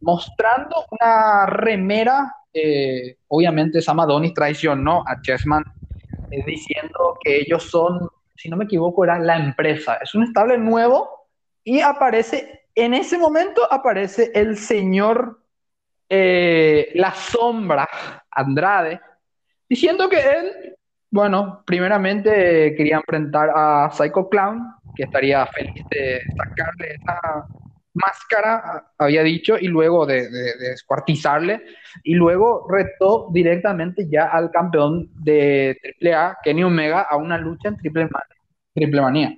[0.00, 2.34] mostrando una remera.
[2.52, 5.64] Eh, obviamente, Sam Adonis traicionó a Chessman
[6.30, 9.98] eh, diciendo que ellos son, si no me equivoco, era la empresa.
[10.02, 11.08] Es un estable nuevo
[11.64, 15.40] y aparece, en ese momento aparece el señor
[16.08, 17.88] eh, La Sombra
[18.30, 19.00] Andrade,
[19.68, 20.76] diciendo que él,
[21.12, 24.66] bueno, primeramente quería enfrentar a Psycho Clown,
[24.96, 27.46] que estaría feliz de sacarle esa
[27.92, 31.62] máscara, había dicho, y luego de, de, de descuartizarle,
[32.02, 37.76] y luego retó directamente ya al campeón de AAA, Kenny Omega, a una lucha en
[37.76, 38.08] Triple.
[38.74, 39.36] Triple Manía.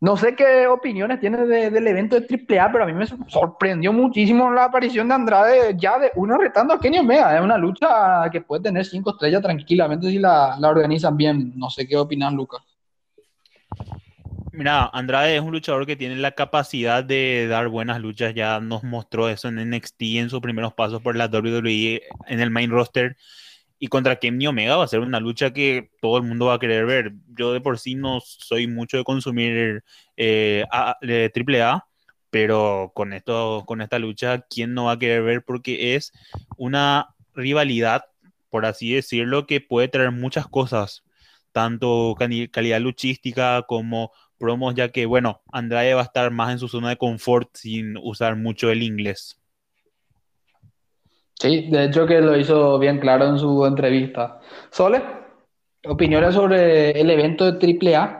[0.00, 3.92] No sé qué opiniones tienes de, del evento de AAA, pero a mí me sorprendió
[3.92, 7.36] muchísimo la aparición de Andrade ya de uno retando a Kenny Omega.
[7.36, 11.52] Es una lucha que puede tener cinco estrellas tranquilamente si la, organizan bien.
[11.56, 12.62] No sé qué opinas, Lucas.
[14.52, 18.34] Mira, Andrade es un luchador que tiene la capacidad de dar buenas luchas.
[18.34, 22.50] Ya nos mostró eso en NXT en sus primeros pasos por la WWE en el
[22.50, 23.16] main roster.
[23.78, 26.58] Y contra Kenny Omega va a ser una lucha que todo el mundo va a
[26.58, 27.12] querer ver.
[27.28, 29.84] Yo de por sí no soy mucho de consumir
[30.16, 31.86] eh, AAA,
[32.30, 35.44] pero con esto, con esta lucha, ¿quién no va a querer ver?
[35.44, 36.12] Porque es
[36.56, 38.04] una rivalidad,
[38.50, 41.04] por así decirlo, que puede traer muchas cosas,
[41.52, 42.16] tanto
[42.50, 46.90] calidad luchística como promos, ya que, bueno, Andrade va a estar más en su zona
[46.90, 49.38] de confort sin usar mucho el inglés.
[51.40, 54.40] Sí, de hecho que lo hizo bien claro en su entrevista.
[54.70, 55.02] Sole,
[55.86, 58.18] opiniones sobre el evento de AAA.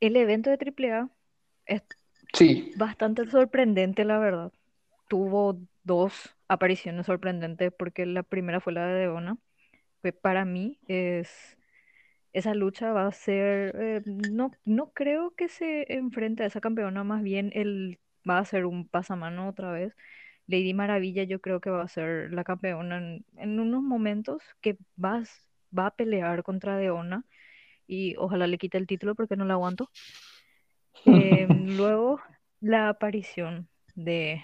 [0.00, 1.10] El evento de AAA
[1.66, 1.82] es
[2.32, 4.52] Sí, bastante sorprendente, la verdad.
[5.08, 9.38] Tuvo dos apariciones sorprendentes porque la primera fue la de Deona,
[10.02, 11.56] que para mí es
[12.32, 17.04] esa lucha va a ser, eh, no, no creo que se enfrente a esa campeona,
[17.04, 19.94] más bien él va a ser un pasamano otra vez.
[20.46, 24.76] Lady Maravilla yo creo que va a ser la campeona en, en unos momentos que
[24.96, 27.24] vas, va a pelear contra Deona
[27.86, 29.90] y ojalá le quite el título porque no la aguanto.
[31.04, 32.20] Em, luego,
[32.60, 34.42] la aparición de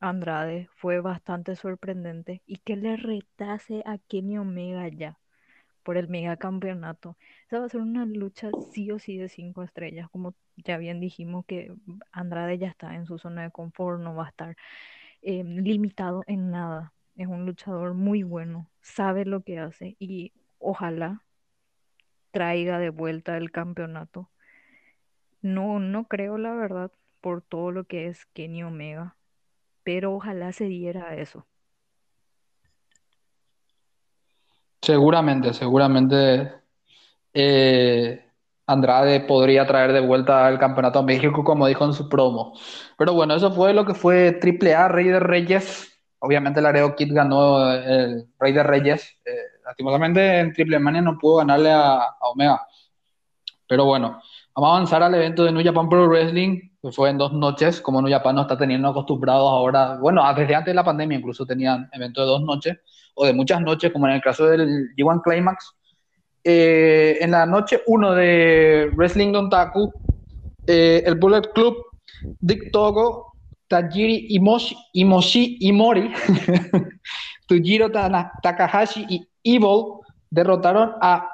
[0.00, 5.18] Andrade fue bastante sorprendente y que le retase a Kenny Omega ya
[5.82, 7.16] por el megacampeonato.
[7.46, 11.00] Esa va a ser una lucha sí o sí de cinco estrellas, como ya bien
[11.00, 11.72] dijimos que
[12.12, 14.56] Andrade ya está en su zona de confort, no va a estar
[15.24, 16.92] em, limitado en nada.
[17.16, 21.22] Es un luchador muy bueno, sabe lo que hace y ojalá
[22.30, 24.30] traiga de vuelta el campeonato.
[25.42, 29.16] No, no creo la verdad por todo lo que es Kenny Omega,
[29.82, 31.46] pero ojalá se diera eso.
[34.84, 36.52] seguramente, seguramente
[37.32, 38.23] eh,
[38.66, 42.54] Andrade podría traer de vuelta el campeonato a México, como dijo en su promo.
[42.96, 45.92] Pero bueno, eso fue lo que fue Triple A, Rey de Reyes.
[46.18, 49.18] Obviamente Laredo Kid ganó el Rey de Reyes.
[49.24, 49.30] Eh,
[49.64, 52.60] lastimosamente en Triple Mania no pudo ganarle a, a Omega.
[53.68, 54.20] Pero bueno,
[54.54, 57.80] vamos a avanzar al evento de New Japan Pro Wrestling, que fue en dos noches,
[57.80, 59.96] como New Japan no está teniendo acostumbrados ahora.
[59.98, 62.78] Bueno, desde antes de la pandemia incluso tenían evento de dos noches,
[63.14, 65.74] o de muchas noches, como en el caso del G1 Climax.
[66.46, 69.90] Eh, en la noche 1 de Wrestling Dontaku,
[70.66, 71.76] eh, el Bullet Club,
[72.38, 73.32] Dick Togo,
[73.66, 76.12] Tajiri Imoshi, Imoshi Imori,
[77.48, 80.00] Tujiro Takahashi y Evil
[80.30, 81.28] derrotaron a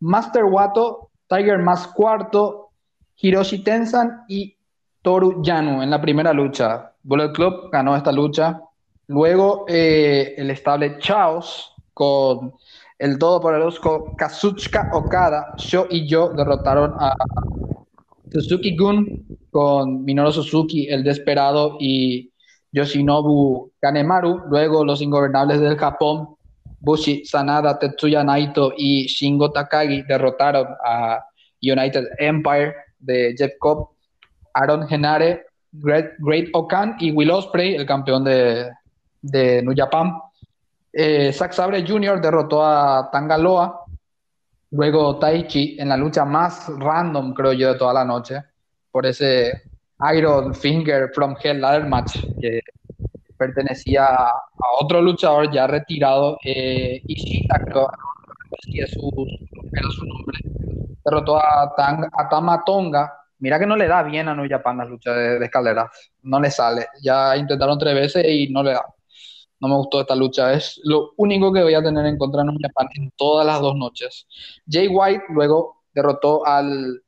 [0.00, 2.70] Master Wato, Tiger Mask cuarto,
[3.16, 4.56] Hiroshi Tensan y
[5.00, 6.92] Toru Yano en la primera lucha.
[7.02, 8.60] Bullet Club ganó esta lucha.
[9.06, 12.52] Luego eh, el estable Chaos con
[12.98, 17.14] el todopoderoso Kazuchika Okada, Sho y Yo derrotaron a
[18.32, 22.30] Suzuki Gun con Minoru Suzuki, el Desperado y
[22.72, 24.42] Yoshinobu Kanemaru.
[24.48, 26.36] Luego los Ingobernables del Japón
[26.80, 31.20] Bushi, Sanada, Tetsuya Naito y Shingo Takagi derrotaron a
[31.60, 33.88] United Empire de Jeff Cobb,
[34.54, 38.70] Aaron Genare, Great, Great Okan y Will Ospreay, el campeón de,
[39.22, 40.12] de New Japan.
[40.98, 42.18] Eh, Zack Sabre Jr.
[42.22, 43.84] derrotó a Tangaloa.
[44.70, 48.42] Luego Taichi en la lucha más random, creo yo, de toda la noche,
[48.90, 49.52] por ese
[50.14, 52.60] Iron Finger from Hell Ladder Match que
[53.36, 54.32] pertenecía a,
[54.80, 57.90] otro luchador ya retirado, eh, Ishita, creo
[58.62, 60.38] que era su nombre.
[61.04, 63.12] Derrotó a, Tang, a Tama Tonga.
[63.40, 65.90] Mira que no le da bien a New Japan la lucha de, de escaleras.
[66.22, 66.86] No le sale.
[67.02, 68.95] Ya intentaron tres veces y no le da.
[69.60, 70.52] No me gustó esta lucha.
[70.52, 73.60] Es lo único que voy a tener en contra de New Japan en todas las
[73.60, 74.26] dos noches.
[74.68, 77.02] Jay White luego derrotó al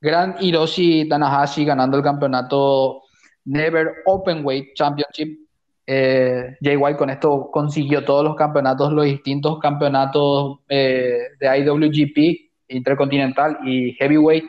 [0.00, 3.02] gran Hiroshi Tanahashi ganando el campeonato
[3.44, 5.44] Never Openweight Championship
[5.86, 12.50] eh, Jay White con esto consiguió todos los campeonatos, los distintos campeonatos eh, de IWGP,
[12.68, 14.44] Intercontinental y Heavyweight.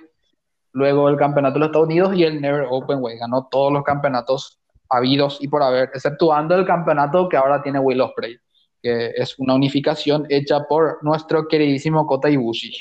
[0.71, 3.17] Luego el campeonato de los Estados Unidos y el Never Open Way.
[3.17, 4.59] Ganó todos los campeonatos
[4.89, 8.37] habidos y por haber, exceptuando el campeonato que ahora tiene Will Ospreay,
[8.81, 12.71] que es una unificación hecha por nuestro queridísimo Kota Ibushi.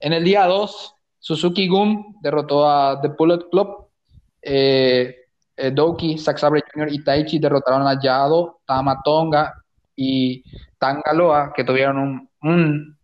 [0.00, 3.88] En el día 2, Suzuki Gun derrotó a The Bullet Club.
[4.42, 5.16] Eh,
[5.56, 6.92] eh, Doki, Zack Sabre Jr.
[6.92, 9.54] y Taichi derrotaron a Yado, Tamatonga
[9.96, 10.42] y
[10.78, 12.98] Tangaloa, que tuvieron un,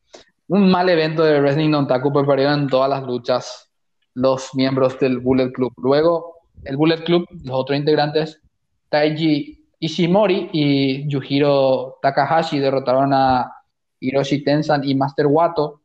[0.49, 3.71] un, mal evento de Wrestling Taku, pero perdieron en todas las luchas
[4.15, 5.73] los miembros del Bullet Club.
[5.77, 8.41] Luego, el Bullet Club, los otros integrantes,
[8.89, 13.53] Taiji Ishimori y Yujiro Takahashi derrotaron a
[14.01, 15.83] Hiroshi Tensan y Master Wato.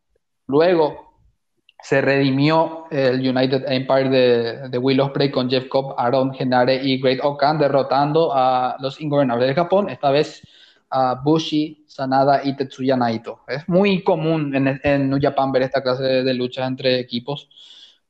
[0.48, 1.06] Luego,
[1.82, 7.00] se redimió el United Empire de, de Will Ospreay con Jeff Cobb, Aaron Genare y
[7.00, 10.42] Great Okan derrotando a los ingobernables de Japón, esta vez
[10.90, 13.42] a Bushi, Sanada y Tetsuya Naito.
[13.48, 17.50] Es muy común en, en New Japan ver esta clase de, luchas entre equipos.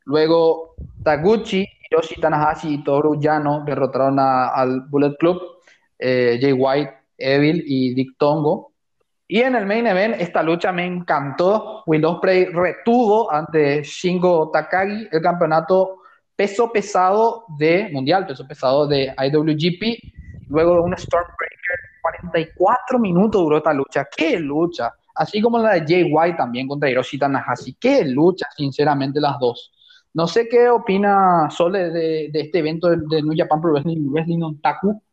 [0.05, 5.41] Luego Taguchi Hiroshi Tanahashi y Toru Yano derrotaron al Bullet Club,
[5.99, 8.73] eh, Jay White, Evil y Dick Tongo.
[9.27, 11.83] Y en el main event, esta lucha me encantó.
[11.87, 16.01] Will Ospreay retuvo ante Shingo Takagi el campeonato
[16.35, 21.79] peso pesado de mundial, peso pesado de IWGP, luego de un Stormbreaker.
[22.01, 24.07] 44 minutos duró esta lucha.
[24.15, 24.93] ¡Qué lucha!
[25.15, 27.75] Así como la de Jay White también contra Hiroshi Tanahashi.
[27.79, 29.71] ¡Qué lucha, sinceramente, las dos!
[30.15, 34.61] No sé qué opina Sole de, este evento de, New Japan Pro Wrestling, Wrestling on
[34.61, 35.03] Taku,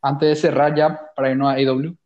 [0.00, 1.96] antes de cerrar ya para irnos a AEW.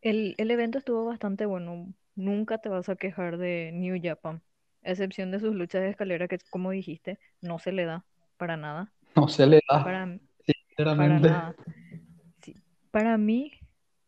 [0.00, 1.92] El, el evento estuvo bastante bueno.
[2.14, 4.42] Nunca te vas a quejar de New Japan
[4.82, 8.04] excepción de sus luchas de escalera que, como dijiste, no se le da
[8.36, 8.92] para nada.
[9.14, 9.84] No se le da.
[9.84, 11.28] Para, sinceramente.
[11.28, 11.54] Para,
[12.90, 13.52] para mí,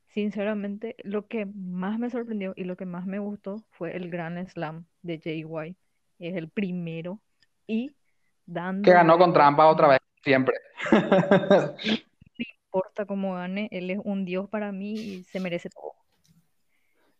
[0.08, 4.48] sinceramente, lo que más me sorprendió y lo que más me gustó fue el Grand
[4.48, 5.78] Slam de Jay White.
[6.28, 7.20] Es el primero
[7.66, 7.94] y
[8.46, 8.84] dando...
[8.84, 10.54] Que ganó con trampa otra vez, siempre.
[10.92, 15.92] no importa cómo gane, él es un dios para mí y se merece todo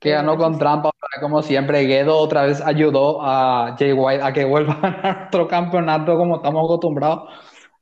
[0.02, 1.84] que ganó con trampa, como siempre.
[1.84, 6.36] Guedo otra vez ayudó a Jay White a que vuelva a ganar otro campeonato como
[6.36, 7.30] estamos acostumbrados.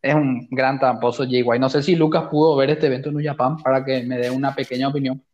[0.03, 1.61] Es un gran tramposo Jay White.
[1.61, 4.31] No sé si Lucas pudo ver este evento en New Japan para que me dé
[4.31, 5.25] una pequeña opinión.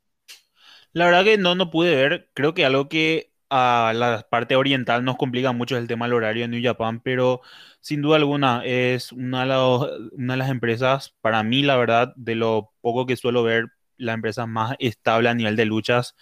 [0.92, 2.30] La verdad que no, no pude ver.
[2.34, 6.44] Creo que algo que a la parte oriental nos complica mucho el tema del horario
[6.44, 7.40] en New Japan, pero
[7.80, 12.34] sin duda alguna es una de, una de las empresas, para mí, la verdad, de
[12.34, 13.66] lo poco que suelo ver,
[13.96, 16.14] la empresa más estable a nivel de luchas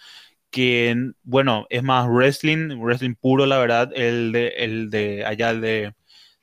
[0.49, 5.93] que, bueno, es más wrestling, wrestling puro, la verdad, el de, el de allá de,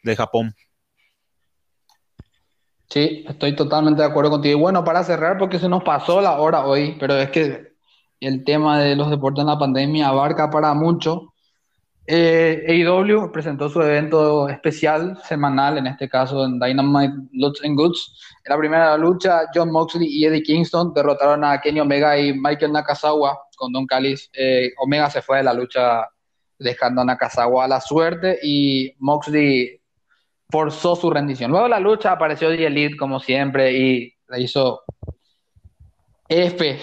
[0.02, 0.54] de Japón.
[2.90, 4.59] Sí, estoy totalmente de acuerdo contigo.
[4.59, 7.72] Y bueno, para cerrar, porque se nos pasó la hora hoy, pero es que
[8.23, 11.32] el tema de los deportes en la pandemia abarca para mucho.
[12.07, 18.19] Eh, AEW presentó su evento especial semanal, en este caso en Dynamite Lutz and Goods.
[18.44, 22.73] En la primera lucha, John Moxley y Eddie Kingston derrotaron a Kenny Omega y Michael
[22.73, 24.31] Nakazawa con Don Callis.
[24.32, 26.09] Eh, Omega se fue de la lucha
[26.59, 29.81] dejando a Nakazawa a la suerte y Moxley
[30.49, 31.51] forzó su rendición.
[31.51, 34.82] Luego la lucha apareció The Elite como siempre y le hizo
[36.28, 36.78] F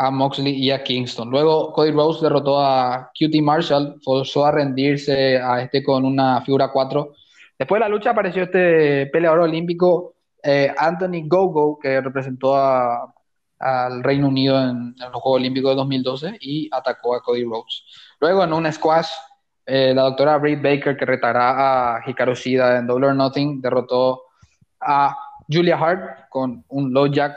[0.00, 1.30] a Moxley y a Kingston.
[1.30, 6.72] Luego Cody Rose derrotó a QT Marshall, forzó a rendirse a este con una figura
[6.72, 7.12] 4.
[7.58, 14.28] Después de la lucha apareció este peleador olímpico eh, Anthony Gogo, que representó al Reino
[14.28, 17.82] Unido en, los Juegos Olímpicos de 2012 y atacó a Cody Rose.
[18.20, 19.10] Luego en un squash,
[19.66, 24.22] eh, la doctora Britt Baker, que retará a Hikaru Shida en Double or Nothing, derrotó
[24.80, 25.14] a
[25.46, 27.36] Julia Hart con un low jack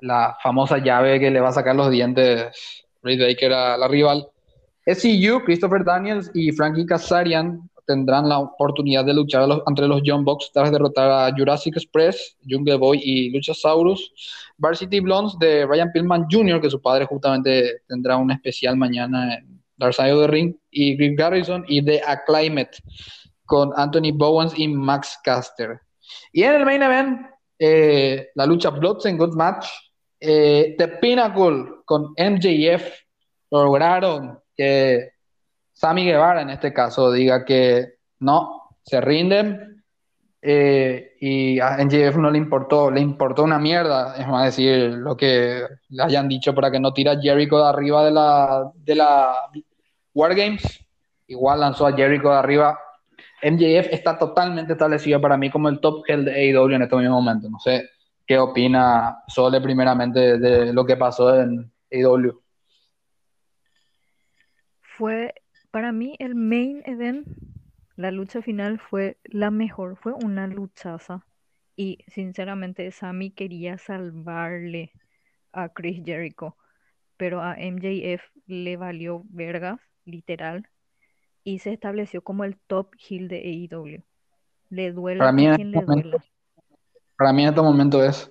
[0.00, 2.46] la famosa llave que le va a sacar los dientes
[3.02, 4.26] Britt Baker a la rival.
[4.86, 10.50] SCU, Christopher Daniels y Frankie Kazarian tendrán la oportunidad de luchar entre los John Box
[10.52, 14.12] tras derrotar a Jurassic Express, Jungle Boy y Luchasaurus.
[14.58, 19.60] Varsity Blondes de Ryan Pillman Jr., que su padre justamente tendrá un especial mañana en
[19.76, 22.78] Dark Side of the Ring, y Griff Garrison y The Acclimate
[23.44, 25.80] con Anthony Bowens y Max Caster.
[26.32, 27.26] Y en el main event,
[27.64, 29.68] eh, la lucha Bloods and Good Match.
[30.18, 32.92] Eh, The Pinnacle con MJF
[33.52, 35.12] lograron que
[35.72, 39.84] Sammy Guevara en este caso diga que no, se rinden
[40.40, 45.16] eh, y a MJF no le importó, le importó una mierda, es más decir, lo
[45.16, 49.36] que le hayan dicho para que no tira Jericho de arriba de la, de la
[50.12, 50.84] Wargames,
[51.28, 52.76] igual lanzó a Jericho de arriba
[53.42, 57.20] MJF está totalmente establecido para mí como el top heel de AEW en este mismo
[57.20, 57.50] momento.
[57.50, 57.90] No sé
[58.24, 62.40] qué opina Sole primeramente de lo que pasó en AEW.
[64.80, 65.34] Fue
[65.72, 67.26] para mí el main event,
[67.96, 71.26] la lucha final fue la mejor, fue una luchaza.
[71.74, 74.92] Y sinceramente Sammy quería salvarle
[75.52, 76.56] a Chris Jericho,
[77.16, 80.68] pero a MJF le valió vergas, literal
[81.44, 84.02] y se estableció como el top heel de AEW.
[84.70, 85.80] Le duele para mí a quien le
[87.16, 88.30] Para mí en este momento es.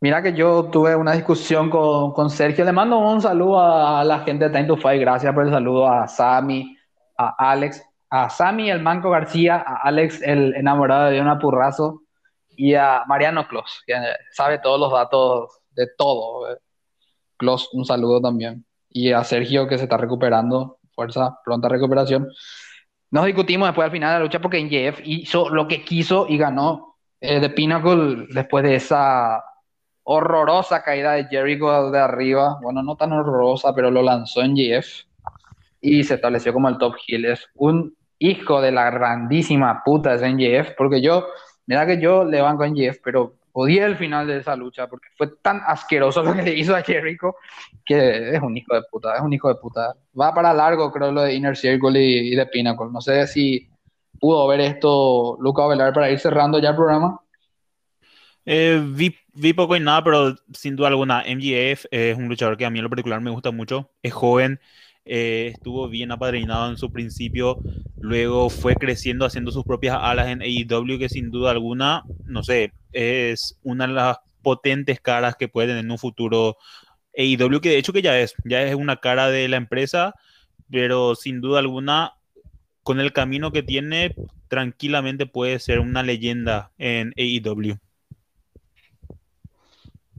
[0.00, 2.64] Mira que yo tuve una discusión con, con, Sergio.
[2.64, 5.00] Le mando un saludo a la gente de Time to Fight.
[5.00, 6.76] Gracias por el saludo a Sammy,
[7.16, 7.80] a Alex,
[8.10, 12.02] a Sammy el Manco García, a Alex el enamorado de una Purrazo
[12.48, 13.94] y a Mariano Clos, que
[14.32, 16.58] sabe todos los datos de todo.
[17.36, 18.66] Clos, un saludo también.
[18.88, 22.28] Y a Sergio que se está recuperando fuerza, pronta recuperación.
[23.10, 26.38] Nos discutimos después al final de la lucha porque Jeff hizo lo que quiso y
[26.38, 29.42] ganó eh, The Pinnacle después de esa
[30.04, 32.58] horrorosa caída de Jericho de arriba.
[32.62, 35.04] Bueno, no tan horrorosa, pero lo lanzó en Jeff
[35.80, 37.26] y se estableció como el top heel.
[37.26, 41.26] Es un hijo de la grandísima puta es NJF, porque yo,
[41.66, 45.08] mira que yo le banco a NJF, pero odié el final de esa lucha porque
[45.16, 47.36] fue tan asqueroso lo que le hizo a Jericho
[47.84, 49.94] que es un hijo de puta, es un hijo de puta.
[50.18, 52.88] Va para largo, creo, lo de Inner Circle y, de Pinnacle.
[52.92, 53.68] No sé si
[54.18, 57.20] pudo ver esto Luca Velar para ir cerrando ya el programa.
[58.44, 62.64] Eh, vi, vi, poco y nada, pero sin duda alguna, MGF es un luchador que
[62.64, 63.90] a mí en lo particular me gusta mucho.
[64.02, 64.60] Es joven,
[65.04, 67.58] eh, estuvo bien apadrinado en su principio,
[68.00, 72.72] luego fue creciendo haciendo sus propias alas en AEW, que sin duda alguna, no sé,
[72.92, 76.56] es una de las potentes caras que pueden en un futuro
[77.16, 80.14] AEW, que de hecho que ya es, ya es una cara de la empresa,
[80.70, 82.14] pero sin duda alguna,
[82.82, 84.14] con el camino que tiene,
[84.48, 87.76] tranquilamente puede ser una leyenda en AEW.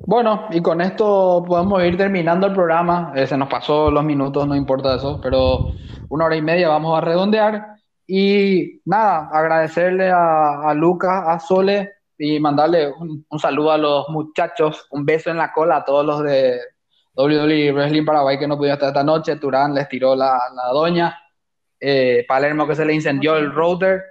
[0.06, 3.14] Bueno, y con esto podemos ir terminando el programa.
[3.16, 5.72] Eh, se nos pasó los minutos, no importa eso, pero
[6.10, 7.78] una hora y media vamos a redondear.
[8.06, 14.88] Y nada, agradecerle a, a Lucas, a Sole y mandarle un, saludo a los muchachos,
[14.92, 16.60] un beso en la cola a todos los de
[17.16, 19.36] WWE Wrestling Paraguay que no pudieron estar esta noche.
[19.38, 21.20] Turán les tiró la, la doña.
[21.80, 24.02] Eh, Palermo que se le incendió el router.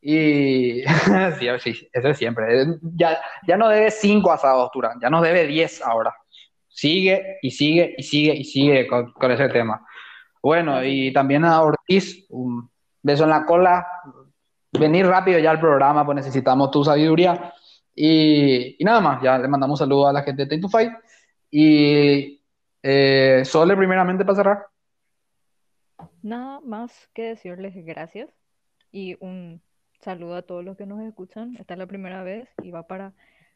[0.00, 0.82] Y
[1.38, 2.66] sí, sí, eso es siempre.
[2.94, 6.14] Ya, ya no debe cinco asados, Turán, ya nos debe diez ahora.
[6.68, 9.84] Sigue y sigue y sigue y sigue con, con ese tema.
[10.42, 12.70] Bueno, y también a Ortiz, un
[13.02, 13.86] beso en la cola,
[14.78, 17.52] venir rápido ya al programa, pues necesitamos tu sabiduría.
[17.94, 20.92] Y, y nada más, ya le mandamos saludos a la gente de Time to Fight.
[21.50, 22.42] Y
[22.82, 24.66] eh, Sole, primeramente para cerrar.
[26.22, 28.30] Nada más que decirles gracias
[28.92, 29.60] y un
[30.00, 31.56] saludo a todos los que nos escuchan.
[31.58, 33.12] Esta es la primera vez y va para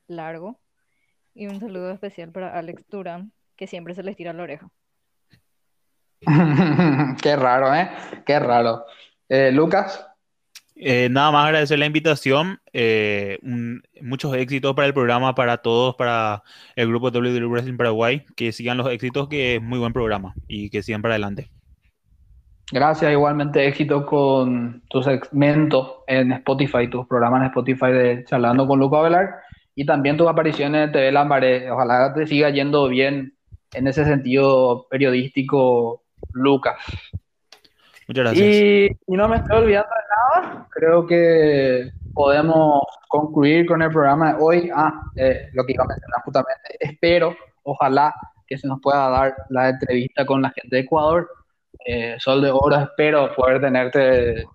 [0.09, 0.59] largo.
[1.32, 4.68] Y un saludo especial para Alex Durán, que siempre se les tira la oreja.
[7.22, 7.88] Qué raro, ¿eh?
[8.26, 8.84] Qué raro.
[9.28, 10.10] Eh, Lucas.
[10.82, 12.59] Eh, nada más agradecer la invitación.
[12.73, 13.39] Eh,
[14.01, 16.43] muchos éxitos para el programa, para todos, para
[16.74, 18.24] el grupo WWE Wrestling Paraguay.
[18.35, 21.51] Que sigan los éxitos, que es muy buen programa y que sigan para adelante.
[22.73, 28.78] Gracias, igualmente éxito con tu segmento en Spotify, tus programas en Spotify de Charlando con
[28.78, 29.28] Luca Velar
[29.74, 31.70] y también tus apariciones en TV Lambaré.
[31.70, 33.35] Ojalá te siga yendo bien
[33.74, 36.77] en ese sentido periodístico, Lucas.
[38.11, 38.45] Muchas gracias.
[38.45, 40.66] Y, no me estoy olvidando de nada.
[40.70, 44.70] Creo que podemos concluir con el programa de hoy.
[44.74, 46.77] Ah, eh, lo que iba a mencionar justamente.
[46.81, 48.12] Espero, ojalá
[48.49, 51.31] que se nos pueda dar la entrevista con la gente de Ecuador.
[51.87, 54.47] Eh, Sol de Oro, espero poder tenerte el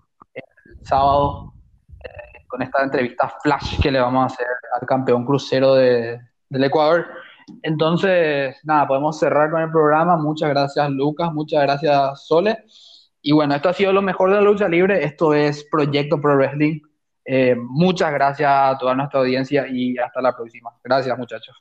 [0.82, 1.54] sábado
[2.04, 6.20] eh, con esta entrevista flash que le vamos a hacer al campeón crucero de,
[6.50, 7.06] del Ecuador.
[7.62, 10.18] Entonces, nada, podemos cerrar con el programa.
[10.18, 11.32] Muchas gracias, Lucas.
[11.32, 12.62] Muchas gracias, Sole.
[13.26, 15.02] Y bueno, esto ha sido lo mejor de la lucha libre.
[15.02, 16.80] Esto es Proyecto Pro Wrestling.
[17.24, 20.70] Eh, muchas gracias a toda nuestra audiencia y hasta la próxima.
[20.84, 21.56] Gracias, muchachos.